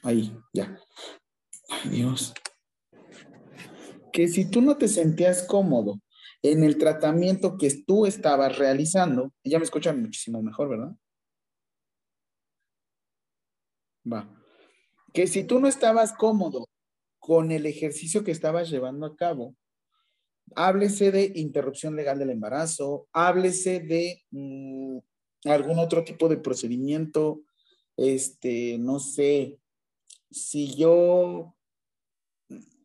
[0.02, 0.78] Ahí, ya.
[1.68, 2.34] Ay, Dios.
[4.12, 6.00] Que si tú no te sentías cómodo
[6.42, 10.96] en el tratamiento que tú estabas realizando, ya me escuchan muchísimo mejor, ¿verdad?
[14.04, 14.28] Va.
[15.12, 16.68] que si tú no estabas cómodo
[17.20, 19.54] con el ejercicio que estabas llevando a cabo,
[20.56, 24.98] háblese de interrupción legal del embarazo, háblese de mm,
[25.44, 27.42] algún otro tipo de procedimiento,
[27.96, 29.60] este, no sé,
[30.32, 31.54] si yo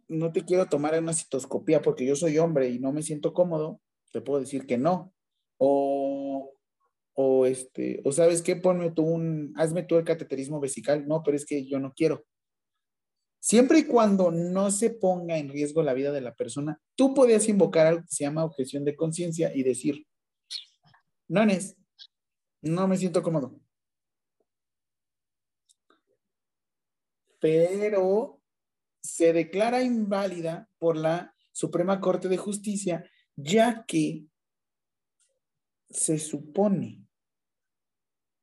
[0.08, 3.82] no te quiero tomar una citoscopía porque yo soy hombre y no me siento cómodo,
[4.12, 5.14] te puedo decir que no.
[5.58, 6.54] O,
[7.14, 11.08] o este, o sabes qué, ponme tú un, hazme tú el cateterismo vesical.
[11.08, 12.26] No, pero es que yo no quiero.
[13.40, 17.48] Siempre y cuando no se ponga en riesgo la vida de la persona, tú podías
[17.48, 20.06] invocar algo que se llama objeción de conciencia y decir,
[21.28, 21.78] no, es,
[22.62, 23.60] no me siento cómodo.
[27.40, 28.42] Pero
[29.02, 34.26] se declara inválida por la Suprema Corte de Justicia, ya que
[35.90, 37.08] se supone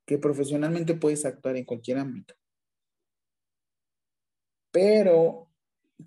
[0.06, 2.34] que profesionalmente puedes actuar en cualquier ámbito.
[4.70, 5.50] Pero,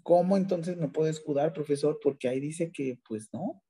[0.04, 2.00] ¿cómo entonces me puedo escudar, profesor?
[2.02, 3.64] Porque ahí dice que, pues no.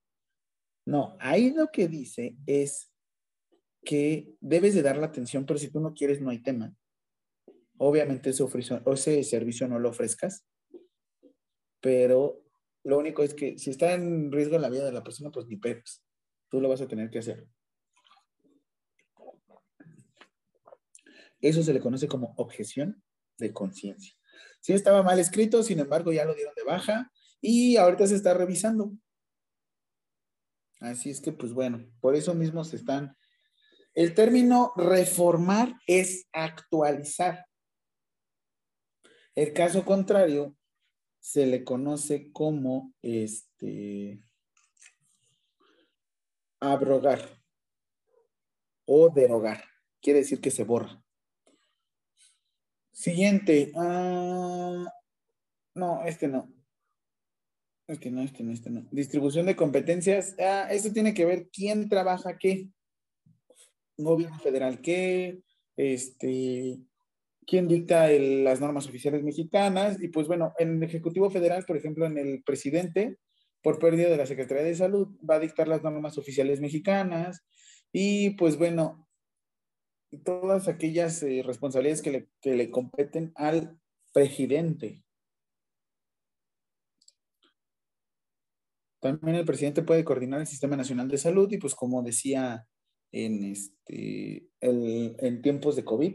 [0.86, 2.92] No, ahí lo que dice es
[3.84, 6.76] que debes de dar la atención, pero si tú no quieres, no hay tema.
[7.78, 10.46] Obviamente ese, servicio no lo ofrezcas,
[11.80, 12.44] pero
[12.84, 15.58] lo único es que si está en riesgo la vida de la persona, pues ni
[15.58, 16.04] pegas.
[16.50, 17.48] Tú lo vas a tener que hacer.
[21.40, 23.04] Eso se le conoce como objeción
[23.38, 24.16] de conciencia.
[24.60, 28.34] Sí estaba mal escrito, sin embargo ya lo dieron de baja y ahorita se está
[28.34, 28.92] revisando.
[30.80, 33.16] Así es que, pues bueno, por eso mismo se están...
[33.94, 37.47] El término reformar es actualizar.
[39.38, 40.58] El caso contrario
[41.20, 44.20] se le conoce como este
[46.60, 47.40] abrogar
[48.88, 49.64] o derogar.
[50.02, 51.04] Quiere decir que se borra.
[52.92, 53.72] Siguiente.
[53.76, 54.92] Ah,
[55.76, 56.52] no, este no.
[57.86, 58.88] Este no, este no, este no.
[58.92, 60.36] Distribución de competencias.
[60.40, 62.70] Ah, esto tiene que ver quién trabaja qué.
[63.98, 65.44] Gobierno federal qué.
[65.76, 66.80] Este,
[67.48, 70.02] quién dicta las normas oficiales mexicanas.
[70.02, 73.18] Y pues bueno, en el Ejecutivo Federal, por ejemplo, en el presidente,
[73.64, 77.46] por pérdida de la Secretaría de Salud, va a dictar las normas oficiales mexicanas.
[77.92, 79.08] Y pues bueno,
[80.26, 83.80] todas aquellas eh, responsabilidades que le, que le competen al
[84.14, 85.04] presidente.
[89.00, 92.68] También el presidente puede coordinar el Sistema Nacional de Salud y pues como decía
[93.12, 96.14] en, este, el, en tiempos de COVID,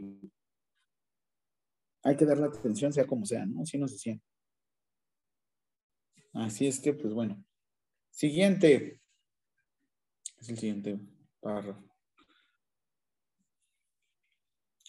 [2.03, 3.61] hay que dar la atención sea como sea, ¿no?
[3.61, 4.21] Así nos decían.
[6.33, 7.43] Así es que, pues bueno.
[8.09, 9.01] Siguiente.
[10.39, 10.99] Es el siguiente
[11.39, 11.81] párrafo.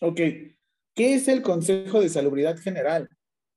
[0.00, 3.08] Ok, ¿qué es el Consejo de Salubridad General?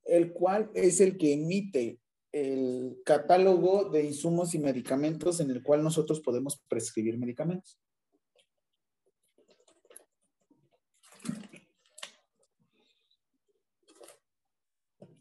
[0.06, 2.00] El cual es el que emite
[2.32, 7.80] el catálogo de insumos y medicamentos en el cual nosotros podemos prescribir medicamentos.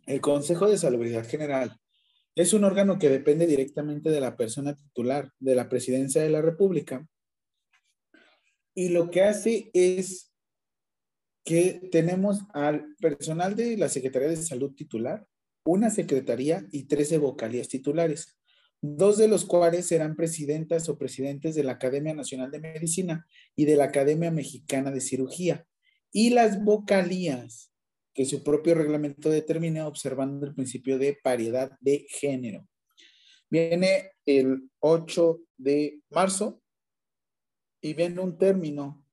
[0.06, 1.76] El Consejo de Salubridad General
[2.36, 6.42] es un órgano que depende directamente de la persona titular de la presidencia de la
[6.42, 7.06] República
[8.74, 10.32] y lo que hace es
[11.44, 15.26] que tenemos al personal de la Secretaría de Salud titular,
[15.64, 18.36] una secretaría y 13 vocalías titulares,
[18.82, 23.26] dos de los cuales serán presidentas o presidentes de la Academia Nacional de Medicina
[23.56, 25.66] y de la Academia Mexicana de Cirugía,
[26.12, 27.72] y las vocalías
[28.16, 32.66] que su propio reglamento determina observando el principio de paridad de género.
[33.50, 36.62] Viene el 8 de marzo
[37.82, 39.04] y viene un término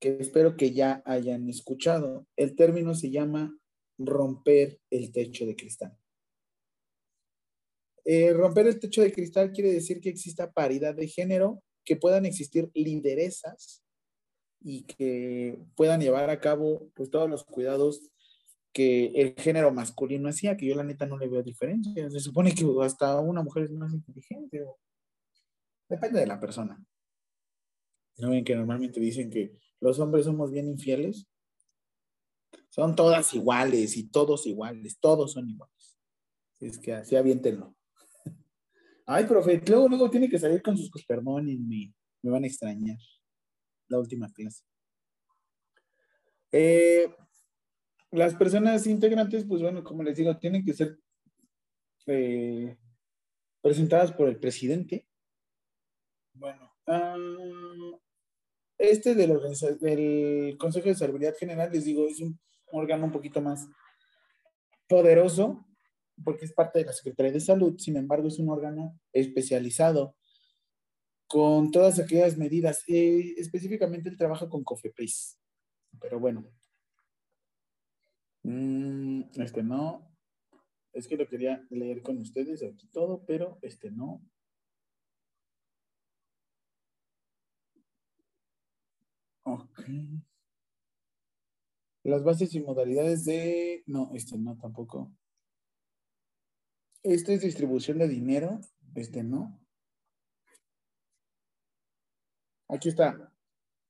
[0.00, 2.26] que espero que ya hayan escuchado.
[2.34, 3.56] El término se llama
[3.98, 5.96] romper el techo de cristal.
[8.04, 12.26] Eh, romper el techo de cristal quiere decir que exista paridad de género, que puedan
[12.26, 13.84] existir lideresas
[14.60, 18.10] y que puedan llevar a cabo pues, todos los cuidados
[18.74, 22.10] que el género masculino hacía, que yo la neta no le veo diferencia.
[22.10, 24.66] Se supone que hasta una mujer es más inteligente.
[25.88, 26.84] Depende de la persona.
[28.18, 31.28] ¿No ven que normalmente dicen que los hombres somos bien infieles.
[32.68, 35.96] Son todas iguales y todos iguales, todos son iguales.
[36.58, 37.76] Es que así aviéntenlo.
[39.06, 42.46] Ay, profe, luego, luego tiene que salir con sus perdón y me, me van a
[42.48, 42.98] extrañar.
[43.86, 44.64] La última clase.
[46.50, 47.14] Eh,
[48.14, 50.98] las personas integrantes, pues bueno, como les digo, tienen que ser
[52.06, 52.76] eh,
[53.60, 55.08] presentadas por el presidente.
[56.32, 57.98] Bueno, um,
[58.78, 59.38] este del,
[59.80, 63.68] del Consejo de Salubridad General, les digo, es un órgano un poquito más
[64.88, 65.64] poderoso
[66.22, 70.14] porque es parte de la Secretaría de Salud, sin embargo es un órgano especializado
[71.26, 72.84] con todas aquellas medidas.
[72.86, 75.38] Eh, específicamente él trabaja con COFEPRIS,
[76.00, 76.48] pero bueno.
[78.44, 80.10] Mm, este no.
[80.92, 84.22] Es que lo quería leer con ustedes aquí todo, pero este no.
[89.44, 89.80] Ok.
[92.04, 93.82] Las bases y modalidades de...
[93.86, 95.12] No, este no tampoco.
[97.02, 98.60] Este es distribución de dinero.
[98.94, 99.60] Este no.
[102.68, 103.32] Aquí está.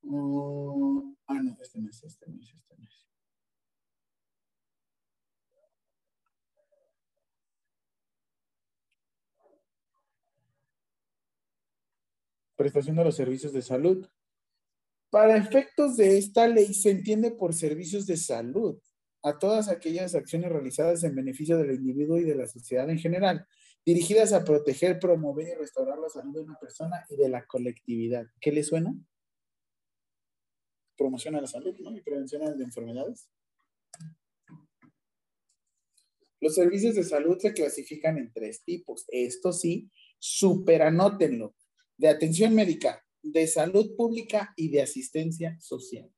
[0.02, 3.03] Uh, ah, no, este no es, este no es, este no es.
[12.56, 14.06] Prestación de los servicios de salud.
[15.10, 18.78] Para efectos de esta ley se entiende por servicios de salud
[19.22, 23.46] a todas aquellas acciones realizadas en beneficio del individuo y de la sociedad en general,
[23.84, 28.26] dirigidas a proteger, promover y restaurar la salud de una persona y de la colectividad.
[28.40, 28.94] ¿Qué le suena?
[30.96, 31.96] Promoción a la salud ¿no?
[31.96, 33.30] y prevención de enfermedades.
[36.40, 39.06] Los servicios de salud se clasifican en tres tipos.
[39.08, 41.54] Esto sí, superanótenlo.
[41.96, 46.10] De atención médica, de salud pública y de asistencia social.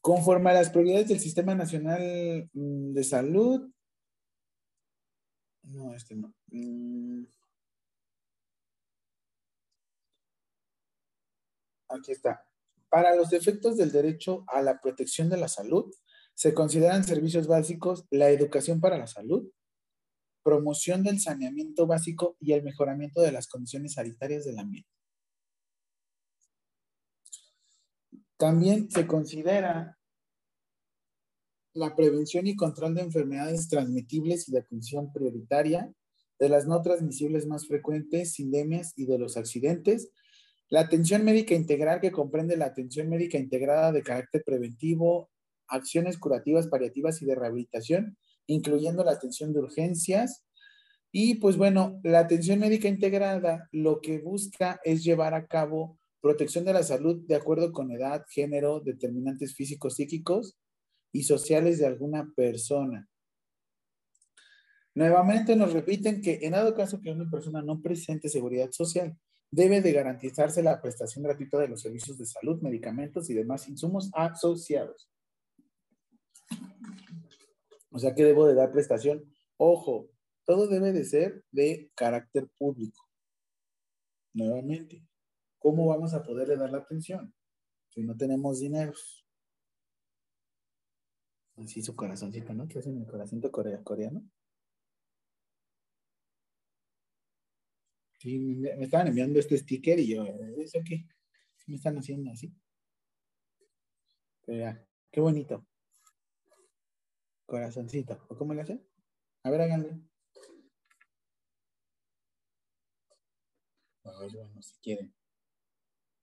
[0.00, 3.70] Conforme a las prioridades del Sistema Nacional mm, de Salud,
[5.64, 6.32] no, este no.
[6.46, 7.24] Mm.
[11.90, 12.44] Aquí está.
[12.88, 15.92] Para los efectos del derecho a la protección de la salud,
[16.38, 19.50] se consideran servicios básicos la educación para la salud,
[20.44, 24.88] promoción del saneamiento básico y el mejoramiento de las condiciones sanitarias del ambiente.
[28.36, 29.98] También se considera
[31.74, 35.92] la prevención y control de enfermedades transmitibles y de atención prioritaria,
[36.38, 40.12] de las no transmisibles más frecuentes, sindemias y de los accidentes,
[40.68, 45.32] la atención médica integral que comprende la atención médica integrada de carácter preventivo,
[45.68, 48.16] acciones curativas, paliativas y de rehabilitación,
[48.46, 50.44] incluyendo la atención de urgencias.
[51.12, 56.64] Y pues bueno, la atención médica integrada lo que busca es llevar a cabo protección
[56.64, 60.56] de la salud de acuerdo con edad, género, determinantes físicos, psíquicos,
[61.12, 63.08] y sociales de alguna persona.
[64.94, 69.16] Nuevamente nos repiten que en dado caso que una persona no presente seguridad social,
[69.50, 74.10] debe de garantizarse la prestación gratuita de los servicios de salud, medicamentos y demás insumos
[74.12, 75.08] asociados.
[77.90, 79.24] O sea que debo de dar prestación.
[79.56, 80.08] Ojo,
[80.44, 83.08] todo debe de ser de carácter público.
[84.34, 85.04] Nuevamente,
[85.58, 87.34] ¿cómo vamos a poderle dar la atención
[87.88, 88.92] si no tenemos dinero?
[91.56, 92.68] Así su corazoncito, ¿no?
[92.68, 94.22] ¿Qué hacen el corazoncito coreano?
[98.18, 101.06] Sí, me estaban enviando este sticker y yo, ¿eso qué?
[101.66, 102.52] Me están haciendo así.
[104.44, 104.78] Pero
[105.10, 105.66] qué bonito.
[107.48, 108.18] Corazoncito.
[108.28, 108.86] ¿O cómo le hacen?
[109.42, 110.02] A ver, háganle.
[114.04, 115.14] bueno, si quieren.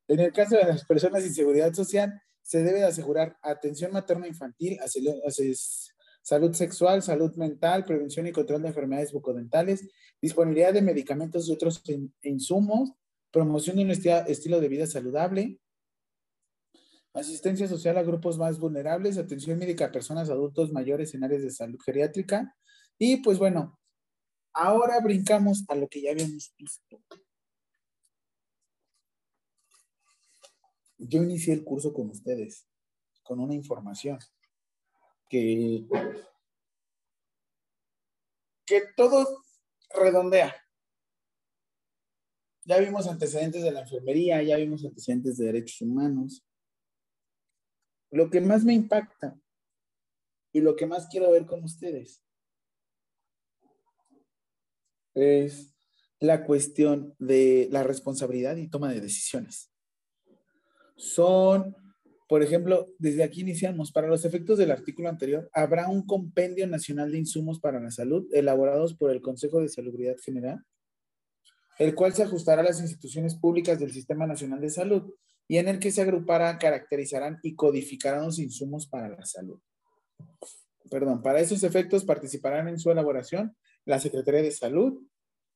[0.08, 4.80] En el caso de las personas sin seguridad social, se debe asegurar atención materno-infantil,
[6.22, 9.90] salud sexual, salud mental, prevención y control de enfermedades bucodentales,
[10.22, 11.82] disponibilidad de medicamentos y otros
[12.22, 12.92] insumos,
[13.32, 15.60] promoción de un estilo de vida saludable,
[17.16, 21.52] asistencia social a grupos más vulnerables, atención médica a personas adultos mayores en áreas de
[21.52, 22.56] salud geriátrica.
[22.98, 23.80] Y pues bueno,
[24.54, 27.02] ahora brincamos a lo que ya habíamos visto.
[30.98, 32.68] yo inicié el curso con ustedes,
[33.24, 34.20] con una información
[35.30, 35.86] que,
[38.66, 39.44] que todo
[39.94, 40.56] redondea.
[42.64, 46.44] Ya vimos antecedentes de la enfermería, ya vimos antecedentes de derechos humanos.
[48.16, 49.38] Lo que más me impacta
[50.54, 52.24] y lo que más quiero ver con ustedes
[55.14, 55.76] es
[56.22, 59.70] la cuestión de la responsabilidad y toma de decisiones.
[60.96, 61.76] Son,
[62.30, 67.12] por ejemplo, desde aquí iniciamos, para los efectos del artículo anterior, habrá un compendio nacional
[67.12, 70.64] de insumos para la salud elaborados por el Consejo de Salubridad General,
[71.80, 75.14] el cual se ajustará a las instituciones públicas del Sistema Nacional de Salud
[75.48, 79.60] y en el que se agruparán, caracterizarán y codificarán los insumos para la salud.
[80.90, 83.56] Perdón, para esos efectos participarán en su elaboración
[83.86, 85.04] la Secretaría de Salud,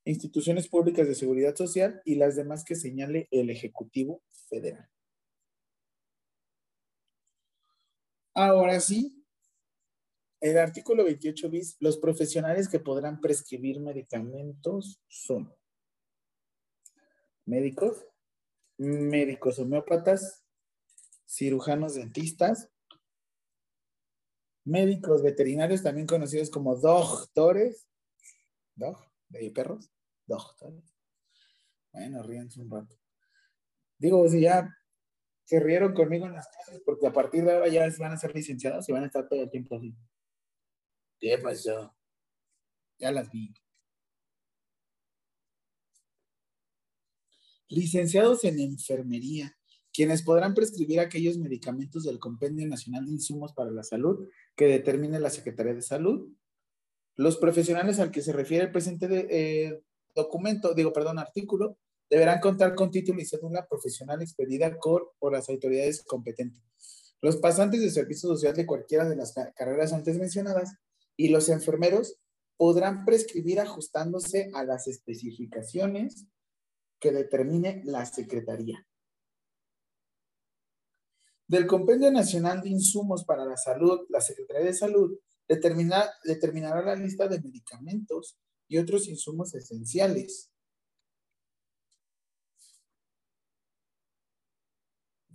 [0.06, 4.88] instituciones públicas de seguridad social y las demás que señale el Ejecutivo Federal.
[8.34, 9.26] Ahora sí,
[10.40, 15.54] el artículo 28 bis, los profesionales que podrán prescribir medicamentos son
[17.46, 18.09] médicos,
[18.80, 20.44] médicos homeópatas,
[21.28, 22.72] cirujanos dentistas,
[24.64, 27.88] médicos veterinarios, también conocidos como doctores,
[28.76, 28.98] dog,
[29.28, 29.92] de perros,
[30.26, 30.96] doctores.
[31.92, 32.96] Bueno, ríense un rato.
[33.98, 34.74] Digo, si ya
[35.44, 38.34] se rieron conmigo en las clases, porque a partir de ahora ya van a ser
[38.34, 39.96] licenciados y van a estar todo el tiempo así.
[41.20, 41.94] ¿Qué pasó?
[42.98, 43.54] Ya las vi.
[47.70, 49.56] Licenciados en enfermería,
[49.94, 55.20] quienes podrán prescribir aquellos medicamentos del Compendio Nacional de Insumos para la Salud que determine
[55.20, 56.32] la Secretaría de Salud.
[57.16, 59.84] Los profesionales al que se refiere el presente de, eh,
[60.16, 61.78] documento, digo, perdón, artículo,
[62.10, 66.64] deberán contar con título y cédula profesional expedida por, por las autoridades competentes.
[67.22, 70.76] Los pasantes de servicio social de cualquiera de las carreras antes mencionadas
[71.16, 72.18] y los enfermeros
[72.58, 76.26] podrán prescribir ajustándose a las especificaciones
[77.00, 78.86] que determine la Secretaría.
[81.48, 85.18] Del Compendio Nacional de Insumos para la Salud, la Secretaría de Salud
[85.48, 90.52] determina, determinará la lista de medicamentos y otros insumos esenciales.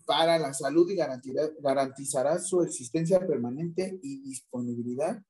[0.06, 5.22] para la salud y garantizará su existencia permanente y disponibilidad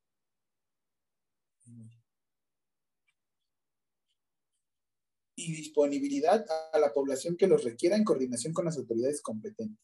[5.46, 9.78] y disponibilidad a la población que los requiera en coordinación con las autoridades competentes.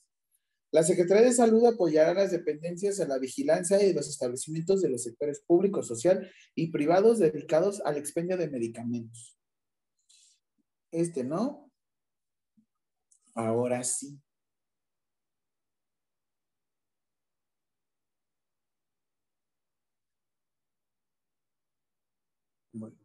[0.72, 4.88] La Secretaría de Salud apoyará a las dependencias en la vigilancia y los establecimientos de
[4.88, 9.36] los sectores público, social y privados dedicados al expendio de medicamentos.
[10.92, 11.70] Este no.
[13.34, 14.20] Ahora sí.
[22.72, 22.96] Bueno.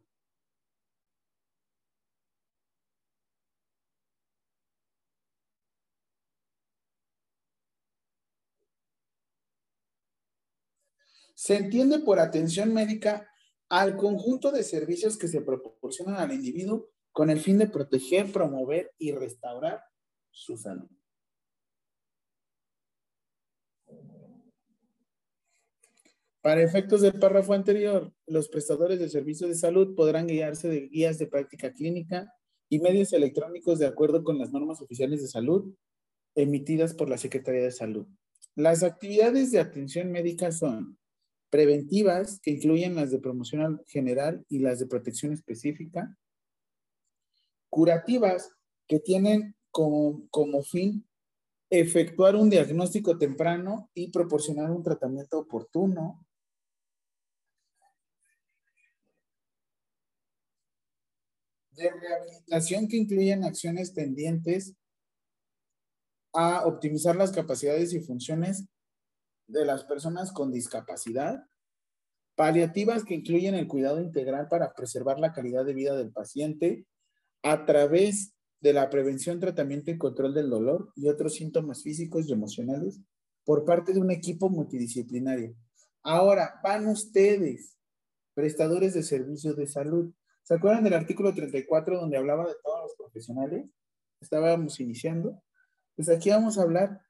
[11.36, 13.30] Se entiende por atención médica
[13.68, 18.94] al conjunto de servicios que se proporcionan al individuo con el fin de proteger, promover
[18.96, 19.82] y restaurar
[20.30, 20.88] su salud.
[26.40, 31.18] Para efectos del párrafo anterior, los prestadores de servicios de salud podrán guiarse de guías
[31.18, 32.32] de práctica clínica
[32.70, 35.74] y medios electrónicos de acuerdo con las normas oficiales de salud
[36.34, 38.06] emitidas por la Secretaría de Salud.
[38.54, 40.98] Las actividades de atención médica son
[41.50, 46.16] preventivas, que incluyen las de promoción general y las de protección específica,
[47.70, 48.50] curativas,
[48.88, 51.06] que tienen como, como fin
[51.70, 56.24] efectuar un diagnóstico temprano y proporcionar un tratamiento oportuno,
[61.72, 64.74] de rehabilitación que incluyen acciones tendientes
[66.32, 68.66] a optimizar las capacidades y funciones
[69.46, 71.44] de las personas con discapacidad,
[72.34, 76.86] paliativas que incluyen el cuidado integral para preservar la calidad de vida del paciente
[77.42, 82.32] a través de la prevención, tratamiento y control del dolor y otros síntomas físicos y
[82.32, 83.00] emocionales
[83.44, 85.54] por parte de un equipo multidisciplinario.
[86.02, 87.76] Ahora, van ustedes,
[88.34, 90.12] prestadores de servicios de salud,
[90.46, 93.68] ¿Se acuerdan del artículo 34 donde hablaba de todos los profesionales?
[94.20, 95.42] Estábamos iniciando.
[95.96, 97.00] Pues aquí vamos a hablar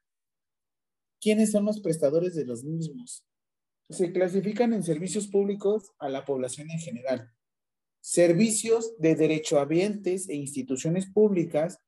[1.20, 3.24] quiénes son los prestadores de los mismos.
[3.88, 7.30] Se clasifican en servicios públicos a la población en general.
[8.00, 11.78] Servicios de derechohabientes e instituciones públicas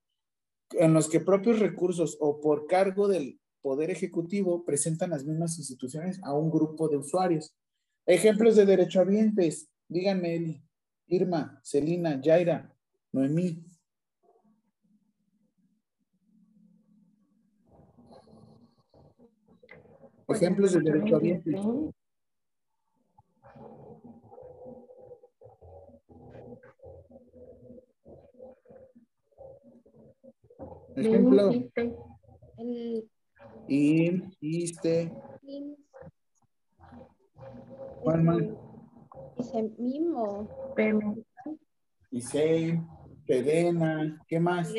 [0.73, 6.21] en los que propios recursos o por cargo del Poder Ejecutivo presentan las mismas instituciones
[6.23, 7.55] a un grupo de usuarios.
[8.07, 10.63] Ejemplos de derechohabientes, díganme, Eli.
[11.09, 12.75] Irma, Celina, Yaira,
[13.13, 13.65] Noemí.
[20.29, 21.93] Ejemplos de derecho abierto.
[30.97, 31.51] Ejemplo.
[33.69, 35.13] Ir, iste.
[38.03, 38.43] ¿Cuál más?
[39.39, 40.49] Ese mismo.
[42.11, 42.81] Isei,
[43.27, 44.73] Pedena, ¿qué más?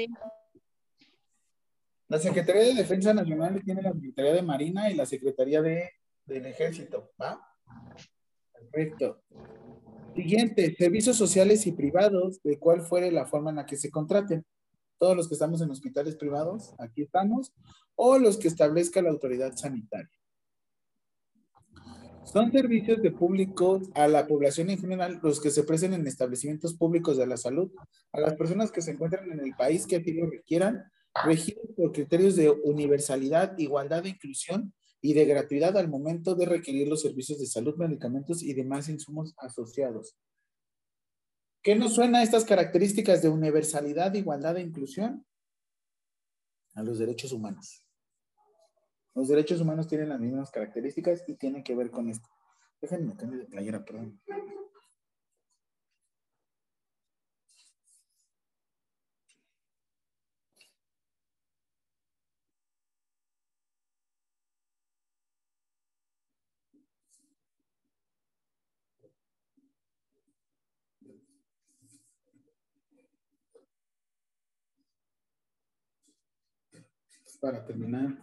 [2.10, 5.92] La Secretaría de Defensa Nacional tiene la Secretaría de Marina y la Secretaría de,
[6.26, 7.40] del Ejército, ¿va?
[8.52, 9.22] Perfecto.
[10.16, 14.44] Siguiente, servicios sociales y privados, de cuál fuere la forma en la que se contraten.
[14.98, 17.54] Todos los que estamos en hospitales privados, aquí estamos,
[17.94, 20.10] o los que establezca la autoridad sanitaria.
[22.24, 26.74] Son servicios de público a la población en general, los que se presten en establecimientos
[26.74, 27.72] públicos de la salud,
[28.12, 30.92] a las personas que se encuentran en el país que así lo requieran,
[31.24, 36.88] regidos por criterios de universalidad, igualdad e inclusión y de gratuidad al momento de requerir
[36.88, 40.16] los servicios de salud, medicamentos y demás insumos asociados.
[41.62, 45.26] ¿Qué nos suena a estas características de universalidad, igualdad e inclusión?
[46.74, 47.84] A los derechos humanos.
[49.16, 52.30] Los derechos humanos tienen las mismas características y tienen que ver con esto.
[52.82, 54.22] Déjenme cambiar de playera, perdón.
[77.40, 78.22] Para terminar.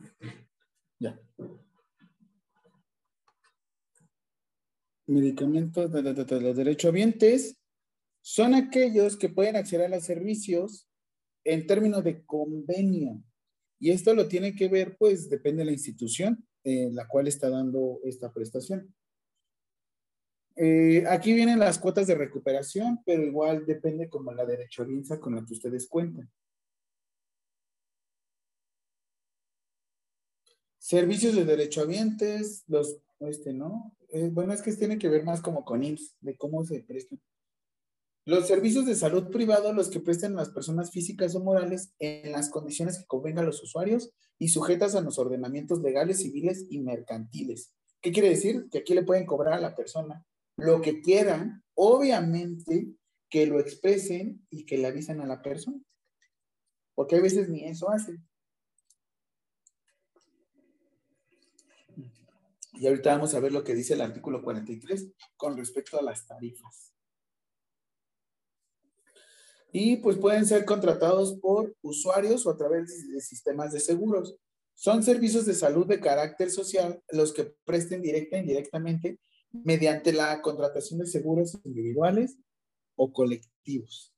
[0.99, 1.21] Ya.
[5.07, 7.57] Medicamentos de, de, de, los derechohabientes
[8.21, 10.89] son aquellos que pueden acceder a los servicios
[11.45, 13.23] en términos de convenio.
[13.79, 17.49] Y esto lo tiene que ver, pues, depende de la institución en la cual está
[17.49, 18.93] dando esta prestación.
[20.57, 25.45] Eh, aquí vienen las cuotas de recuperación, pero igual depende como la derechohabienza con la
[25.45, 26.31] que ustedes cuentan.
[30.87, 33.97] Servicios de derechohabientes, los, este, ¿no?
[34.11, 37.21] Eh, bueno, es que tiene que ver más como con IMSS, de cómo se prestan.
[38.25, 42.51] Los servicios de salud privado, los que prestan las personas físicas o morales en las
[42.51, 47.73] condiciones que convengan a los usuarios y sujetas a los ordenamientos legales, civiles y mercantiles.
[48.01, 48.69] ¿Qué quiere decir?
[48.71, 50.25] Que aquí le pueden cobrar a la persona
[50.57, 52.93] lo que quieran, obviamente
[53.29, 55.83] que lo expresen y que le avisen a la persona.
[56.95, 58.25] Porque a veces ni eso hacen.
[62.79, 66.27] Y ahorita vamos a ver lo que dice el artículo 43 con respecto a las
[66.27, 66.93] tarifas.
[69.73, 74.37] Y pues pueden ser contratados por usuarios o a través de sistemas de seguros.
[74.75, 79.19] Son servicios de salud de carácter social los que presten directa e indirectamente
[79.53, 82.39] mediante la contratación de seguros individuales
[82.95, 84.16] o colectivos.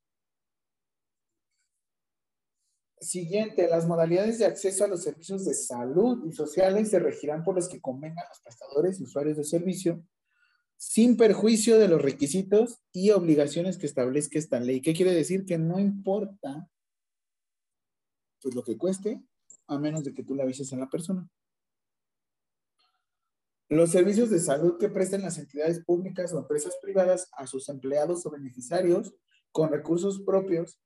[3.00, 7.54] Siguiente, las modalidades de acceso a los servicios de salud y sociales se regirán por
[7.54, 10.04] los que convengan los prestadores y usuarios de servicio,
[10.76, 14.80] sin perjuicio de los requisitos y obligaciones que establezca esta ley.
[14.80, 15.44] ¿Qué quiere decir?
[15.44, 16.68] Que no importa
[18.40, 19.22] pues lo que cueste,
[19.66, 21.28] a menos de que tú le avises a la persona.
[23.68, 28.24] Los servicios de salud que presten las entidades públicas o empresas privadas a sus empleados
[28.24, 29.14] o beneficiarios
[29.52, 30.80] con recursos propios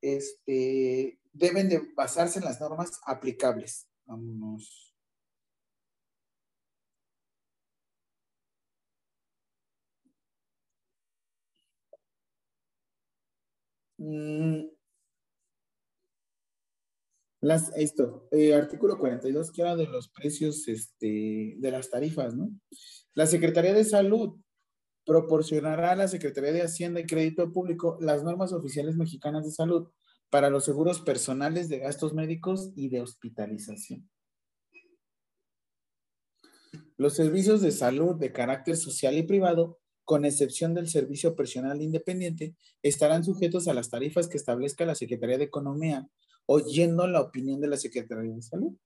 [0.00, 3.88] este, deben de basarse en las normas aplicables.
[4.06, 4.90] Vámonos.
[13.98, 14.70] Mm.
[17.42, 22.50] Las, esto, eh, artículo 42, que era de los precios este, de las tarifas, ¿no?
[23.14, 24.38] La Secretaría de Salud
[25.06, 29.88] proporcionará a la Secretaría de Hacienda y Crédito Público las normas oficiales mexicanas de salud
[30.30, 34.08] para los seguros personales de gastos médicos y de hospitalización.
[36.96, 42.56] Los servicios de salud de carácter social y privado, con excepción del servicio personal independiente,
[42.82, 46.08] estarán sujetos a las tarifas que establezca la Secretaría de Economía,
[46.46, 48.76] oyendo la opinión de la Secretaría de Salud.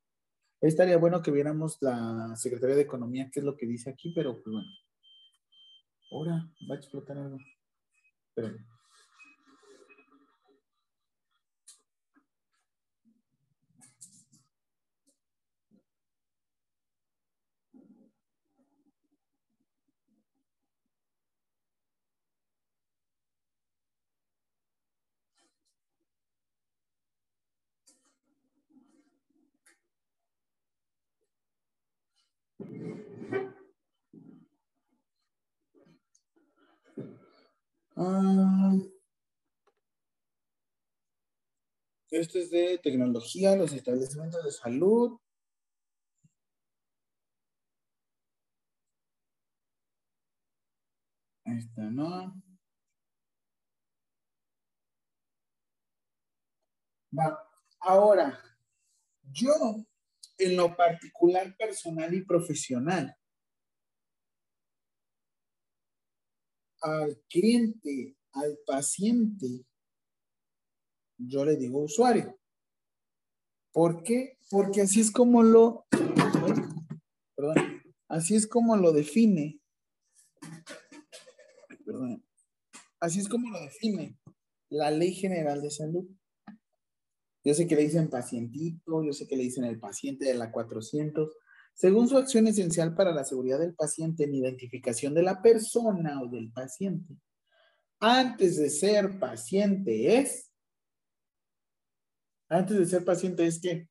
[0.61, 4.35] Estaría bueno que viéramos la Secretaría de Economía, qué es lo que dice aquí, pero
[4.35, 4.69] pues bueno.
[6.13, 7.39] Ahora va a explotar algo.
[8.35, 8.57] Pero,
[37.97, 38.75] Ah,
[42.11, 45.19] esto es de tecnología, los establecimientos de salud.
[51.47, 52.35] Está, ¿no?
[57.19, 57.39] Va.
[57.81, 58.39] Ahora,
[59.33, 59.53] yo,
[60.39, 63.17] en lo particular, personal y profesional,
[66.85, 69.67] al cliente, al paciente,
[71.19, 72.39] yo le digo usuario.
[73.73, 74.39] ¿Por qué?
[74.51, 75.87] Porque así es como lo,
[77.35, 77.75] perdón,
[78.15, 79.61] Así es como lo define.
[81.85, 82.25] Perdón.
[83.01, 84.17] Así es como lo define
[84.71, 86.07] la Ley General de Salud.
[87.45, 90.53] Yo sé que le dicen pacientito, yo sé que le dicen el paciente de la
[90.53, 91.37] 400.
[91.75, 96.29] Según su acción esencial para la seguridad del paciente en identificación de la persona o
[96.29, 97.17] del paciente,
[98.01, 100.51] antes de ser paciente es,
[102.49, 103.89] antes de ser paciente es que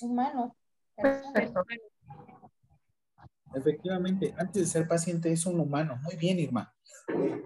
[0.00, 0.56] Humano.
[0.94, 1.64] Perfecto.
[3.54, 5.98] Efectivamente, antes de ser paciente es un humano.
[6.02, 6.74] Muy bien, Irma.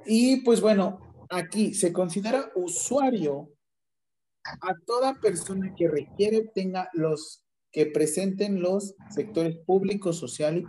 [0.07, 3.53] Y pues bueno, aquí se considera usuario
[4.45, 10.65] a toda persona que requiere tenga los que presenten los sectores público, social y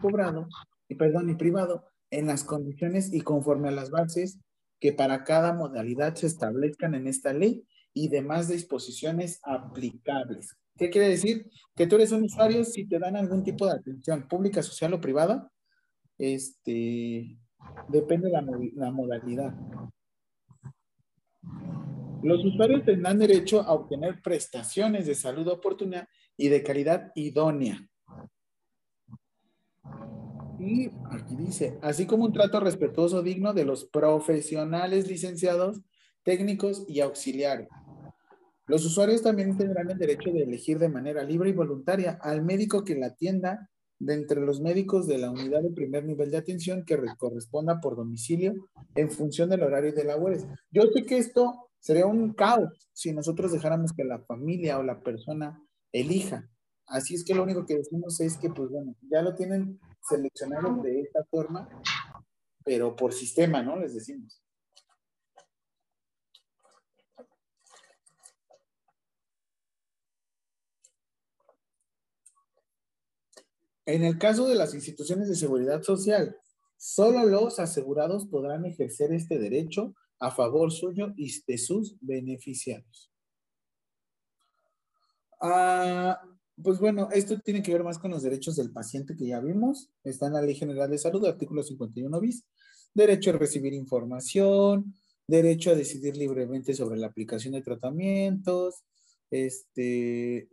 [0.87, 4.39] y perdón, y privado en las condiciones y conforme a las bases
[4.79, 7.63] que para cada modalidad se establezcan en esta ley
[7.93, 10.57] y demás disposiciones aplicables.
[10.77, 11.49] ¿Qué quiere decir?
[11.75, 15.01] Que tú eres un usuario si te dan algún tipo de atención pública, social o
[15.01, 15.51] privada,
[16.17, 17.37] este,
[17.89, 18.43] depende de la,
[18.75, 19.53] la modalidad.
[22.23, 26.07] Los usuarios tendrán derecho a obtener prestaciones de salud oportuna
[26.37, 27.87] y de calidad idónea.
[30.59, 35.81] Y aquí dice, así como un trato respetuoso digno de los profesionales licenciados,
[36.23, 37.67] técnicos y auxiliares.
[38.67, 42.83] Los usuarios también tendrán el derecho de elegir de manera libre y voluntaria al médico
[42.83, 46.85] que la atienda de entre los médicos de la unidad de primer nivel de atención
[46.85, 48.53] que re- corresponda por domicilio
[48.95, 50.45] en función del horario de labores.
[50.71, 55.01] Yo sé que esto sería un caos si nosotros dejáramos que la familia o la
[55.01, 55.59] persona
[55.91, 56.49] elija.
[56.87, 60.81] Así es que lo único que decimos es que, pues bueno, ya lo tienen seleccionado
[60.81, 61.69] de esta forma,
[62.65, 63.77] pero por sistema, ¿no?
[63.77, 64.41] Les decimos.
[73.85, 76.37] En el caso de las instituciones de seguridad social,
[76.77, 83.10] solo los asegurados podrán ejercer este derecho a favor suyo y de sus beneficiarios.
[85.41, 86.21] Ah,
[86.61, 89.89] pues bueno, esto tiene que ver más con los derechos del paciente que ya vimos.
[90.03, 92.45] Está en la Ley General de Salud, artículo 51 bis.
[92.93, 94.93] Derecho a recibir información,
[95.27, 98.83] derecho a decidir libremente sobre la aplicación de tratamientos,
[99.31, 100.49] este,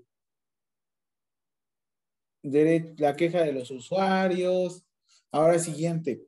[2.43, 4.87] la queja de los usuarios.
[5.31, 6.27] Ahora siguiente.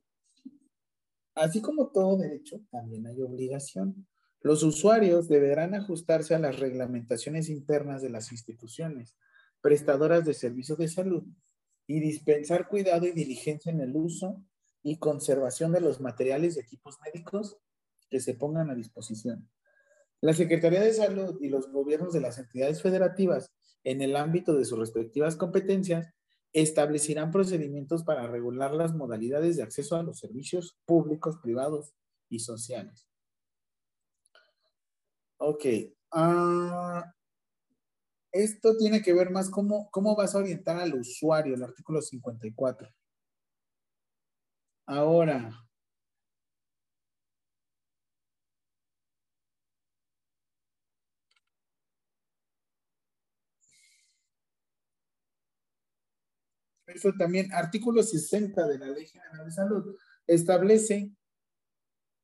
[1.35, 4.07] Así como todo derecho, también hay obligación.
[4.43, 9.17] Los usuarios deberán ajustarse a las reglamentaciones internas de las instituciones
[9.61, 11.25] prestadoras de servicios de salud
[11.87, 14.43] y dispensar cuidado y diligencia en el uso
[14.83, 17.59] y conservación de los materiales y equipos médicos
[18.09, 19.51] que se pongan a disposición.
[20.23, 23.53] La Secretaría de Salud y los gobiernos de las entidades federativas
[23.85, 26.09] en el ámbito de sus respectivas competencias
[26.53, 31.93] establecerán procedimientos para regular las modalidades de acceso a los servicios públicos, privados
[32.29, 33.10] y sociales.
[35.43, 35.65] Ok.
[36.13, 37.03] ah,
[38.33, 42.89] esto tiene que ver más cómo, cómo vas a orientar al usuario, el artículo 54.
[44.87, 45.51] Ahora,
[56.87, 59.97] Eso también, artículo 60 de la Ley General de Salud
[60.27, 61.13] establece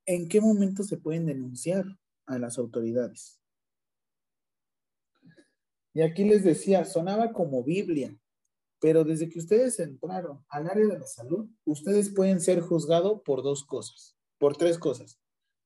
[0.07, 1.85] en qué momento se pueden denunciar
[2.27, 3.41] a las autoridades.
[5.95, 8.15] Y aquí les decía, sonaba como Biblia,
[8.81, 13.43] pero desde que ustedes entraron al área de la salud, ustedes pueden ser juzgados por
[13.43, 15.19] dos cosas, por tres cosas,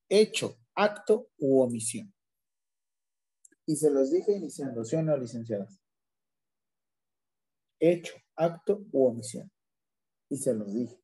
[0.09, 2.15] hecho, acto u omisión.
[3.67, 5.81] Y se los dije iniciando, ¿sí o no, licenciadas?
[7.81, 9.51] Hecho, acto u omisión.
[10.29, 11.01] Y se los dije.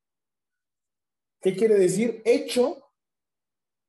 [1.41, 2.23] ¿Qué quiere decir?
[2.25, 2.86] Hecho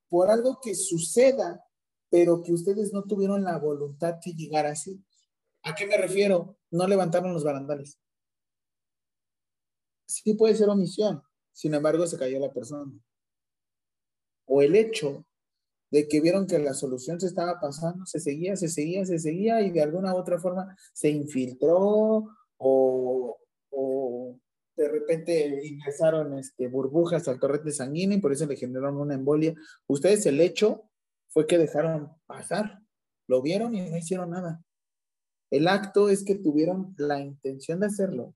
[0.09, 1.63] por algo que suceda,
[2.09, 5.03] pero que ustedes no tuvieron la voluntad de llegar así.
[5.63, 6.57] ¿A qué me refiero?
[6.71, 7.99] No levantaron los barandales.
[10.07, 11.21] Sí puede ser omisión,
[11.51, 12.91] sin embargo se cayó la persona.
[14.45, 15.25] O el hecho
[15.91, 19.61] de que vieron que la solución se estaba pasando, se seguía, se seguía, se seguía
[19.61, 22.25] y de alguna u otra forma se infiltró
[22.57, 23.38] o,
[23.69, 24.39] o
[24.77, 29.55] de repente ingresaron este, burbujas al torrente sanguíneo y por eso le generaron una embolia.
[29.87, 30.89] Ustedes el hecho
[31.29, 32.79] fue que dejaron pasar,
[33.27, 34.63] lo vieron y no hicieron nada.
[35.49, 38.35] El acto es que tuvieron la intención de hacerlo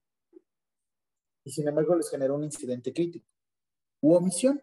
[1.44, 3.28] y sin embargo les generó un incidente crítico
[4.00, 4.62] u omisión.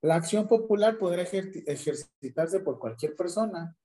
[0.00, 3.76] La acción popular podrá ejer- ejercitarse por cualquier persona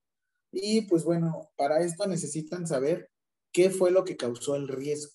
[0.51, 3.11] y pues bueno, para esto necesitan saber
[3.51, 5.13] qué fue lo que causó el riesgo.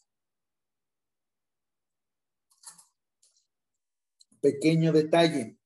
[4.41, 5.59] Pequeño detalle.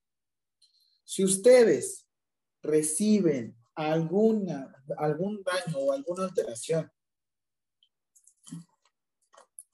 [1.03, 2.07] Si ustedes
[2.61, 6.89] reciben alguna, algún daño o alguna alteración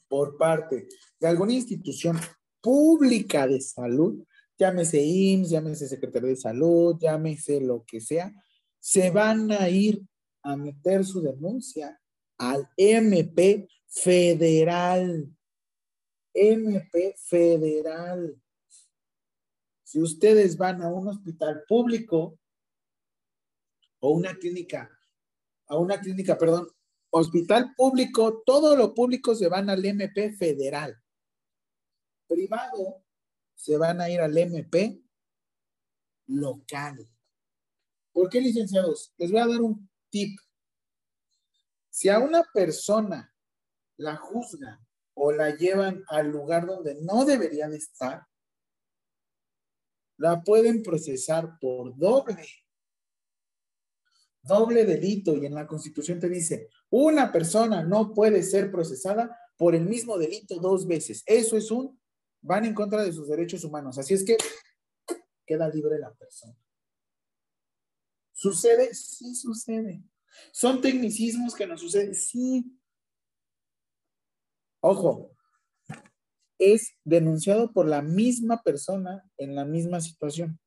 [0.07, 0.87] por parte
[1.19, 2.17] de alguna institución
[2.61, 4.23] pública de salud,
[4.57, 8.33] llámese IMSS, llámese Secretaría de Salud, llámese lo que sea,
[8.79, 10.01] se van a ir
[10.43, 11.99] a meter su denuncia
[12.37, 15.29] al MP federal.
[16.33, 18.35] MP federal.
[19.89, 22.37] Si ustedes van a un hospital público
[24.01, 24.87] o una clínica,
[25.65, 26.67] a una clínica, perdón,
[27.09, 30.95] hospital público, todo lo público se van al MP federal.
[32.27, 33.03] Privado,
[33.55, 35.01] se van a ir al MP
[36.27, 37.09] local.
[38.11, 39.11] ¿Por qué, licenciados?
[39.17, 40.39] Les voy a dar un tip.
[41.89, 43.33] Si a una persona
[43.97, 44.85] la juzgan
[45.15, 48.29] o la llevan al lugar donde no debería de estar,
[50.19, 52.45] la pueden procesar por doble.
[54.41, 55.35] Doble delito.
[55.35, 60.17] Y en la Constitución te dice, una persona no puede ser procesada por el mismo
[60.17, 61.23] delito dos veces.
[61.25, 61.99] Eso es un,
[62.41, 63.97] van en contra de sus derechos humanos.
[63.97, 64.37] Así es que
[65.45, 66.55] queda libre la persona.
[68.33, 68.93] ¿Sucede?
[68.93, 70.03] Sí sucede.
[70.51, 72.13] ¿Son tecnicismos que no suceden?
[72.13, 72.77] Sí.
[74.81, 75.31] Ojo,
[76.59, 80.59] es denunciado por la misma persona en la misma situación.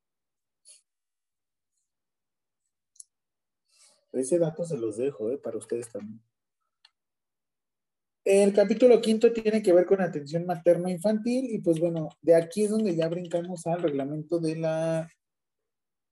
[4.13, 5.39] Ese dato se los dejo ¿eh?
[5.39, 6.23] para ustedes también.
[8.25, 12.71] El capítulo quinto tiene que ver con atención materno-infantil y pues bueno, de aquí es
[12.71, 15.09] donde ya brincamos al reglamento de la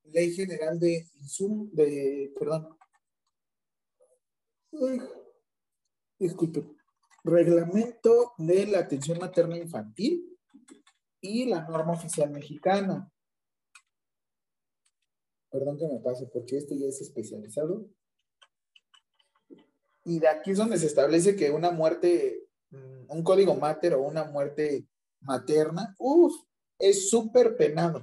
[0.04, 2.76] Ley General de Insum, de, perdón,
[6.18, 6.64] disculpe,
[7.24, 10.38] reglamento de la atención materna infantil
[11.20, 13.10] y la norma oficial mexicana.
[15.50, 17.88] Perdón que me pase porque esto ya es especializado.
[20.04, 24.02] Y de aquí es donde se establece que una muerte, mm, un código mater o
[24.02, 24.88] una muerte
[25.20, 26.34] materna, uff,
[26.78, 28.02] es súper penado.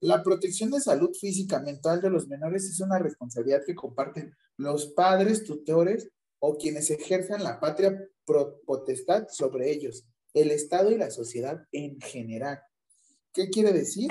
[0.00, 4.86] La protección de salud física mental de los menores es una responsabilidad que comparten los
[4.92, 6.08] padres, tutores
[6.38, 8.08] o quienes ejerzan la patria
[8.64, 12.62] potestad sobre ellos, el Estado y la sociedad en general.
[13.32, 14.10] ¿Qué quiere decir?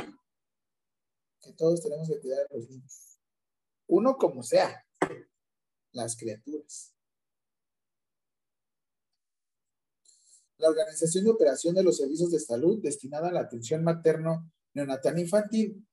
[1.41, 3.19] Que todos tenemos que cuidar a los niños.
[3.87, 4.85] Uno como sea,
[5.91, 6.93] las criaturas.
[10.57, 15.19] La organización de operación de los servicios de salud destinada a la atención materno neonatal
[15.19, 15.85] infantil,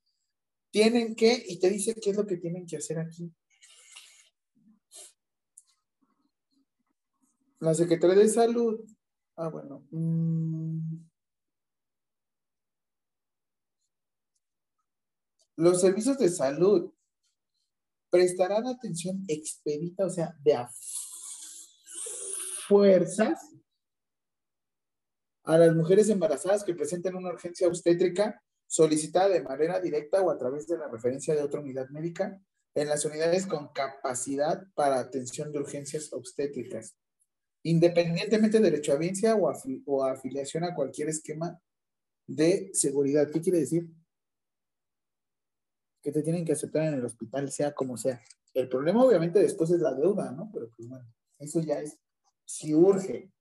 [0.71, 3.31] tienen que, y te dice qué es lo que tienen que hacer aquí.
[7.59, 8.79] La Secretaría de Salud,
[9.35, 11.07] ah, bueno, mm.
[15.57, 16.93] los servicios de salud
[18.11, 20.55] prestarán atención expedita, o sea, de
[22.67, 23.39] fuerzas
[25.43, 30.37] a las mujeres embarazadas que presenten una urgencia obstétrica solicitada de manera directa o a
[30.37, 32.39] través de la referencia de otra unidad médica
[32.75, 36.95] en las unidades con capacidad para atención de urgencias obstétricas,
[37.63, 39.53] independientemente de derecho a o,
[39.85, 41.59] o afiliación a cualquier esquema
[42.27, 43.31] de seguridad.
[43.31, 43.89] ¿Qué quiere decir?
[46.03, 48.21] Que te tienen que aceptar en el hospital, sea como sea.
[48.53, 50.51] El problema obviamente después es la deuda, ¿no?
[50.53, 51.97] Pero pues bueno, eso ya es
[52.45, 53.31] si urge.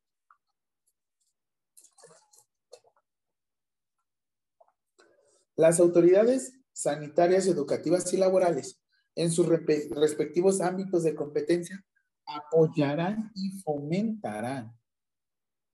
[5.57, 8.81] Las autoridades sanitarias, educativas y laborales,
[9.15, 11.83] en sus respectivos ámbitos de competencia,
[12.27, 14.79] apoyarán y fomentarán.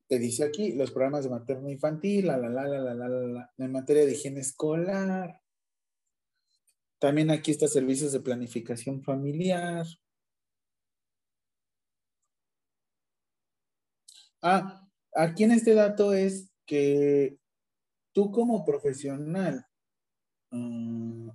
[0.09, 3.73] Te dice aquí los programas de materno infantil, la, la, la, la, la, la, en
[3.73, 5.41] materia de higiene escolar.
[7.01, 9.87] También aquí está servicios de planificación familiar.
[14.41, 17.39] Ah, aquí en este dato es que
[18.13, 19.67] tú como profesional
[20.53, 21.31] Mm,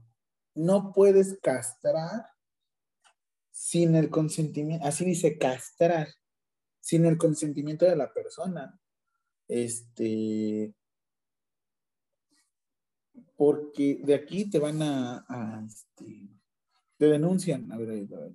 [0.56, 2.26] no puedes castrar
[3.52, 6.08] sin el consentimiento, así dice castrar,
[6.80, 8.80] sin el consentimiento de la persona.
[9.48, 10.74] Este,
[13.36, 16.30] porque de aquí te van a, este,
[16.98, 17.72] te denuncian.
[17.72, 18.34] A ver, a ver, a a.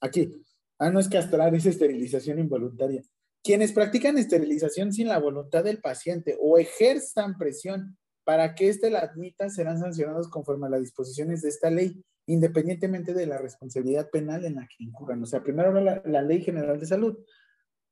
[0.00, 0.44] Aquí,
[0.78, 3.02] Ah, no es castrar, es esterilización involuntaria.
[3.42, 9.00] Quienes practican esterilización sin la voluntad del paciente o ejerzan presión para que éste la
[9.00, 14.44] admita serán sancionados conforme a las disposiciones de esta ley, independientemente de la responsabilidad penal
[14.44, 15.22] en la que incurran.
[15.22, 17.18] O sea, primero la, la Ley General de Salud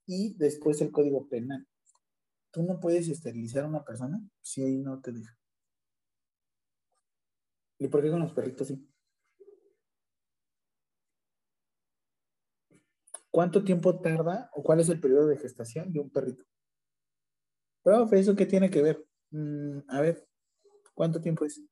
[0.06, 1.66] y después el Código Penal.
[2.52, 5.36] Tú no puedes esterilizar a una persona si ahí no te deja.
[7.78, 8.86] ¿Y por qué con los perritos sí?
[13.36, 16.42] ¿Cuánto tiempo tarda o cuál es el periodo de gestación de un perrito?
[17.82, 19.06] Profe, ¿eso qué tiene que ver?
[19.30, 20.26] Mm, a ver,
[20.94, 21.62] ¿cuánto tiempo es?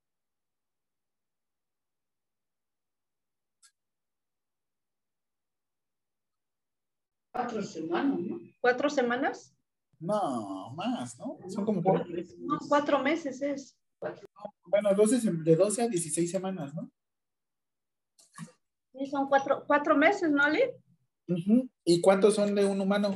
[7.33, 8.41] Cuatro semanas, ¿no?
[8.61, 9.57] ¿Cuatro semanas?
[10.01, 11.39] No, más, ¿no?
[11.49, 12.37] Son como tres.
[12.41, 13.79] No, cuatro meses es.
[14.67, 16.91] Bueno, 12 se- de 12 a 16 semanas, ¿no?
[18.93, 20.43] Sí, son cuatro, cuatro meses, ¿no,
[21.85, 23.15] ¿Y cuántos son de un humano?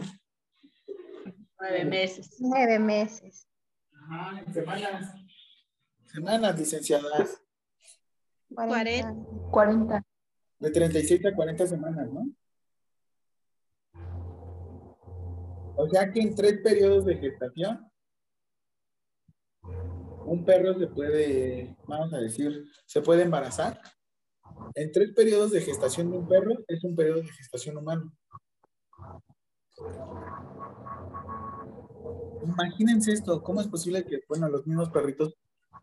[1.60, 2.36] Nueve meses.
[2.38, 3.46] Nueve meses.
[3.92, 5.14] Ajá, en semanas.
[6.06, 7.42] Semanas, licenciadas.
[8.54, 9.14] Cuarenta.
[9.50, 10.02] 40.
[10.60, 12.26] De 36 a 40 semanas, ¿no?
[15.76, 17.88] O sea que en tres periodos de gestación,
[20.26, 23.80] un perro se puede, vamos a decir, se puede embarazar.
[24.74, 28.12] En tres periodos de gestación de un perro es un periodo de gestación humano.
[32.42, 35.34] Imagínense esto, ¿cómo es posible que, bueno, los mismos perritos,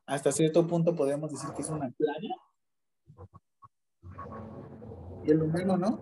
[0.06, 2.36] hasta cierto punto podemos decir que es una plaga?
[5.26, 5.98] Y el humano, ¿no?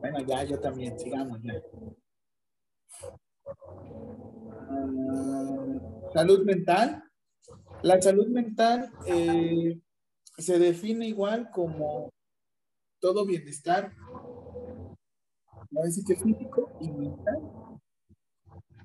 [0.00, 1.60] Bueno, ya, yo también, sigamos ya.
[4.68, 7.05] Ah, salud mental.
[7.82, 9.78] La salud mental eh,
[10.38, 12.10] se define igual como
[13.00, 13.92] todo bienestar,
[15.70, 17.38] no decir que físico y mental.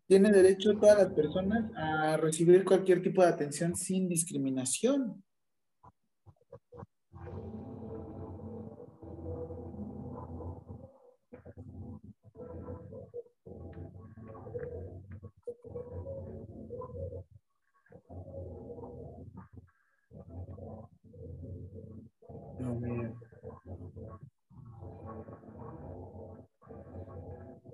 [0.08, 5.24] Tiene derecho todas las personas a recibir cualquier tipo de atención sin discriminación.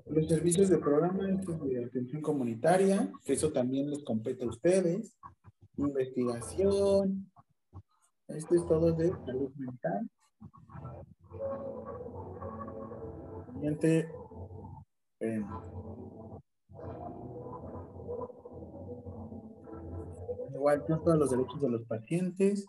[0.05, 5.17] Los servicios de programa estos de atención comunitaria, que eso también les compete a ustedes.
[5.77, 7.29] Investigación.
[8.27, 10.09] Esto es todo de salud mental.
[13.53, 14.09] Siguiente.
[15.19, 15.43] eh,
[20.53, 22.65] igual todos los derechos de los pacientes.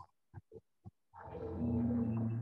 [1.58, 2.38] Mm.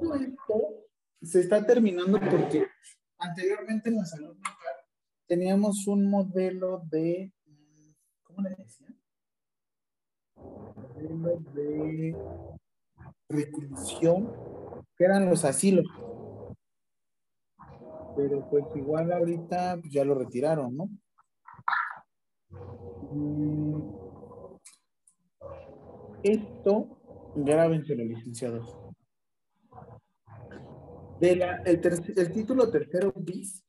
[0.00, 0.54] Todo esto
[1.38, 2.66] se está terminando porque
[3.16, 4.54] anteriormente en la salud mental
[5.28, 7.90] teníamos un modelo de, mm,
[8.24, 9.00] ¿cómo le decían?
[10.34, 12.16] Modelo de
[13.28, 14.32] reclusión,
[14.96, 15.86] que eran los asilos.
[18.16, 20.88] Pero pues igual ahorita pues, ya lo retiraron, ¿no?
[23.12, 23.98] Mm,
[26.24, 26.98] Esto,
[27.36, 28.87] grábenselo, licenciados.
[31.20, 33.64] El, título tercero bis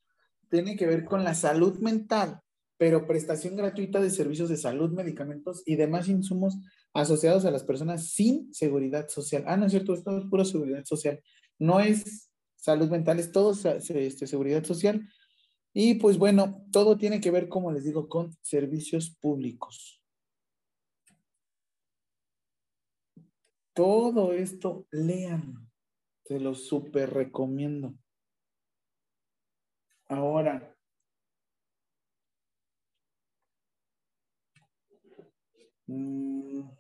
[0.50, 2.42] tiene que ver con la salud mental,
[2.78, 6.58] pero prestación gratuita de servicios de salud, medicamentos y demás insumos
[6.94, 9.44] asociados a las personas sin seguridad social.
[9.48, 11.22] Ah, no es cierto, esto es pura seguridad social.
[11.58, 15.08] No es salud mental, es todo este, seguridad social.
[15.74, 20.02] Y pues bueno, todo tiene que ver, como les digo, con servicios públicos.
[23.74, 25.69] Todo esto, léanlo.
[26.30, 27.96] Se los súper recomiendo.
[30.08, 30.76] Ahora.
[35.88, 36.79] mm,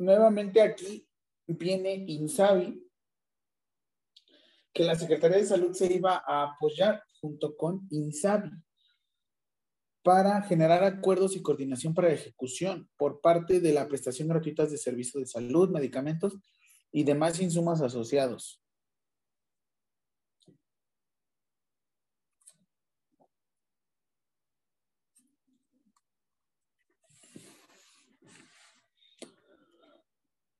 [0.00, 1.06] nuevamente aquí
[1.46, 2.82] viene Insabi,
[4.72, 8.50] que la Secretaría de Salud se iba a apoyar junto con Insabi
[10.02, 15.22] para generar acuerdos y coordinación para ejecución por parte de la prestación gratuita de servicios
[15.22, 16.34] de salud, medicamentos
[16.90, 18.59] y demás insumos asociados.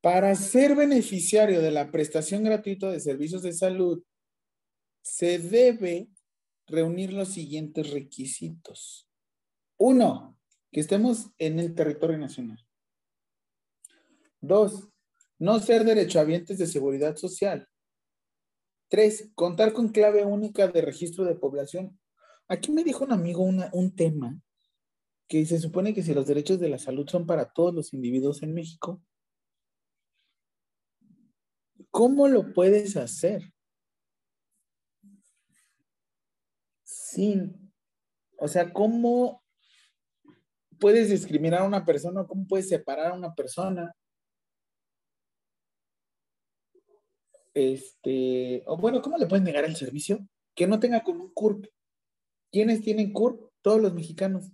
[0.00, 4.02] Para ser beneficiario de la prestación gratuita de servicios de salud,
[5.02, 6.08] se debe
[6.66, 9.06] reunir los siguientes requisitos.
[9.76, 10.38] Uno,
[10.72, 12.64] que estemos en el territorio nacional.
[14.40, 14.88] Dos,
[15.38, 17.68] no ser derechohabientes de seguridad social.
[18.88, 21.98] Tres, contar con clave única de registro de población.
[22.48, 24.40] Aquí me dijo un amigo un tema
[25.28, 28.42] que se supone que si los derechos de la salud son para todos los individuos
[28.42, 29.00] en México,
[31.90, 33.42] ¿cómo lo puedes hacer?
[36.82, 37.72] Sin,
[38.38, 39.42] o sea, ¿cómo
[40.78, 42.26] puedes discriminar a una persona?
[42.26, 43.94] ¿Cómo puedes separar a una persona?
[47.52, 50.26] Este, o bueno, ¿cómo le puedes negar el servicio?
[50.54, 51.66] Que no tenga como un CURP.
[52.50, 53.50] ¿Quiénes tienen CURP?
[53.60, 54.50] Todos los mexicanos.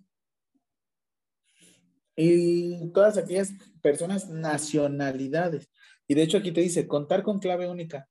[2.17, 3.53] Y todas aquellas
[3.83, 5.71] personas nacionalidades.
[6.09, 8.09] Y de hecho aquí te dice, contar con clave única.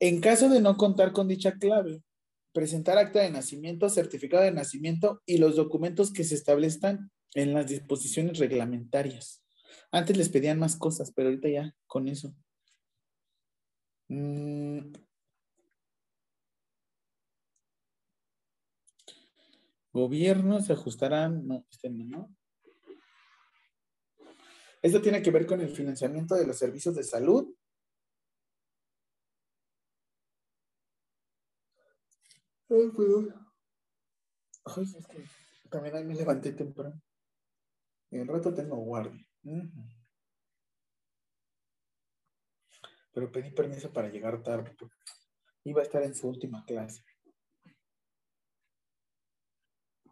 [0.00, 2.02] En caso de no contar con dicha clave,
[2.52, 7.66] presentar acta de nacimiento, certificado de nacimiento y los documentos que se establezcan en las
[7.68, 9.42] disposiciones reglamentarias.
[9.90, 12.34] Antes les pedían más cosas, pero ahorita ya con eso.
[14.08, 14.92] Mm.
[19.92, 22.34] Gobiernos se ajustarán, no, este no.
[24.84, 27.56] Esto tiene que ver con el financiamiento de los servicios de salud.
[32.68, 32.92] Ay,
[34.66, 37.00] Ay, es que también ahí me levanté temprano.
[38.10, 39.26] En el rato tengo guardia.
[43.14, 44.76] Pero pedí permiso para llegar tarde.
[45.64, 47.02] Iba a estar en su última clase.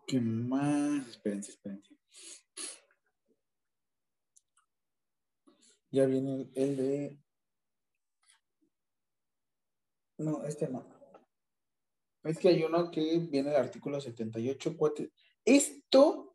[0.06, 1.08] ¿Qué más?
[1.08, 1.94] Espérense, espérense.
[5.92, 7.18] Ya viene el, de...
[10.16, 10.86] No, este no.
[12.24, 14.74] Es que hay uno que viene del artículo 78.
[15.44, 16.34] Esto,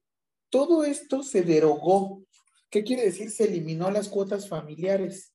[0.50, 2.24] todo esto se derogó.
[2.70, 3.32] ¿Qué quiere decir?
[3.32, 5.34] Se eliminó las cuotas familiares.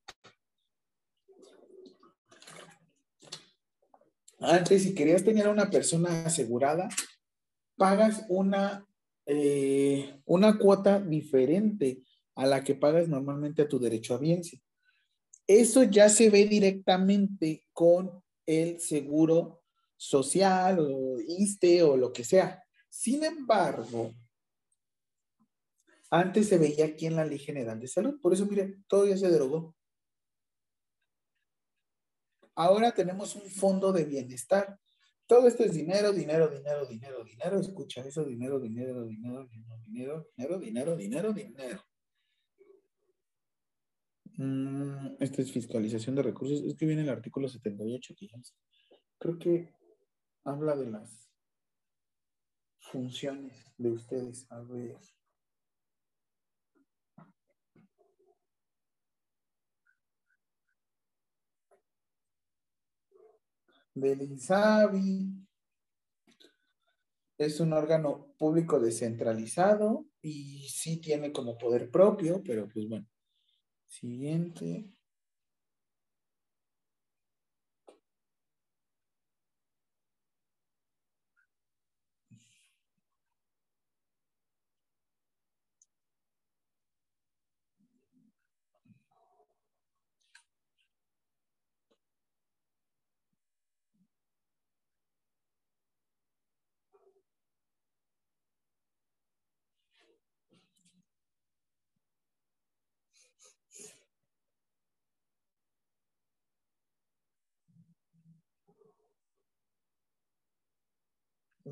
[4.39, 6.89] Antes, si querías tener a una persona asegurada,
[7.77, 8.87] pagas una,
[9.27, 12.03] eh, una cuota diferente
[12.35, 14.61] a la que pagas normalmente a tu derecho a biencia.
[15.47, 19.63] Eso ya se ve directamente con el seguro
[19.97, 22.63] social o ISTE o lo que sea.
[22.89, 24.13] Sin embargo,
[26.11, 28.21] antes se veía aquí en la Ley General de Salud.
[28.21, 29.75] Por eso, miren, todo ya se derogó.
[32.55, 34.79] Ahora tenemos un fondo de bienestar.
[35.27, 37.61] Todo esto es dinero, dinero, dinero, dinero, dinero.
[37.61, 41.83] Escucha eso, dinero, dinero, dinero, dinero, dinero, dinero, dinero, dinero, dinero.
[44.37, 46.63] Mm, esta es fiscalización de recursos.
[46.63, 48.29] Es que viene el artículo 78 que
[49.19, 49.75] creo que
[50.45, 51.31] habla de las
[52.81, 54.47] funciones de ustedes.
[54.51, 54.99] A ver.
[63.95, 65.47] Del INSABI.
[67.39, 73.07] Es un órgano público descentralizado y sí tiene como poder propio, pero pues bueno,
[73.97, 74.89] Siguiente.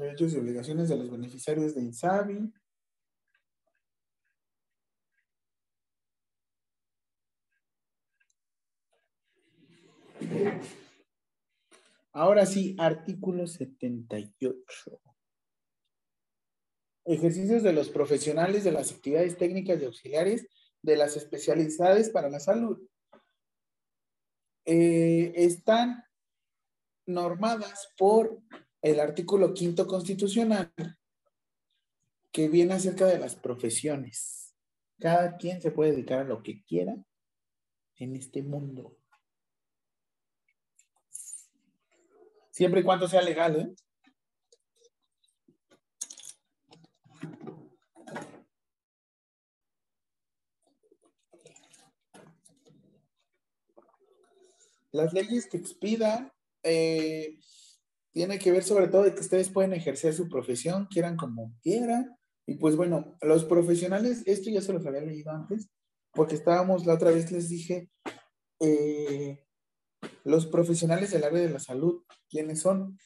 [0.01, 2.52] Derechos y obligaciones de los beneficiarios de INSABI.
[12.12, 15.01] Ahora sí, artículo 78.
[17.05, 20.47] Ejercicios de los profesionales de las actividades técnicas y auxiliares
[20.82, 22.78] de las especialidades para la salud.
[24.64, 26.05] Eh, están
[27.06, 28.43] normadas por
[28.82, 30.73] el artículo quinto constitucional
[32.32, 34.55] que viene acerca de las profesiones.
[34.98, 36.97] Cada quien se puede dedicar a lo que quiera
[37.97, 38.97] en este mundo.
[42.51, 43.74] Siempre y cuando sea legal, ¿eh?
[54.93, 56.32] las leyes que expidan
[56.62, 57.39] eh,
[58.12, 62.16] tiene que ver sobre todo de que ustedes pueden ejercer su profesión, quieran como quieran.
[62.46, 65.70] Y pues bueno, los profesionales, esto ya se los había leído antes,
[66.12, 67.88] porque estábamos, la otra vez les dije,
[68.60, 69.44] eh,
[70.24, 72.98] los profesionales del área de la salud, ¿quiénes son?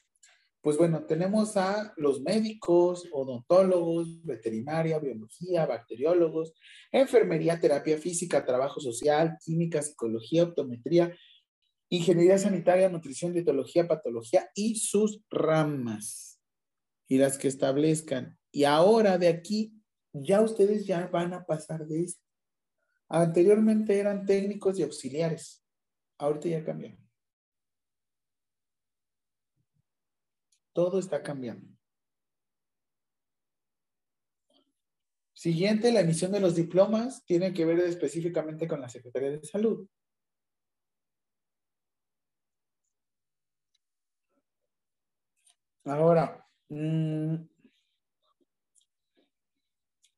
[0.63, 6.55] Pues bueno, tenemos a los médicos, odontólogos, veterinaria, biología, bacteriólogos,
[6.91, 11.15] enfermería, terapia física, trabajo social, química, psicología, optometría,
[11.97, 16.41] ingeniería sanitaria, nutrición, dietología, patología y sus ramas
[17.09, 18.39] y las que establezcan.
[18.51, 19.75] Y ahora de aquí,
[20.13, 22.23] ya ustedes ya van a pasar de esto.
[23.09, 25.65] Anteriormente eran técnicos y auxiliares.
[26.19, 27.05] Ahorita ya cambiaron.
[30.73, 31.69] Todo está cambiando.
[35.33, 39.87] Siguiente, la emisión de los diplomas tiene que ver específicamente con la Secretaría de Salud.
[45.85, 47.35] Ahora, mm,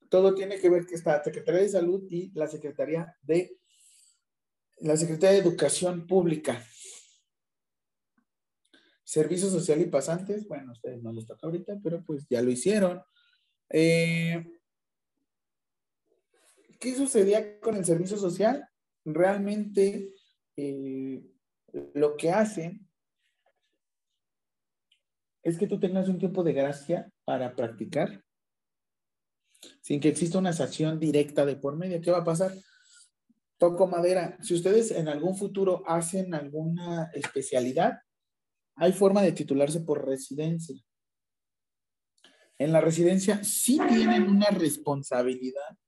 [0.09, 3.59] todo tiene que ver que está la Secretaría de Salud y la Secretaría de
[4.79, 6.65] la Secretaría de Educación Pública.
[9.03, 13.03] Servicio social y pasantes, bueno, ustedes no les toca ahorita, pero pues ya lo hicieron.
[13.71, 14.45] Eh,
[16.79, 18.69] ¿Qué sucedía con el servicio social?
[19.05, 20.13] Realmente
[20.57, 21.25] eh,
[21.95, 22.86] lo que hacen
[25.47, 28.21] es que tú tengas un tiempo de gracia para practicar
[29.81, 32.01] sin que exista una sanción directa de por medio.
[32.01, 32.53] ¿Qué va a pasar?
[33.57, 34.37] Toco madera.
[34.43, 38.01] Si ustedes en algún futuro hacen alguna especialidad,
[38.75, 40.77] hay forma de titularse por residencia.
[42.59, 45.79] En la residencia sí tienen una responsabilidad,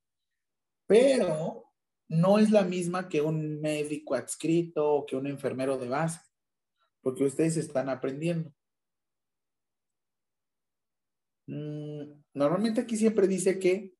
[0.87, 1.73] pero
[2.07, 6.21] no es la misma que un médico adscrito o que un enfermero de base,
[7.01, 8.53] porque ustedes están aprendiendo.
[11.49, 13.95] Mm, normalmente aquí siempre dice que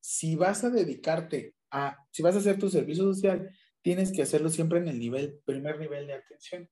[0.00, 3.50] si vas a dedicarte a, si vas a hacer tu servicio social,
[3.82, 6.70] tienes que hacerlo siempre en el nivel, primer nivel de atención.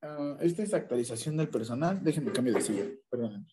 [0.00, 2.02] Ah, esta es actualización del personal.
[2.02, 2.84] Déjenme cambiar de silla.
[3.10, 3.46] Perdón.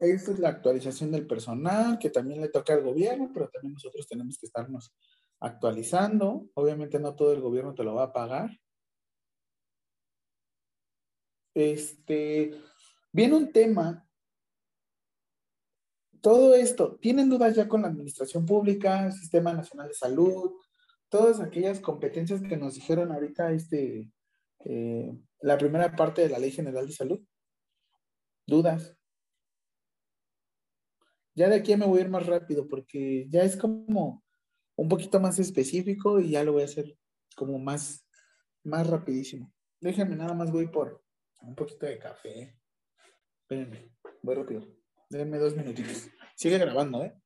[0.00, 4.08] Esta es la actualización del personal que también le toca al gobierno, pero también nosotros
[4.08, 4.94] tenemos que estarnos
[5.40, 6.48] actualizando.
[6.54, 8.50] Obviamente no todo el gobierno te lo va a pagar.
[11.54, 12.58] Este,
[13.12, 14.06] viene un tema.
[16.22, 20.52] Todo esto, ¿tienen dudas ya con la administración pública, Sistema Nacional de Salud,
[21.08, 24.10] todas aquellas competencias que nos dijeron ahorita este,
[24.64, 27.20] eh, la primera parte de la Ley General de Salud?
[28.46, 28.99] ¿Dudas?
[31.34, 34.24] Ya de aquí me voy a ir más rápido porque ya es como
[34.76, 36.96] un poquito más específico y ya lo voy a hacer
[37.36, 38.06] como más,
[38.64, 39.52] más rapidísimo.
[39.80, 41.02] Déjenme nada más voy por
[41.42, 42.58] un poquito de café.
[43.42, 43.92] Espérenme,
[44.22, 44.66] voy rápido.
[45.08, 46.08] Déjenme dos minutitos.
[46.36, 47.19] Sigue grabando, ¿eh?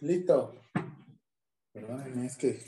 [0.00, 0.54] Listo.
[1.72, 2.62] Perdónenme, es que.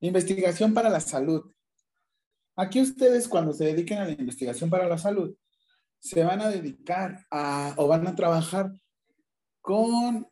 [0.00, 1.50] Investigación para la salud.
[2.56, 5.34] Aquí ustedes cuando se dediquen a la investigación para la salud,
[5.98, 8.72] se van a dedicar a o van a trabajar
[9.60, 10.28] con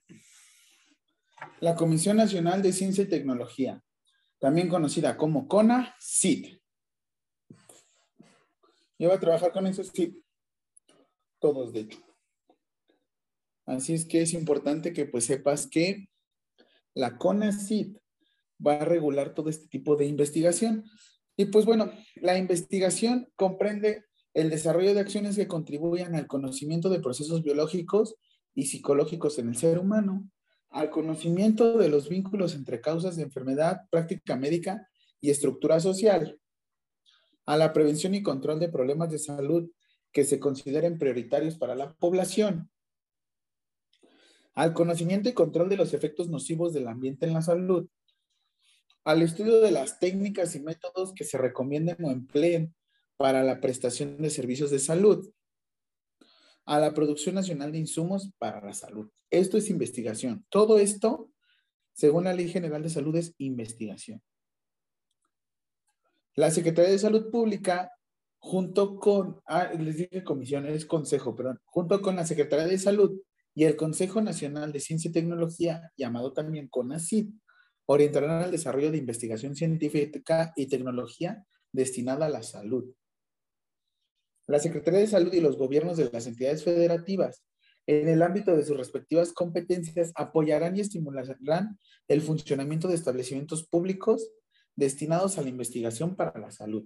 [1.61, 3.83] la Comisión Nacional de Ciencia y Tecnología,
[4.39, 6.61] también conocida como CONA-CIT.
[8.99, 10.25] Yo voy a trabajar con esos CIT,
[11.39, 12.06] todos de hecho.
[13.67, 16.09] Así es que es importante que pues sepas que
[16.95, 17.99] la CONA-CIT
[18.65, 20.85] va a regular todo este tipo de investigación.
[21.37, 27.01] Y pues bueno, la investigación comprende el desarrollo de acciones que contribuyan al conocimiento de
[27.01, 28.17] procesos biológicos
[28.55, 30.31] y psicológicos en el ser humano,
[30.71, 34.89] al conocimiento de los vínculos entre causas de enfermedad, práctica médica
[35.21, 36.39] y estructura social,
[37.47, 39.71] a la prevención y control de problemas de salud
[40.13, 42.71] que se consideren prioritarios para la población,
[44.57, 47.89] al conocimiento y control de los efectos nocivos del ambiente en la salud,
[49.05, 52.75] al estudio de las técnicas y métodos que se recomienden o empleen
[53.19, 55.31] para la prestación de servicios de salud,
[56.65, 59.11] a la producción nacional de insumos para la salud.
[59.31, 60.45] Esto es investigación.
[60.49, 61.31] Todo esto,
[61.93, 64.23] según la Ley General de Salud, es investigación.
[66.35, 67.93] La Secretaría de Salud Pública,
[68.39, 73.21] junto con, ah, les dije comisión, es consejo, perdón, junto con la Secretaría de Salud
[73.57, 77.35] y el Consejo Nacional de Ciencia y Tecnología, llamado también CONACYT,
[77.87, 82.85] orientarán al desarrollo de investigación científica y tecnología destinada a la salud.
[84.47, 87.47] La Secretaría de Salud y los gobiernos de las entidades federativas,
[87.87, 91.79] en el ámbito de sus respectivas competencias, apoyarán y estimularán
[92.09, 94.33] el funcionamiento de establecimientos públicos
[94.75, 96.85] destinados a la investigación para la salud.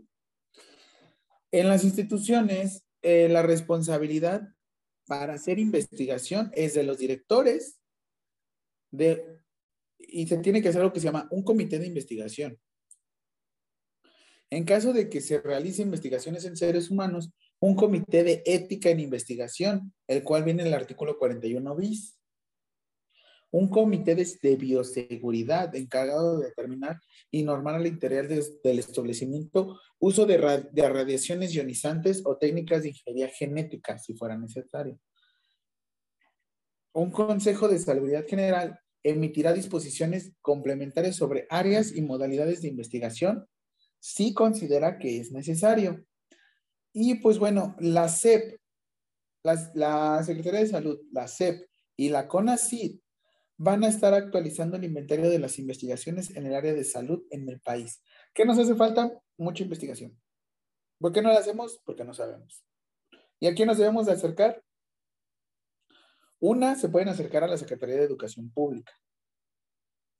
[1.50, 4.42] En las instituciones, eh, la responsabilidad
[5.10, 7.80] para hacer investigación es de los directores
[8.92, 9.40] de
[9.98, 12.60] y se tiene que hacer algo que se llama un comité de investigación.
[14.50, 19.00] En caso de que se realice investigaciones en seres humanos, un comité de ética en
[19.00, 22.16] investigación, el cual viene en el artículo 41 bis.
[23.52, 30.38] Un comité de, bioseguridad encargado de determinar y normar al interior del establecimiento uso de,
[30.72, 34.98] de radiaciones ionizantes o técnicas de ingeniería genética, si fuera necesario.
[36.92, 43.46] Un consejo de salubridad general emitirá disposiciones complementarias sobre áreas y modalidades de investigación
[43.98, 46.04] si considera que es necesario.
[46.92, 48.58] Y pues bueno, la CEP,
[49.42, 53.00] la, Secretaría de Salud, la CEP y la CONACYT
[53.62, 57.46] van a estar actualizando el inventario de las investigaciones en el área de salud en
[57.46, 58.02] el país.
[58.32, 59.12] ¿Qué nos hace falta?
[59.36, 60.18] Mucha investigación.
[60.98, 61.78] ¿Por qué no la hacemos?
[61.84, 62.64] Porque no sabemos.
[63.38, 64.64] ¿Y a quién nos debemos de acercar?
[66.38, 68.94] Una, se pueden acercar a la Secretaría de Educación Pública.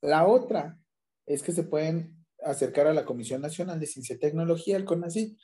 [0.02, 0.78] La otra
[1.24, 5.38] es que se pueden acercar a la Comisión Nacional de Ciencia y Tecnología, el CONACYT,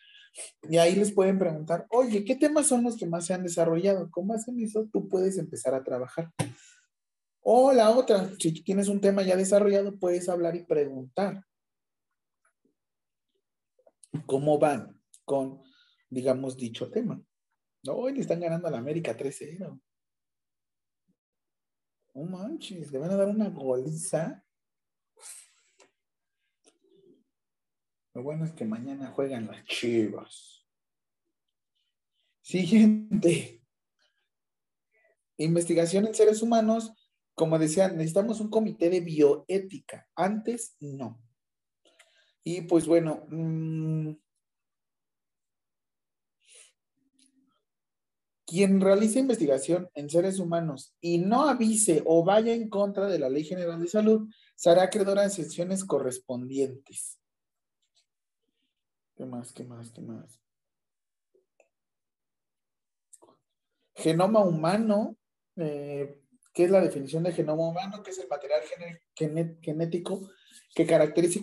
[0.68, 4.10] y ahí les pueden preguntar, oye, ¿qué temas son los que más se han desarrollado?
[4.10, 4.86] ¿Cómo hacen eso?
[4.92, 6.30] Tú puedes empezar a trabajar.
[7.48, 11.46] O la otra, si tienes un tema ya desarrollado, puedes hablar y preguntar.
[14.26, 15.62] ¿Cómo van con,
[16.10, 17.22] digamos, dicho tema?
[17.86, 19.80] Hoy le están ganando a la América 3-0.
[22.14, 24.44] No manches, le van a dar una goliza.
[28.12, 30.66] Lo bueno es que mañana juegan las chivas.
[32.40, 33.62] Siguiente.
[35.36, 37.05] Investigación en seres humanos.
[37.36, 40.08] Como decía, necesitamos un comité de bioética.
[40.16, 41.22] Antes no.
[42.42, 44.12] Y pues bueno, mmm,
[48.46, 53.28] quien realice investigación en seres humanos y no avise o vaya en contra de la
[53.28, 57.20] Ley General de Salud, será acreedor a sesiones correspondientes.
[59.14, 59.52] ¿Qué más?
[59.52, 59.90] ¿Qué más?
[59.90, 60.40] ¿Qué más?
[63.94, 65.16] Genoma humano,
[65.56, 66.22] eh,
[66.56, 68.02] ¿qué es la definición de genoma humano?
[68.02, 68.62] ¿Qué es el material
[69.60, 70.26] genético
[70.74, 71.40] que caracteriza,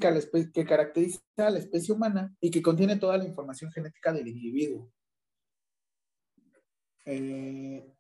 [0.51, 4.91] que caracteriza a la especie humana y que contiene toda la información genética del individuo.
[7.05, 7.93] Eh,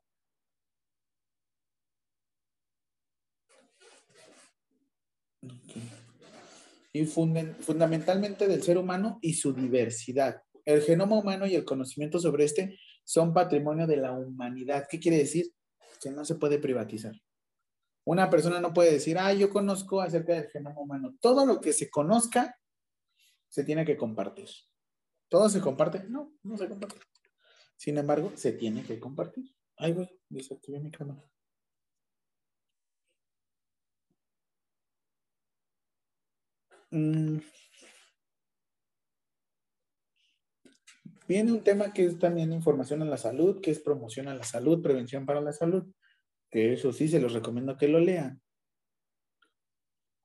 [6.93, 10.41] y fundamentalmente del ser humano y su diversidad.
[10.65, 14.87] El genoma humano y el conocimiento sobre este son patrimonio de la humanidad.
[14.89, 15.53] ¿Qué quiere decir?
[16.03, 17.15] Que no se puede privatizar.
[18.05, 21.15] Una persona no puede decir, ah, yo conozco acerca del genoma humano.
[21.21, 22.59] Todo lo que se conozca
[23.47, 24.49] se tiene que compartir.
[25.29, 26.03] ¿Todo se comparte?
[26.09, 26.97] No, no se comparte.
[27.77, 29.55] Sin embargo, se tiene que compartir.
[29.77, 31.23] Ay, güey, desactivé mi cámara.
[36.91, 37.39] Mm.
[41.27, 44.43] Viene un tema que es también información a la salud, que es promoción a la
[44.43, 45.85] salud, prevención para la salud,
[46.51, 48.41] que eso sí se los recomiendo que lo lean.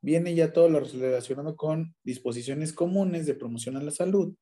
[0.01, 4.35] Viene ya todo lo relacionado con disposiciones comunes de promoción a la salud,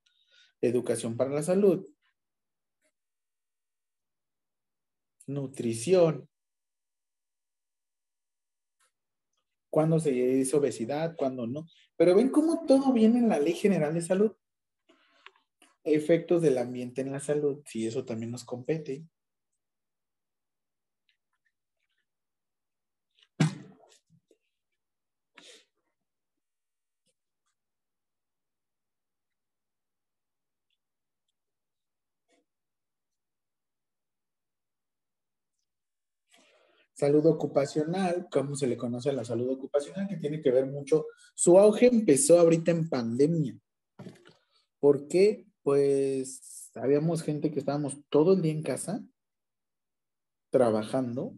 [0.60, 1.86] educación para la salud,
[5.26, 6.28] nutrición,
[9.70, 11.66] cuándo se dice obesidad, cuándo no.
[11.96, 14.32] Pero ven cómo todo viene en la Ley General de Salud.
[15.86, 19.04] Efectos del ambiente en la salud, si eso también nos compete.
[36.94, 40.08] Salud ocupacional, ¿cómo se le conoce a la salud ocupacional?
[40.08, 41.04] Que tiene que ver mucho.
[41.34, 43.56] Su auge empezó ahorita en pandemia.
[44.80, 45.46] ¿Por qué?
[45.66, 49.04] Pues habíamos gente que estábamos todo el día en casa
[50.52, 51.34] trabajando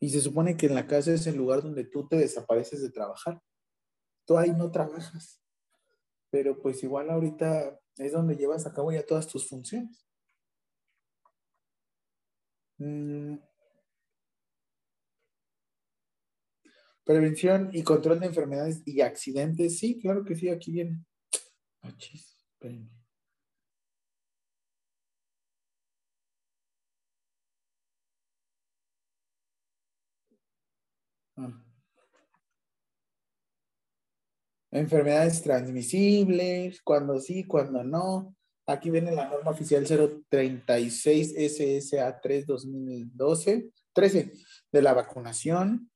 [0.00, 2.90] y se supone que en la casa es el lugar donde tú te desapareces de
[2.90, 3.40] trabajar.
[4.26, 5.40] Tú ahí no trabajas,
[6.30, 10.04] pero pues igual ahorita es donde llevas a cabo ya todas tus funciones.
[12.80, 13.38] Mm,
[17.04, 19.78] Prevención y control de enfermedades y accidentes.
[19.78, 21.04] Sí, claro que sí, aquí viene.
[21.82, 22.90] Espérenme.
[31.36, 31.50] Ah.
[34.74, 38.34] Enfermedades transmisibles, cuando sí, cuando no.
[38.66, 39.86] Aquí viene la norma oficial
[40.28, 44.32] 036 SSA 3 2012, 13
[44.72, 45.90] de la vacunación.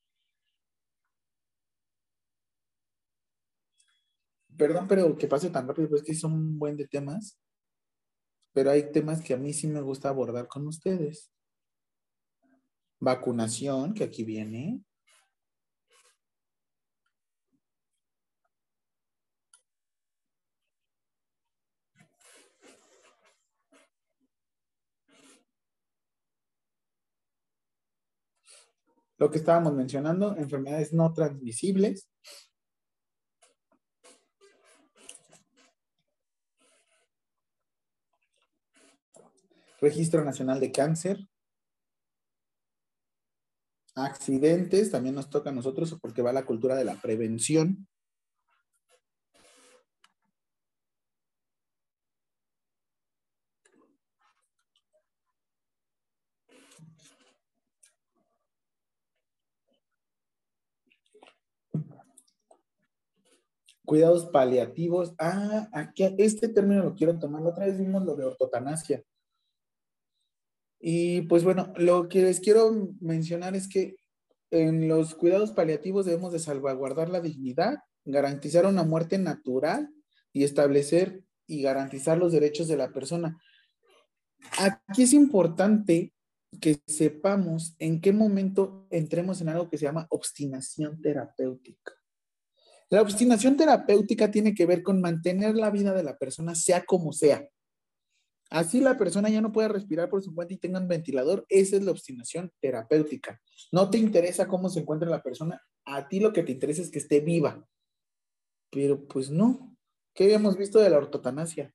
[4.58, 7.38] perdón, pero que pase tan rápido, pues que son un buen de temas.
[8.52, 11.30] Pero hay temas que a mí sí me gusta abordar con ustedes.
[13.00, 14.82] Vacunación, que aquí viene.
[29.18, 32.08] Lo que estábamos mencionando, enfermedades no transmisibles.
[39.80, 41.28] Registro Nacional de Cáncer.
[43.96, 47.88] Accidentes, también nos toca a nosotros porque va la cultura de la prevención.
[63.88, 65.14] Cuidados paliativos.
[65.18, 67.40] Ah, aquí este término lo quiero tomar.
[67.40, 69.02] La otra vez vimos lo de ortotanasia.
[70.78, 73.96] Y pues bueno, lo que les quiero mencionar es que
[74.50, 79.88] en los cuidados paliativos debemos de salvaguardar la dignidad, garantizar una muerte natural
[80.34, 83.38] y establecer y garantizar los derechos de la persona.
[84.58, 86.12] Aquí es importante
[86.60, 91.97] que sepamos en qué momento entremos en algo que se llama obstinación terapéutica.
[92.90, 97.12] La obstinación terapéutica tiene que ver con mantener la vida de la persona sea como
[97.12, 97.46] sea.
[98.50, 101.44] Así la persona ya no puede respirar por su cuenta y tenga un ventilador.
[101.50, 103.40] Esa es la obstinación terapéutica.
[103.72, 105.60] No te interesa cómo se encuentra la persona.
[105.84, 107.62] A ti lo que te interesa es que esté viva.
[108.70, 109.76] Pero pues no.
[110.14, 111.74] ¿Qué habíamos visto de la ortotanasia?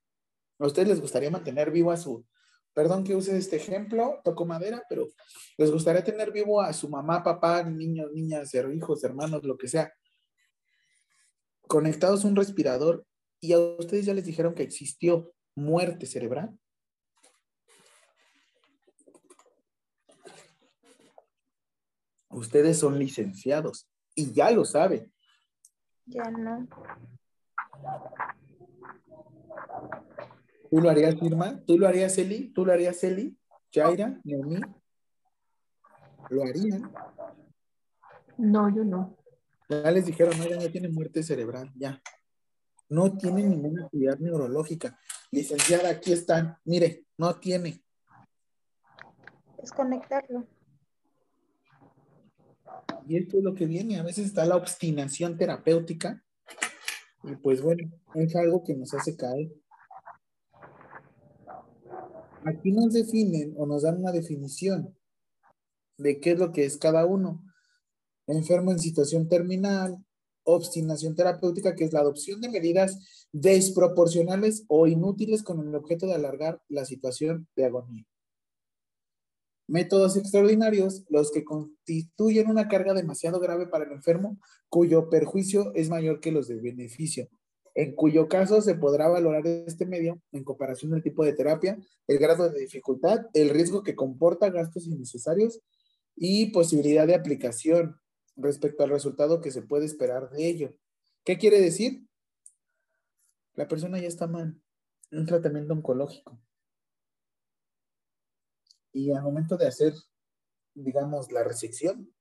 [0.58, 2.25] ¿A ustedes les gustaría mantener vivo a su...
[2.74, 5.08] Perdón que use este ejemplo, toco madera, pero
[5.59, 9.93] les gustaría tener vivo a su mamá, papá, niños, niñas, hijos, hermanos, lo que sea,
[11.67, 13.06] conectados a un respirador
[13.40, 16.58] y a ustedes ya les dijeron que existió muerte cerebral.
[22.30, 25.14] Ustedes son licenciados y ya lo saben.
[26.06, 26.67] Ya no.
[30.69, 31.61] ¿Tú lo harías, Irma?
[31.67, 32.50] ¿Tú lo harías, Eli?
[32.50, 33.38] ¿Tú lo harías, Eli?
[33.72, 34.19] ¿Jaira?
[34.24, 34.59] ¿Noemí?
[36.30, 36.92] ¿Lo harían?
[38.38, 39.16] No, yo no.
[39.82, 42.02] Ya les dijeron, no, ya tiene muerte cerebral, ya.
[42.90, 45.00] No tiene ninguna actividad neurológica.
[45.32, 46.58] Licenciada, aquí están.
[46.64, 47.84] Mire, no tiene.
[49.60, 50.48] Desconectarlo.
[53.08, 54.00] Y esto es lo que viene.
[54.00, 56.24] A veces está la obstinación terapéutica.
[57.24, 59.52] Y pues bueno, es algo que nos hace caer.
[62.45, 64.95] Aquí nos definen o nos dan una definición
[65.98, 67.43] de qué es lo que es cada uno.
[68.27, 70.03] Enfermo en situación terminal,
[70.43, 76.14] obstinación terapéutica, que es la adopción de medidas desproporcionales o inútiles con el objeto de
[76.14, 78.06] alargar la situación de agonía.
[79.68, 84.38] Métodos extraordinarios, los que constituyen una carga demasiado grave para el enfermo,
[84.69, 87.30] cuyo perjuicio es mayor que los de beneficio,
[87.74, 91.77] en cuyo caso se podrá valorar este medio en comparación del tipo de terapia,
[92.08, 95.60] el grado de dificultad, el riesgo que comporta gastos innecesarios
[96.16, 97.95] y posibilidad de aplicación
[98.36, 100.76] respecto al resultado que se puede esperar de ello.
[101.24, 102.08] ¿Qué quiere decir?
[103.56, 104.60] La persona ya está mal,
[105.12, 106.40] un tratamiento oncológico.
[108.92, 109.94] Y al momento de hacer,
[110.74, 112.14] digamos, la resección,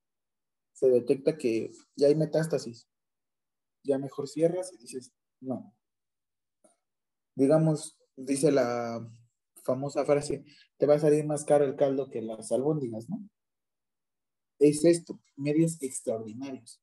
[0.73, 2.89] se detecta que ya hay metástasis.
[3.85, 5.75] Ya mejor cierras y dices, no.
[7.35, 9.07] Digamos, dice la
[9.65, 10.45] famosa frase,
[10.77, 13.29] te va a salir más caro el caldo que las albóndigas, ¿no?
[14.63, 16.81] Es esto, medios extraordinarios.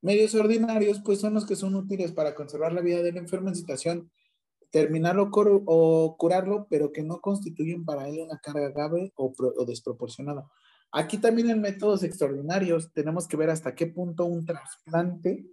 [0.00, 3.56] Medios ordinarios, pues son los que son útiles para conservar la vida del enfermo en
[3.56, 4.10] situación
[4.70, 10.50] terminarlo o curarlo, pero que no constituyen para él una carga grave o, o desproporcionada.
[10.90, 15.46] Aquí también en métodos extraordinarios tenemos que ver hasta qué punto un trasplante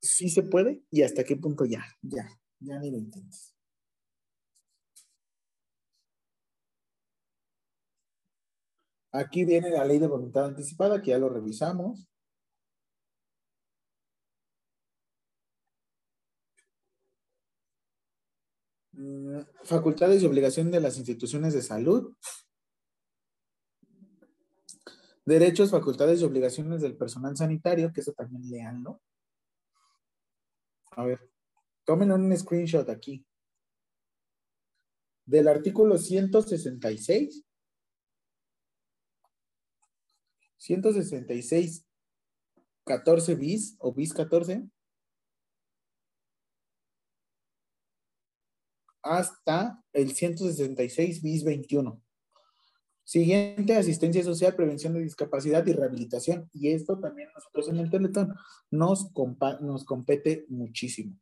[0.00, 2.28] sí se puede y hasta qué punto ya, ya,
[2.60, 3.57] ya ni lo intentes.
[9.12, 12.08] Aquí viene la ley de voluntad anticipada, que ya lo revisamos.
[18.92, 22.14] Mm, facultades y obligaciones de las instituciones de salud.
[25.24, 29.00] Derechos, facultades y obligaciones del personal sanitario, que eso también leanlo.
[30.92, 31.30] A ver,
[31.84, 33.24] tomen un screenshot aquí.
[35.24, 37.47] Del artículo 166.
[40.58, 41.84] 166,
[42.84, 44.68] 14 bis o bis 14.
[49.08, 52.00] hasta el 166 bis 21.
[53.04, 56.50] Siguiente, asistencia social, prevención de discapacidad y rehabilitación.
[56.52, 58.34] Y esto también nosotros en el Teletón
[58.70, 59.10] nos,
[59.60, 61.16] nos compete muchísimo.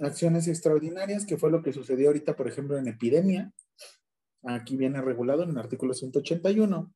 [0.00, 3.52] Acciones extraordinarias, que fue lo que sucedió ahorita, por ejemplo, en epidemia.
[4.42, 6.92] Aquí viene regulado en el artículo 181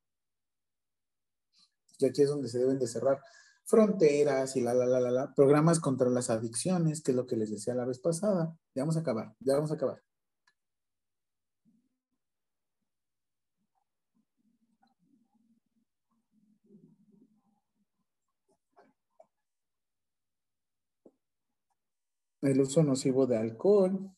[1.99, 3.21] y aquí es donde se deben de cerrar
[3.65, 7.37] fronteras y la, la, la, la, la, programas contra las adicciones, que es lo que
[7.37, 8.57] les decía la vez pasada.
[8.75, 10.03] Ya vamos a acabar, ya vamos a acabar.
[22.45, 24.11] El uso nocivo de alcohol.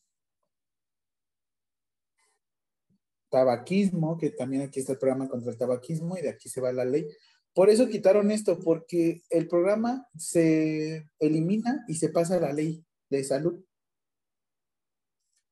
[3.29, 6.73] Tabaquismo, que también aquí está el programa contra el tabaquismo y de aquí se va
[6.73, 7.07] la ley.
[7.53, 12.85] Por eso quitaron esto, porque el programa se elimina y se pasa a la ley
[13.09, 13.63] de salud.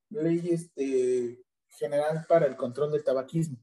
[0.10, 3.58] Ley este, general para el control del tabaquismo.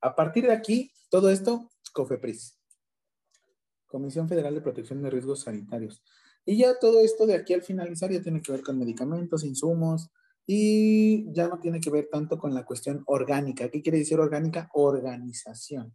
[0.00, 2.58] A partir de aquí, todo esto, COFEPRIS,
[3.86, 6.02] Comisión Federal de Protección de Riesgos Sanitarios.
[6.46, 10.08] Y ya todo esto de aquí al finalizar ya tiene que ver con medicamentos, insumos
[10.46, 13.68] y ya no tiene que ver tanto con la cuestión orgánica.
[13.68, 14.70] ¿Qué quiere decir orgánica?
[14.72, 15.94] Organización.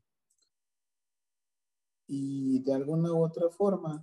[2.07, 4.01] Y de alguna u otra forma,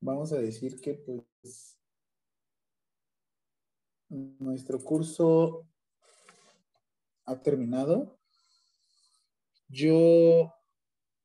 [0.00, 1.76] vamos a decir que pues
[4.08, 5.66] nuestro curso
[7.26, 8.18] ha terminado.
[9.68, 10.52] Yo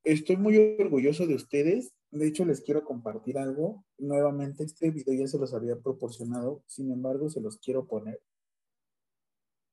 [0.04, 1.94] estoy muy orgulloso de ustedes.
[2.10, 3.86] De hecho, les quiero compartir algo.
[3.98, 6.64] Nuevamente, este video ya se los había proporcionado.
[6.68, 8.20] Sin embargo, se los quiero poner.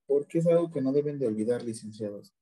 [0.07, 2.33] Porque es algo que no deben de olvidar, licenciados.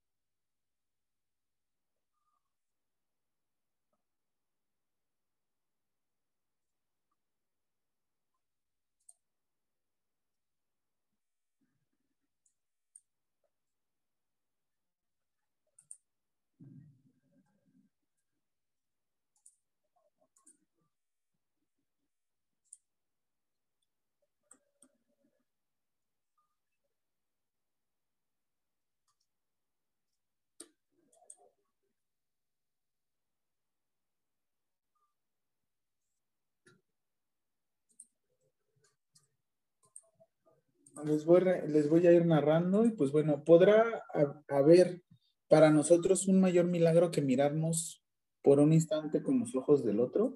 [41.04, 45.02] Les voy, les voy a ir narrando y pues bueno, podrá ha- haber
[45.48, 48.02] para nosotros un mayor milagro que mirarnos
[48.42, 50.34] por un instante con los ojos del otro.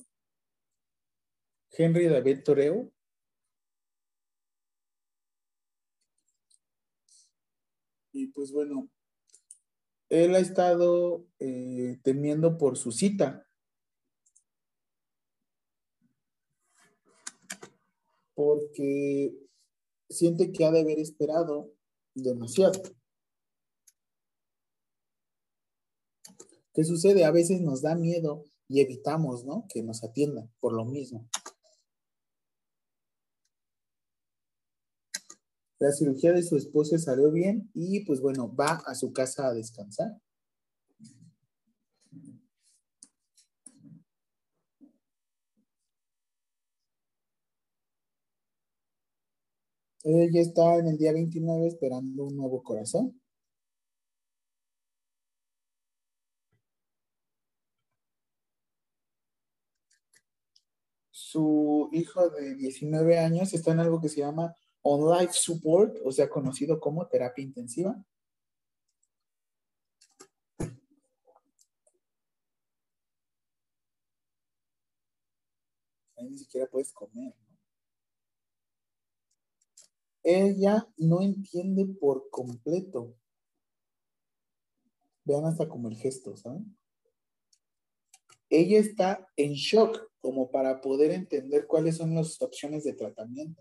[1.73, 2.93] Henry David Toreo.
[8.13, 8.89] Y pues bueno,
[10.09, 13.47] él ha estado eh, temiendo por su cita.
[18.35, 19.50] Porque
[20.11, 21.73] siente que ha de haber esperado
[22.15, 22.83] demasiado.
[26.75, 27.25] ¿Qué sucede?
[27.25, 29.67] A veces nos da miedo y evitamos, ¿no?
[29.73, 31.29] Que nos atiendan por lo mismo.
[35.79, 39.55] La cirugía de su esposa salió bien y pues bueno, va a su casa a
[39.55, 40.21] descansar.
[50.05, 53.21] Ella está en el día 29 esperando un nuevo corazón.
[61.13, 66.11] Su hijo de 19 años está en algo que se llama On Life Support, o
[66.13, 67.97] sea, conocido como terapia intensiva.
[76.17, 77.35] Ahí ni siquiera puedes comer.
[80.33, 83.17] Ella no entiende por completo.
[85.25, 86.79] Vean hasta como el gesto, ¿saben?
[88.49, 93.61] Ella está en shock como para poder entender cuáles son las opciones de tratamiento.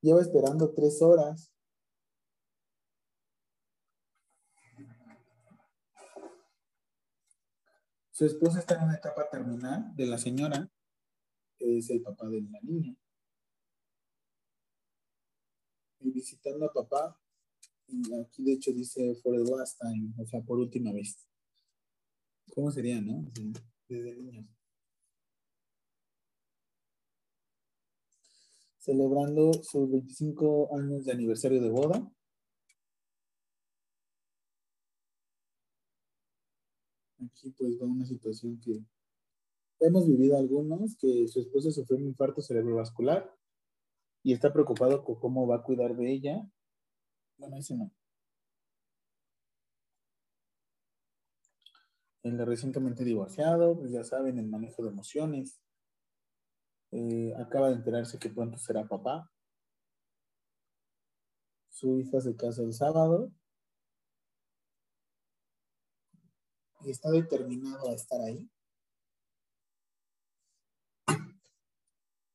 [0.00, 1.52] Lleva esperando tres horas.
[8.18, 10.68] Su esposa está en una etapa terminal de la señora,
[11.56, 12.96] que es el papá de la niña.
[16.00, 17.16] Y visitando a papá,
[18.20, 21.28] aquí de hecho dice for the last time, o sea, por última vez.
[22.52, 23.24] ¿Cómo sería, no?
[23.88, 24.46] Desde niños.
[28.78, 32.12] Celebrando sus 25 años de aniversario de boda.
[37.24, 38.80] Aquí pues va una situación que
[39.80, 43.34] hemos vivido algunos, que su esposa sufrió un infarto cerebrovascular
[44.22, 46.48] y está preocupado con cómo va a cuidar de ella.
[47.38, 47.90] Bueno, ese no.
[52.22, 55.60] El recientemente divorciado, pues ya saben, el manejo de emociones.
[56.90, 59.30] Eh, acaba de enterarse que pronto será papá.
[61.68, 63.32] Su hija se casa el sábado.
[66.90, 68.48] Está determinado a estar ahí.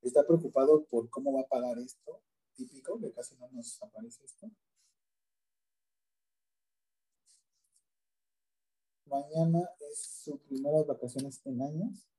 [0.00, 2.22] Está preocupado por cómo va a pagar esto.
[2.54, 4.48] Típico, que casi no nos aparece esto.
[9.06, 12.13] Mañana es su primeras vacaciones en años.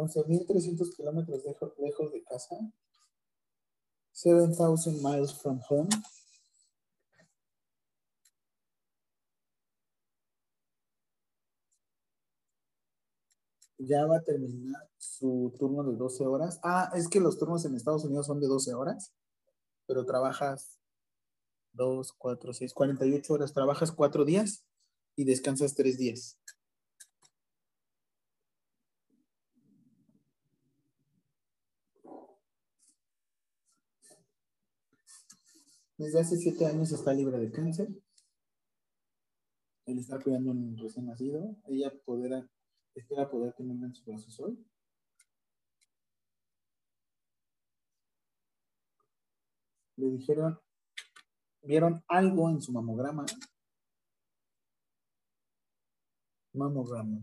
[0.00, 2.54] Once mil trescientos kilómetros lejos, de casa.
[4.12, 5.88] Seven thousand miles from home.
[13.80, 16.60] ya va a terminar su turno de 12 horas.
[16.62, 19.12] Ah, es que los turnos en Estados Unidos son de 12 horas,
[19.86, 20.78] pero trabajas
[21.72, 23.52] 2, 4, 6, 48 horas.
[23.52, 24.64] Trabajas 4 días
[25.16, 26.38] y descansas 3 días.
[35.98, 37.88] Desde hace 7 años está libre de cáncer.
[39.84, 41.56] Él está cuidando a un recién nacido.
[41.66, 42.48] Ella podrá
[42.94, 44.64] espera poder tenerla en sus brazos hoy.
[49.96, 50.60] Le dijeron,
[51.62, 53.26] vieron algo en su mamograma.
[56.52, 57.22] Mamograma.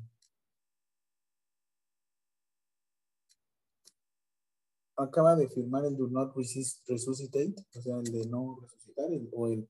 [4.98, 9.48] Acaba de firmar el Do Not Resist- Resuscitate, o sea, el de no resucitar, o
[9.48, 9.70] el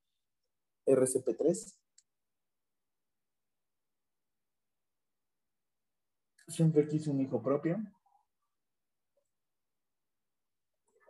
[0.85, 1.75] RCP3.
[6.47, 7.77] Siempre quiso un hijo propio.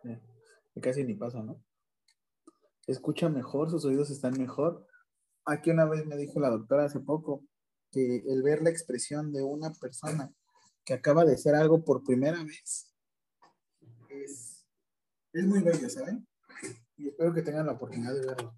[0.05, 0.21] Eh,
[0.81, 1.61] casi ni pasa, ¿no?
[2.87, 4.87] Escucha mejor, sus oídos están mejor.
[5.45, 7.43] Aquí una vez me dijo la doctora hace poco
[7.91, 10.33] que el ver la expresión de una persona
[10.85, 12.94] que acaba de hacer algo por primera vez
[15.39, 16.25] es, muy bello, ¿saben?
[16.97, 18.55] Y espero que tengan la oportunidad de verlo.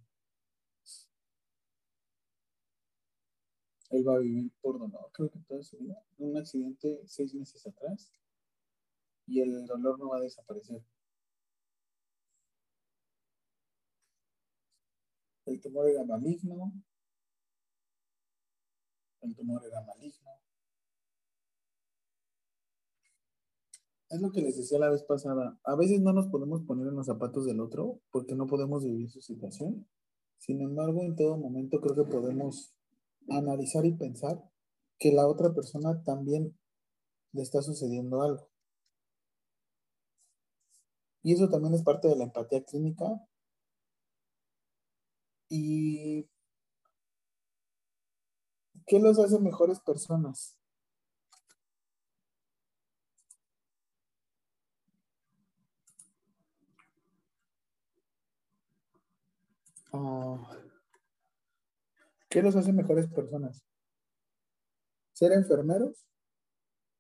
[3.90, 5.96] Él va a vivir por dolor, creo que toda su vida.
[6.18, 8.12] Un accidente seis meses atrás.
[9.26, 10.82] Y el dolor no va a desaparecer.
[15.46, 16.74] El tumor era maligno.
[19.22, 20.47] El tumor era maligno.
[24.10, 25.60] Es lo que les decía la vez pasada.
[25.64, 29.10] A veces no nos podemos poner en los zapatos del otro porque no podemos vivir
[29.10, 29.86] su situación.
[30.38, 32.74] Sin embargo, en todo momento creo que podemos
[33.30, 34.50] analizar y pensar
[34.98, 36.58] que la otra persona también
[37.34, 38.50] le está sucediendo algo.
[41.24, 43.06] Y eso también es parte de la empatía clínica.
[45.50, 46.30] ¿Y
[48.86, 50.57] qué los hace mejores personas?
[62.30, 63.64] ¿Qué los hace mejores personas?
[65.14, 66.06] ¿Ser enfermeros?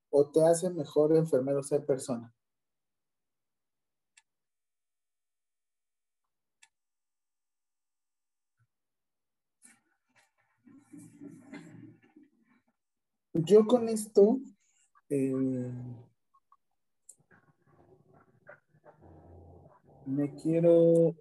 [0.09, 2.33] ¿O te hace mejor enfermero ser persona?
[13.33, 14.39] Yo con esto
[15.09, 15.71] eh,
[20.07, 21.15] me quiero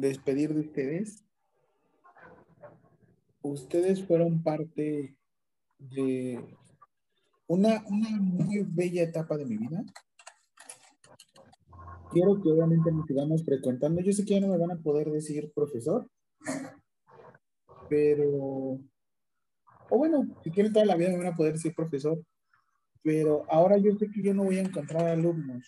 [0.00, 1.24] despedir de ustedes.
[3.42, 5.16] Ustedes fueron parte
[5.78, 6.56] de
[7.46, 9.82] una, una muy bella etapa de mi vida.
[12.10, 14.00] Quiero que obviamente nos sigamos frecuentando.
[14.00, 16.08] Yo sé que ya no me van a poder decir profesor,
[17.88, 18.80] pero
[19.90, 22.22] o bueno, si quieren toda la vida me van a poder decir profesor,
[23.02, 25.66] pero ahora yo sé que yo no voy a encontrar alumnos.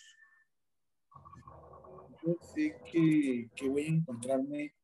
[2.25, 4.75] Yo sé que, que voy a encontrarme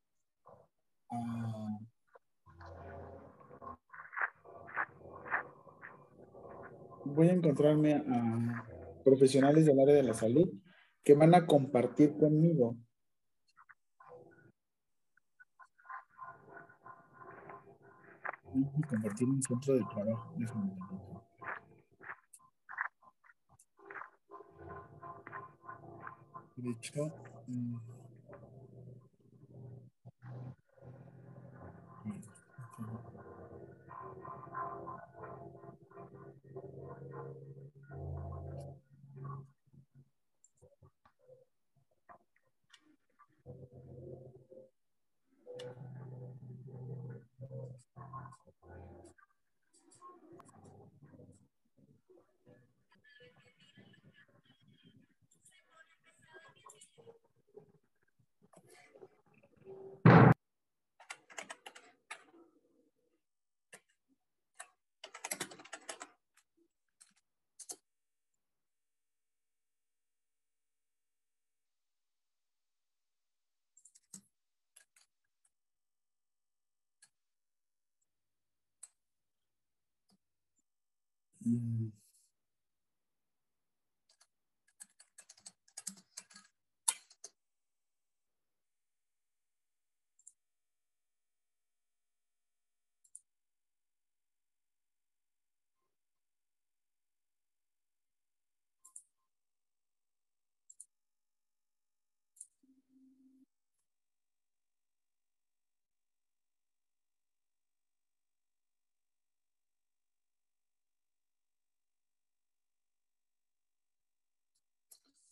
[1.11, 1.79] a...
[7.05, 8.65] Voy a encontrarme a
[9.05, 10.49] profesionales del área de la salud
[11.03, 12.77] que van a compartir conmigo
[18.55, 20.35] Vamos a compartir un centro de trabajo.
[26.57, 27.13] De hecho,
[27.49, 27.98] mm,
[81.49, 81.91] mm,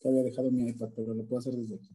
[0.00, 1.90] te había dejado mi iPad, pero lo puedo hacer desde aquí.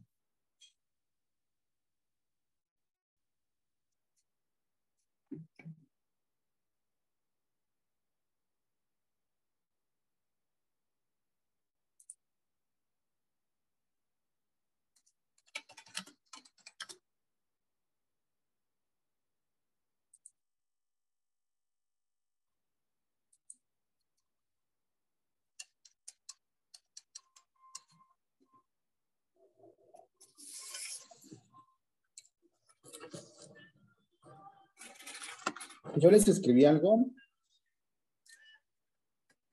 [36.02, 37.06] Yo les escribí algo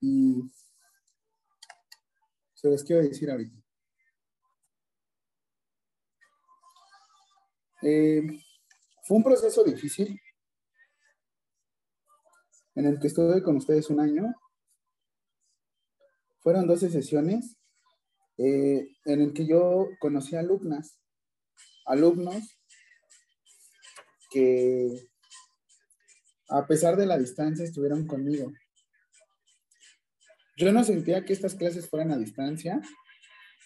[0.00, 0.34] y
[2.54, 3.56] se los quiero decir ahorita.
[7.82, 8.22] Eh,
[9.04, 10.20] fue un proceso difícil
[12.74, 14.34] en el que estuve con ustedes un año.
[16.40, 17.58] Fueron 12 sesiones
[18.38, 20.98] eh, en el que yo conocí alumnas
[21.86, 22.58] alumnos
[24.30, 25.09] que
[26.50, 28.52] a pesar de la distancia estuvieron conmigo.
[30.56, 32.80] Yo no sentía que estas clases fueran a distancia.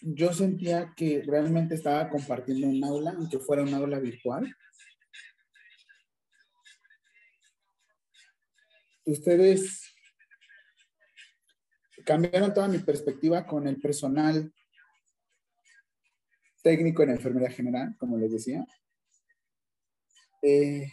[0.00, 4.54] Yo sentía que realmente estaba compartiendo un aula, aunque fuera un aula virtual.
[9.06, 9.82] Ustedes
[12.04, 14.52] cambiaron toda mi perspectiva con el personal
[16.62, 18.64] técnico en enfermería general, como les decía.
[20.42, 20.92] Eh,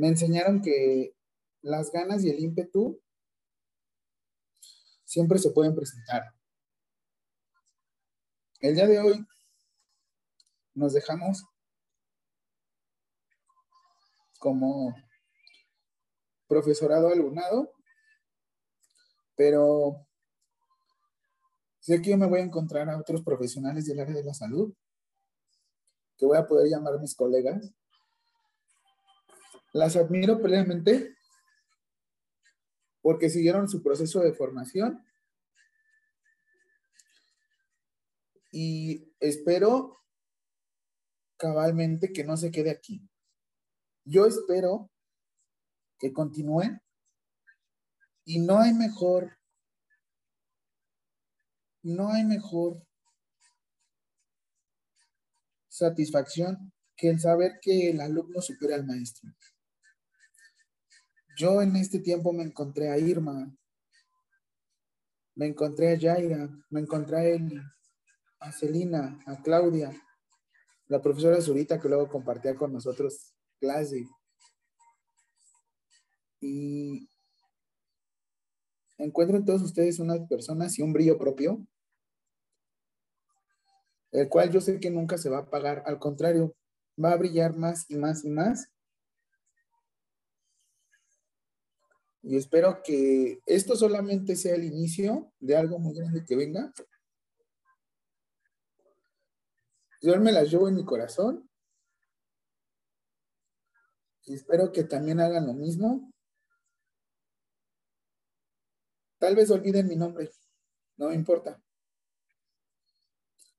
[0.00, 1.14] me enseñaron que
[1.60, 2.98] las ganas y el ímpetu
[5.04, 6.22] siempre se pueden presentar.
[8.60, 9.26] El día de hoy
[10.72, 11.44] nos dejamos
[14.38, 14.96] como
[16.48, 17.70] profesorado alumnado,
[19.36, 20.06] pero
[21.80, 24.72] sé que yo me voy a encontrar a otros profesionales del área de la salud,
[26.16, 27.70] que voy a poder llamar mis colegas.
[29.72, 31.16] Las admiro plenamente
[33.02, 35.04] porque siguieron su proceso de formación
[38.52, 40.02] y espero
[41.36, 43.08] cabalmente que no se quede aquí.
[44.04, 44.90] Yo espero
[45.98, 46.82] que continúen
[48.24, 49.38] y no hay mejor,
[51.82, 52.86] no hay mejor
[55.68, 59.30] satisfacción que el saber que el alumno supera al maestro.
[61.40, 63.50] Yo en este tiempo me encontré a Irma,
[65.34, 67.58] me encontré a Yaira, me encontré a Eli,
[68.40, 69.90] a Celina, a Claudia,
[70.88, 74.06] la profesora Zurita que luego compartía con nosotros clase.
[76.40, 77.08] Y
[78.98, 81.66] encuentro en todos ustedes unas personas y un brillo propio,
[84.12, 86.54] el cual yo sé que nunca se va a apagar, al contrario,
[87.02, 88.70] va a brillar más y más y más
[92.22, 96.72] Y espero que esto solamente sea el inicio de algo muy grande que venga.
[100.02, 101.48] Yo me las llevo en mi corazón.
[104.24, 106.12] Y espero que también hagan lo mismo.
[109.18, 110.30] Tal vez olviden mi nombre,
[110.96, 111.62] no me importa.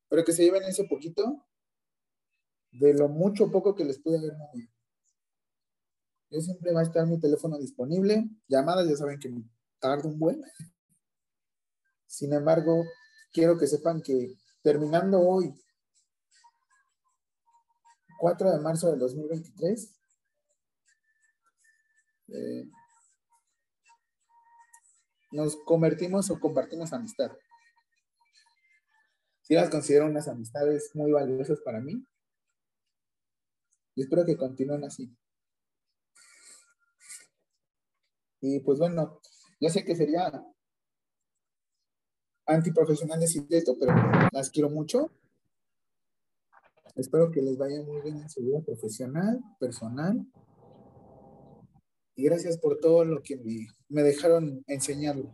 [0.10, 1.46] Pero que se lleven ese poquito
[2.72, 4.72] de lo mucho o poco que les pude haber movido.
[6.32, 8.24] Yo siempre va a estar mi teléfono disponible.
[8.48, 9.30] Llamadas ya saben que
[9.80, 10.42] tarda un buen.
[12.08, 12.86] Sin embargo,
[13.34, 15.54] quiero que sepan que terminando hoy,
[18.18, 19.94] 4 de marzo del 2023,
[22.30, 22.70] eh,
[25.32, 27.32] nos convertimos o compartimos amistad.
[29.42, 32.06] Sí las considero unas amistades muy valiosas para mí.
[33.96, 35.14] Y espero que continúen así.
[38.42, 39.22] Y pues bueno,
[39.60, 40.44] yo sé que sería
[42.48, 43.94] antiprofesional decir esto, pero
[44.32, 45.12] las quiero mucho.
[46.96, 50.26] Espero que les vaya muy bien en su vida profesional, personal.
[52.16, 53.38] Y gracias por todo lo que
[53.90, 55.32] me, dejaron enseñarlo.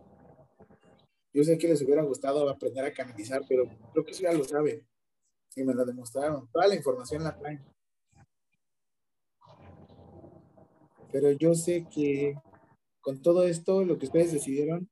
[1.33, 4.43] Yo sé que les hubiera gustado aprender a canalizar, pero creo que eso ya lo
[4.43, 4.85] saben.
[5.55, 6.47] Y me lo demostraron.
[6.51, 7.65] Toda la información la traen.
[11.11, 12.35] Pero yo sé que
[13.07, 14.89] con todo esto, lo que ustedes decidieron,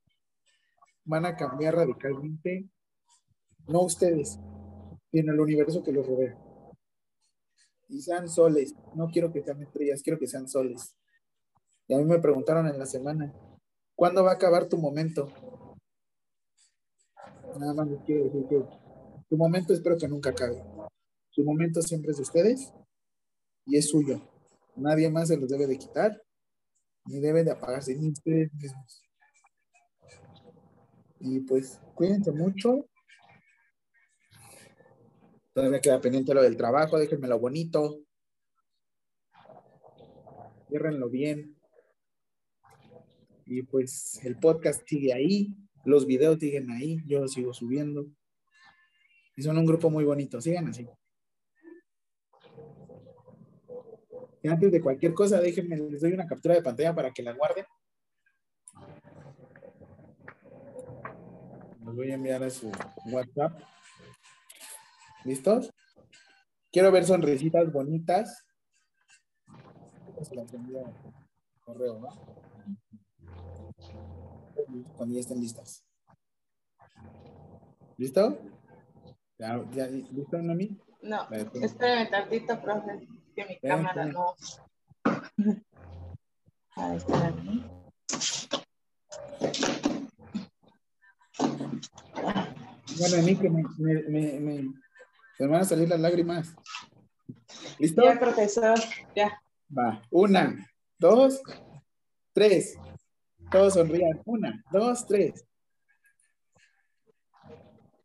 [1.03, 2.69] van a cambiar radicalmente,
[3.67, 4.39] no ustedes,
[5.11, 6.39] sino el universo que los rodea.
[7.89, 10.95] Y sean soles, no quiero que sean estrellas, quiero que sean soles.
[11.89, 13.33] Y a mí me preguntaron en la semana,
[13.95, 15.27] ¿cuándo va a acabar tu momento?
[17.59, 18.63] Nada más les quiero decir que
[19.27, 20.63] tu momento espero que nunca acabe.
[21.31, 22.73] Su momento siempre es de ustedes
[23.65, 24.21] y es suyo.
[24.77, 26.24] Nadie más se los debe de quitar
[27.05, 29.03] ni deben de apagarse ni ustedes mismos.
[31.19, 32.87] Y pues cuídense mucho.
[35.53, 38.01] Todavía queda pendiente lo del trabajo, déjenmelo bonito.
[40.67, 41.55] Ciérrenlo bien.
[43.45, 48.07] Y pues el podcast sigue ahí, los videos siguen ahí, yo los sigo subiendo.
[49.35, 50.87] Y son un grupo muy bonito, sigan así.
[54.34, 57.33] Y antes de cualquier cosa, déjenme, les doy una captura de pantalla para que la
[57.33, 57.65] guarden.
[61.85, 62.71] Les voy a enviar a su
[63.11, 63.59] WhatsApp.
[65.23, 65.71] ¿Listos?
[66.71, 68.45] Quiero ver sonrisitas bonitas.
[70.21, 70.83] Se las envío
[71.61, 72.09] correo, ¿no?
[74.95, 75.85] Cuando ya estén listas.
[77.97, 78.37] ¿Listo?
[79.37, 80.77] ¿Ya, ya, ¿Listo, Nami?
[81.01, 81.63] No, pues.
[81.63, 84.35] espérame tantito, profe, que mi cámara no.
[86.77, 87.33] Ahí está.
[92.97, 94.73] Bueno, a mí que me, me, me, me-
[95.37, 96.55] me van a salir las lágrimas.
[97.77, 98.03] ¿Listo?
[98.03, 98.79] Ya, profesor,
[99.15, 99.41] ya.
[99.77, 100.01] Va.
[100.09, 100.55] Una,
[100.97, 101.41] dos,
[102.33, 102.77] tres.
[103.51, 104.21] Todos sonrían.
[104.25, 105.45] Una, dos, tres.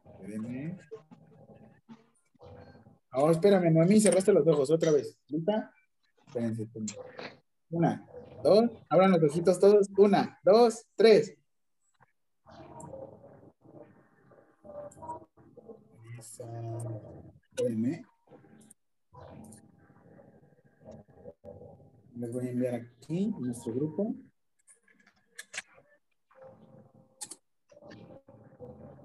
[0.04, 0.78] Espérenme.
[3.12, 5.18] Ahora espérame, mami, cerraste los ojos otra vez.
[5.28, 5.72] ¿Lista?
[6.26, 6.68] Espérense.
[7.70, 8.06] Una,
[8.42, 9.88] dos, abran los ojitos todos.
[9.96, 11.36] Una, dos, tres.
[17.50, 18.04] Espérenme.
[22.14, 24.14] Les voy a enviar aquí nuestro grupo.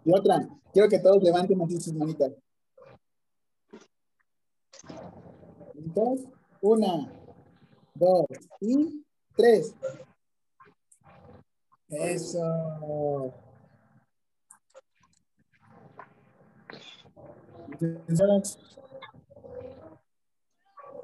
[0.03, 2.31] Y otra, quiero que todos levanten así sus manitas.
[5.85, 6.21] ¿Listos?
[6.61, 7.13] Una,
[7.93, 8.25] dos
[8.59, 9.05] y
[9.35, 9.75] tres.
[11.89, 13.31] Eso.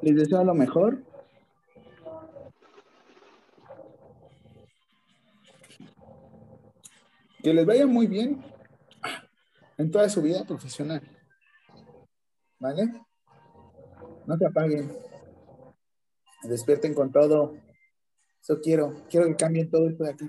[0.02, 1.04] Les deseo lo mejor.
[7.44, 8.44] Que les vaya muy bien
[9.78, 11.04] en toda su vida profesional.
[12.58, 13.11] ¿Vale?
[14.26, 14.92] No se apaguen.
[16.44, 17.56] Despierten con todo.
[18.42, 18.94] Eso quiero.
[19.10, 20.26] Quiero que cambien todo esto de aquí.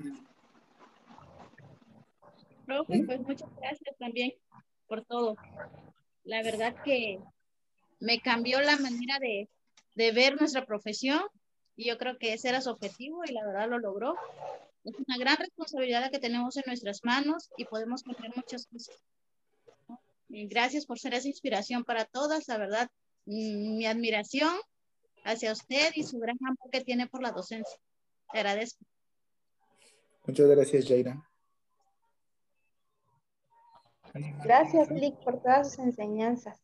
[2.66, 3.02] Profe, ¿Sí?
[3.02, 4.32] pues muchas gracias también
[4.86, 5.36] por todo.
[6.24, 7.18] La verdad que
[8.00, 9.48] me cambió la manera de,
[9.94, 11.22] de ver nuestra profesión
[11.76, 14.14] y yo creo que ese era su objetivo y la verdad lo logró.
[14.84, 18.96] Es una gran responsabilidad la que tenemos en nuestras manos y podemos cambiar muchas cosas.
[20.28, 22.90] Y gracias por ser esa inspiración para todas, la verdad,
[23.24, 24.52] mi admiración
[25.24, 27.76] hacia usted y su gran amor que tiene por la docencia.
[28.32, 28.84] Te agradezco.
[30.26, 31.28] Muchas gracias, Jaira.
[34.44, 36.60] Gracias, Lick, por todas sus enseñanzas.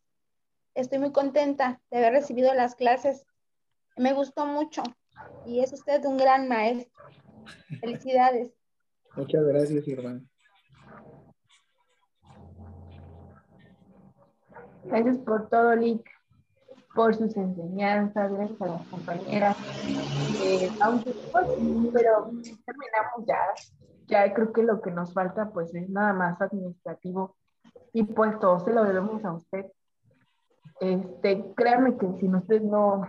[0.75, 3.25] Estoy muy contenta de haber recibido las clases.
[3.97, 4.83] Me gustó mucho
[5.47, 6.93] y es usted un gran maestro.
[7.81, 8.53] Felicidades.
[9.17, 10.20] Muchas gracias, hermano.
[14.85, 16.09] Gracias por todo, Lick,
[16.99, 19.57] por sus enseñanzas, gracias a las compañeras.
[20.43, 21.47] Eh, aunque, pues,
[21.93, 22.25] pero
[22.67, 23.39] terminamos ya.
[24.09, 27.36] Ya creo que lo que nos falta, pues, es nada más administrativo.
[27.93, 29.67] Y pues todo se lo debemos a usted.
[30.81, 33.02] Este, créanme que sin usted no,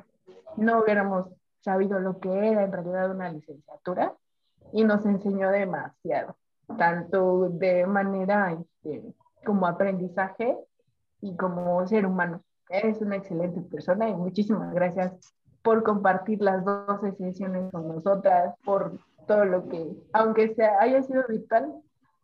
[0.56, 1.26] no hubiéramos
[1.62, 4.14] sabido lo que era en realidad una licenciatura
[4.72, 6.38] y nos enseñó demasiado,
[6.78, 10.56] tanto de manera este, como aprendizaje
[11.22, 12.44] y como ser humano.
[12.70, 15.34] Eres una excelente persona y muchísimas gracias
[15.64, 21.26] por compartir las 12 sesiones con nosotras, por todo lo que, aunque sea, haya sido
[21.28, 21.74] virtual,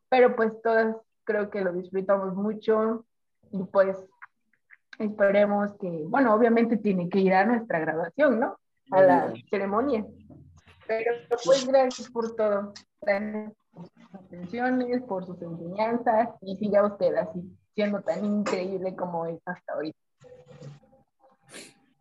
[0.09, 3.05] pero pues todas creo que lo disfrutamos mucho
[3.51, 3.97] y pues
[4.99, 8.57] esperemos que, bueno, obviamente tiene que ir a nuestra graduación, ¿no?
[8.91, 10.05] A la ceremonia.
[10.87, 11.11] Pero
[11.43, 12.73] pues gracias por todo.
[13.01, 17.41] Gracias por sus atenciones, por sus enseñanzas y siga usted así,
[17.73, 20.04] siendo tan increíble como es hasta ahorita.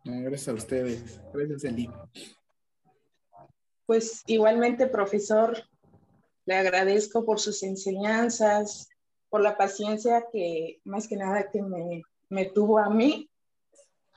[0.05, 1.19] Gracias a ustedes.
[1.33, 1.89] Gracias, Eli.
[3.87, 5.57] Pues igualmente, profesor,
[6.45, 8.87] le agradezco por sus enseñanzas,
[9.29, 13.29] por la paciencia que más que nada que me, me tuvo a mí.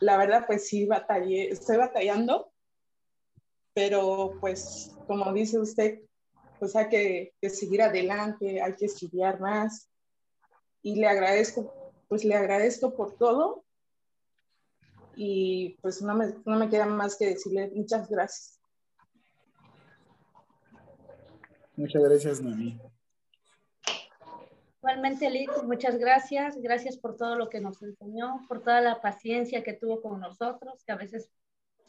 [0.01, 2.53] La verdad, pues sí, batallé, estoy batallando,
[3.73, 6.01] pero pues como dice usted,
[6.59, 9.89] pues hay que, que seguir adelante, hay que estudiar más.
[10.83, 13.65] Y le agradezco, pues le agradezco por todo.
[15.21, 18.61] Y pues no me, no me queda más que decirle muchas gracias.
[21.77, 22.81] Muchas gracias, Noemí.
[24.81, 26.57] Igualmente, Liz, muchas gracias.
[26.63, 30.85] Gracias por todo lo que nos enseñó, por toda la paciencia que tuvo con nosotros,
[30.85, 31.31] que a veces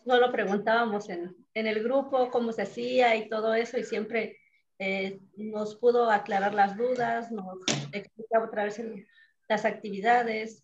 [0.04, 4.38] solo preguntábamos en, en el grupo cómo se hacía y todo eso, y siempre
[4.80, 7.60] eh, nos pudo aclarar las dudas, nos
[7.92, 9.06] explicaba otra vez el-
[9.48, 10.64] las actividades.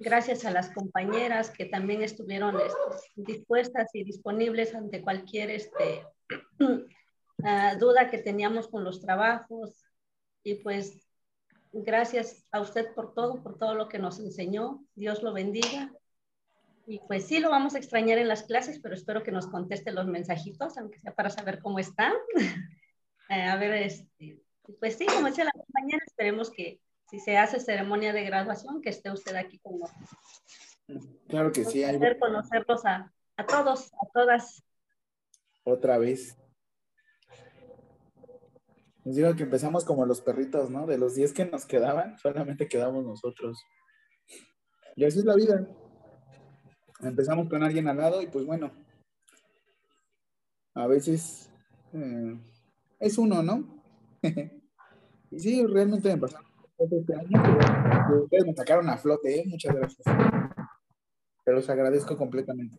[0.00, 6.04] Gracias a las compañeras que también estuvieron este, dispuestas y disponibles ante cualquier este,
[7.44, 9.84] ah, duda que teníamos con los trabajos.
[10.42, 11.06] Y pues
[11.72, 14.84] Gracias a usted por todo, por todo lo que nos enseñó.
[14.96, 15.92] Dios lo bendiga.
[16.86, 19.92] Y pues sí, lo vamos a extrañar en las clases, pero espero que nos conteste
[19.92, 22.12] los mensajitos, aunque sea para saber cómo están.
[23.28, 24.42] A ver, este,
[24.80, 26.80] pues sí, como decía la compañera, esperemos que
[27.10, 30.08] si se hace ceremonia de graduación, que esté usted aquí con nosotros.
[31.28, 31.82] Claro que sí.
[31.82, 34.62] Un ahí placer conocerlos a, a todos, a todas.
[35.64, 36.36] otra vez.
[39.04, 40.86] Les digo que empezamos como los perritos, ¿no?
[40.86, 43.58] De los 10 que nos quedaban, solamente quedamos nosotros.
[44.94, 45.66] Y así es la vida.
[47.00, 48.70] Empezamos con alguien al lado y pues bueno,
[50.74, 51.50] a veces
[51.92, 52.38] eh,
[53.00, 53.82] es uno, ¿no?
[55.30, 56.49] y sí, realmente me pasaron
[56.84, 59.44] ustedes me sacaron a flote, ¿eh?
[59.46, 60.04] Muchas gracias.
[61.44, 62.78] Te los agradezco completamente.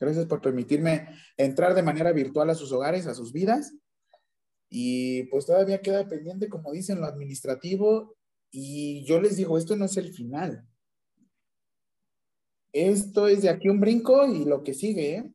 [0.00, 3.74] Gracias por permitirme entrar de manera virtual a sus hogares, a sus vidas.
[4.68, 8.16] Y pues todavía queda pendiente, como dicen, lo administrativo.
[8.50, 10.66] Y yo les digo, esto no es el final.
[12.72, 15.32] Esto es de aquí un brinco y lo que sigue, ¿eh?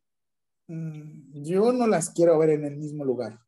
[0.68, 3.40] Mm, Yo no las quiero ver en el mismo lugar.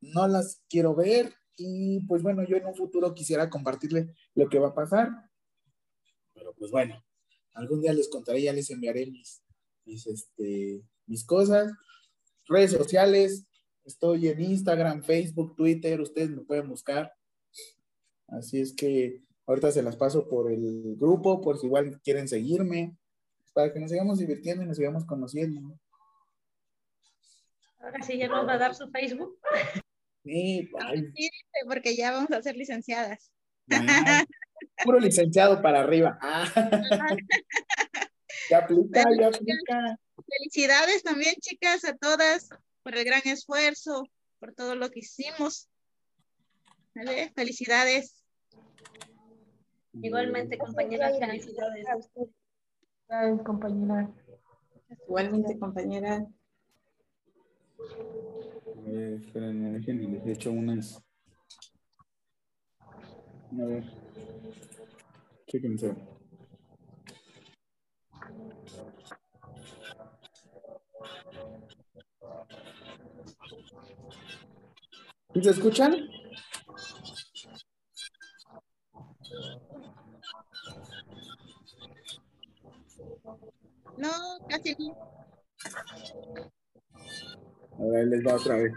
[0.00, 4.58] No las quiero ver y pues bueno, yo en un futuro quisiera compartirle lo que
[4.58, 5.10] va a pasar.
[6.32, 7.04] Pero pues bueno,
[7.54, 9.42] algún día les contaré, ya les enviaré mis,
[9.84, 11.72] mis, este, mis cosas.
[12.46, 13.46] Redes sociales,
[13.84, 17.12] estoy en Instagram, Facebook, Twitter, ustedes me pueden buscar.
[18.28, 22.96] Así es que ahorita se las paso por el grupo, por si igual quieren seguirme,
[23.52, 25.60] para que nos sigamos divirtiendo y nos sigamos conociendo.
[25.60, 25.80] ¿no?
[27.80, 29.38] Ahora sí ya nos va a dar su Facebook.
[30.28, 33.32] Sí, ay, Sí, dice, porque ya vamos a ser licenciadas.
[33.70, 34.26] ay,
[34.84, 36.18] puro licenciado para arriba.
[36.20, 36.44] Ah.
[38.50, 39.98] Ya aplica, ya aplica.
[40.38, 42.50] Felicidades también, chicas, a todas
[42.82, 44.04] por el gran esfuerzo,
[44.38, 45.68] por todo lo que hicimos.
[46.94, 47.32] ¿Vale?
[47.34, 48.22] Felicidades.
[50.00, 51.84] Igualmente, compañeras, felicidades.
[53.08, 54.10] Gracias, compañera.
[55.06, 56.26] Igualmente, compañera.
[58.84, 61.02] Ver, espérenme, déjenme, les echo unas.
[63.52, 63.84] A ver.
[65.46, 65.94] Chéquense.
[75.34, 75.94] ¿Sí se escuchan?
[83.96, 84.10] No,
[84.48, 85.18] casi no.
[87.78, 88.72] A ver, les va otra vez.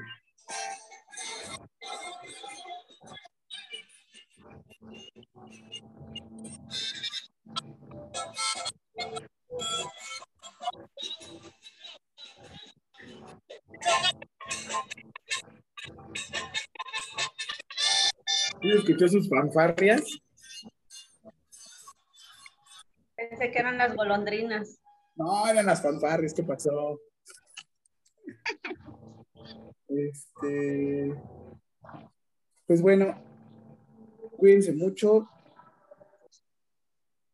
[18.62, 20.04] ¿Sí escuchó sus fanfarrias?
[23.16, 24.80] Pensé que eran las golondrinas.
[25.16, 27.00] No, eran las fanfarrias, ¿qué pasó?
[29.96, 31.16] Este.
[32.66, 33.22] Pues bueno,
[34.38, 35.28] cuídense mucho.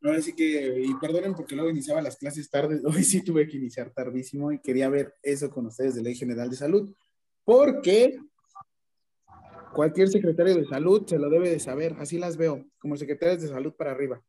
[0.02, 3.56] Ahora sí que, y perdonen porque luego iniciaba las clases tarde, hoy sí tuve que
[3.56, 6.94] iniciar tardísimo y quería ver eso con ustedes de Ley General de Salud,
[7.44, 8.18] porque
[9.74, 13.48] cualquier secretario de salud se lo debe de saber, así las veo, como secretarias de
[13.48, 14.22] salud para arriba.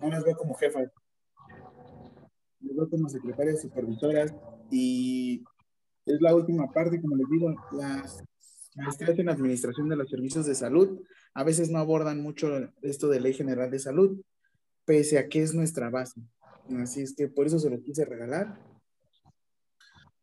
[0.00, 4.34] No las veo como jefa, las veo como secretarias supervisoras
[4.70, 5.42] y
[6.06, 8.24] es la última parte, como les digo, las
[8.76, 11.00] maestrías en administración de los servicios de salud
[11.34, 12.48] a veces no abordan mucho
[12.82, 14.20] esto de ley general de salud,
[14.84, 16.20] pese a que es nuestra base.
[16.78, 18.58] Así es que por eso se los quise regalar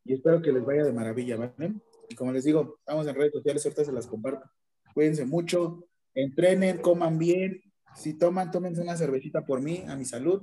[0.05, 1.73] y espero que les vaya de maravilla, ¿vale?
[2.09, 4.49] Y como les digo, estamos en redes sociales, ahorita se las comparto.
[4.93, 7.61] Cuídense mucho, entrenen, coman bien.
[7.95, 10.41] Si toman, tómense una cervecita por mí, a mi salud,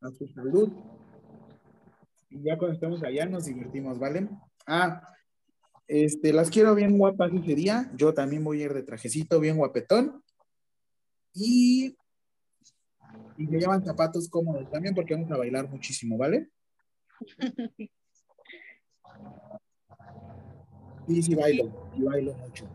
[0.00, 0.72] a su salud.
[2.28, 4.28] Y ya cuando estemos allá nos divertimos, ¿vale?
[4.66, 5.14] Ah,
[5.86, 7.90] este, las quiero bien guapas ese día.
[7.94, 10.22] Yo también voy a ir de trajecito, bien guapetón.
[11.32, 11.96] Y,
[13.36, 16.48] y me llevan zapatos cómodos también porque vamos a bailar muchísimo, ¿vale?
[21.06, 22.66] Sí, sí bailo, y bailo mucho.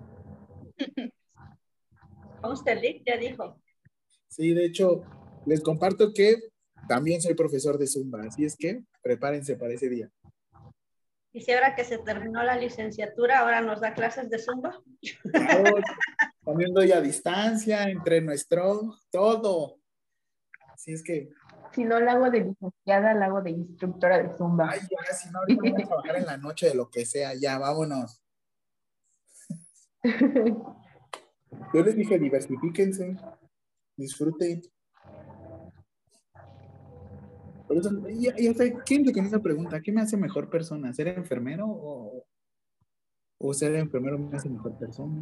[2.44, 3.62] Usted, Lick, ya dijo.
[4.30, 5.04] Sí, de hecho,
[5.46, 6.38] les comparto que
[6.88, 10.10] también soy profesor de Zumba, así es que prepárense para ese día.
[11.34, 14.82] Y si ahora que se terminó la licenciatura, ahora nos da clases de Zumba.
[15.32, 15.76] Claro,
[16.46, 19.78] También doy a distancia, entre nuestro, todo.
[20.74, 21.30] Así es que,
[21.74, 24.70] Si no la hago de licenciada, la hago de instructora de Zumba.
[24.72, 27.34] ay, ya, si no, ahorita voy a trabajar en la noche de lo que sea,
[27.36, 28.22] ya, vámonos.
[31.74, 33.16] Yo les dije, diversifíquense,
[33.96, 34.62] disfruten.
[37.72, 40.94] Por eso, y, y hasta, quédense con esa pregunta, ¿qué me hace mejor persona?
[40.94, 42.26] ¿Ser enfermero o,
[43.38, 45.22] o ser enfermero me hace mejor persona?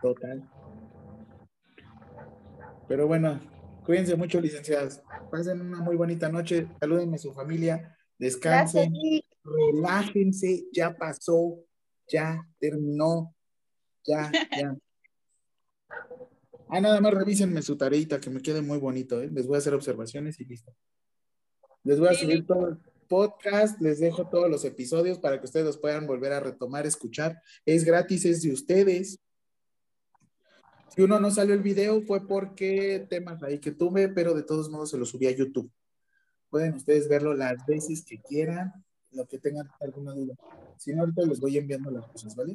[0.00, 0.48] Total.
[2.88, 3.38] Pero bueno,
[3.84, 5.02] Cuídense mucho, licenciadas.
[5.30, 6.68] Pasen una muy bonita noche.
[6.78, 7.96] Salúdenme a su familia.
[8.18, 8.92] Descansen.
[9.42, 10.66] Relájense.
[10.72, 11.58] Ya pasó.
[12.06, 13.34] Ya terminó.
[14.06, 14.76] Ya, ya.
[16.68, 19.20] Ah, nada más revísenme su tareita, que me quede muy bonito.
[19.20, 19.28] ¿eh?
[19.32, 20.72] Les voy a hacer observaciones y listo.
[21.84, 22.78] Les voy a Sí, subir todo el
[23.08, 27.42] podcast, les dejo todos los episodios para que ustedes los puedan volver a retomar, escuchar.
[27.66, 29.18] Es gratis, es de ustedes.
[30.94, 34.70] Si uno no salió el video fue porque temas ahí que tuve, pero de todos
[34.70, 35.70] modos se lo subí a YouTube.
[36.50, 38.72] Pueden ustedes verlo las veces que quieran,
[39.12, 40.34] lo que tengan alguna duda.
[40.76, 42.54] Si no, ahorita les voy enviando las cosas, ¿vale?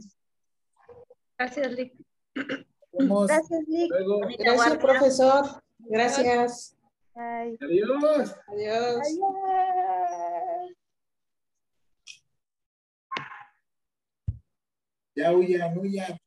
[1.38, 1.94] Gracias, Lick.
[2.94, 3.92] Gracias, Lick.
[4.40, 5.64] Gracias, profesor.
[5.80, 6.75] Gracias.
[7.16, 7.58] Bye.
[7.62, 8.36] Adiós.
[8.50, 9.08] Adiós.
[9.08, 10.76] Adiós.
[15.16, 16.18] Ya huyan, huyan.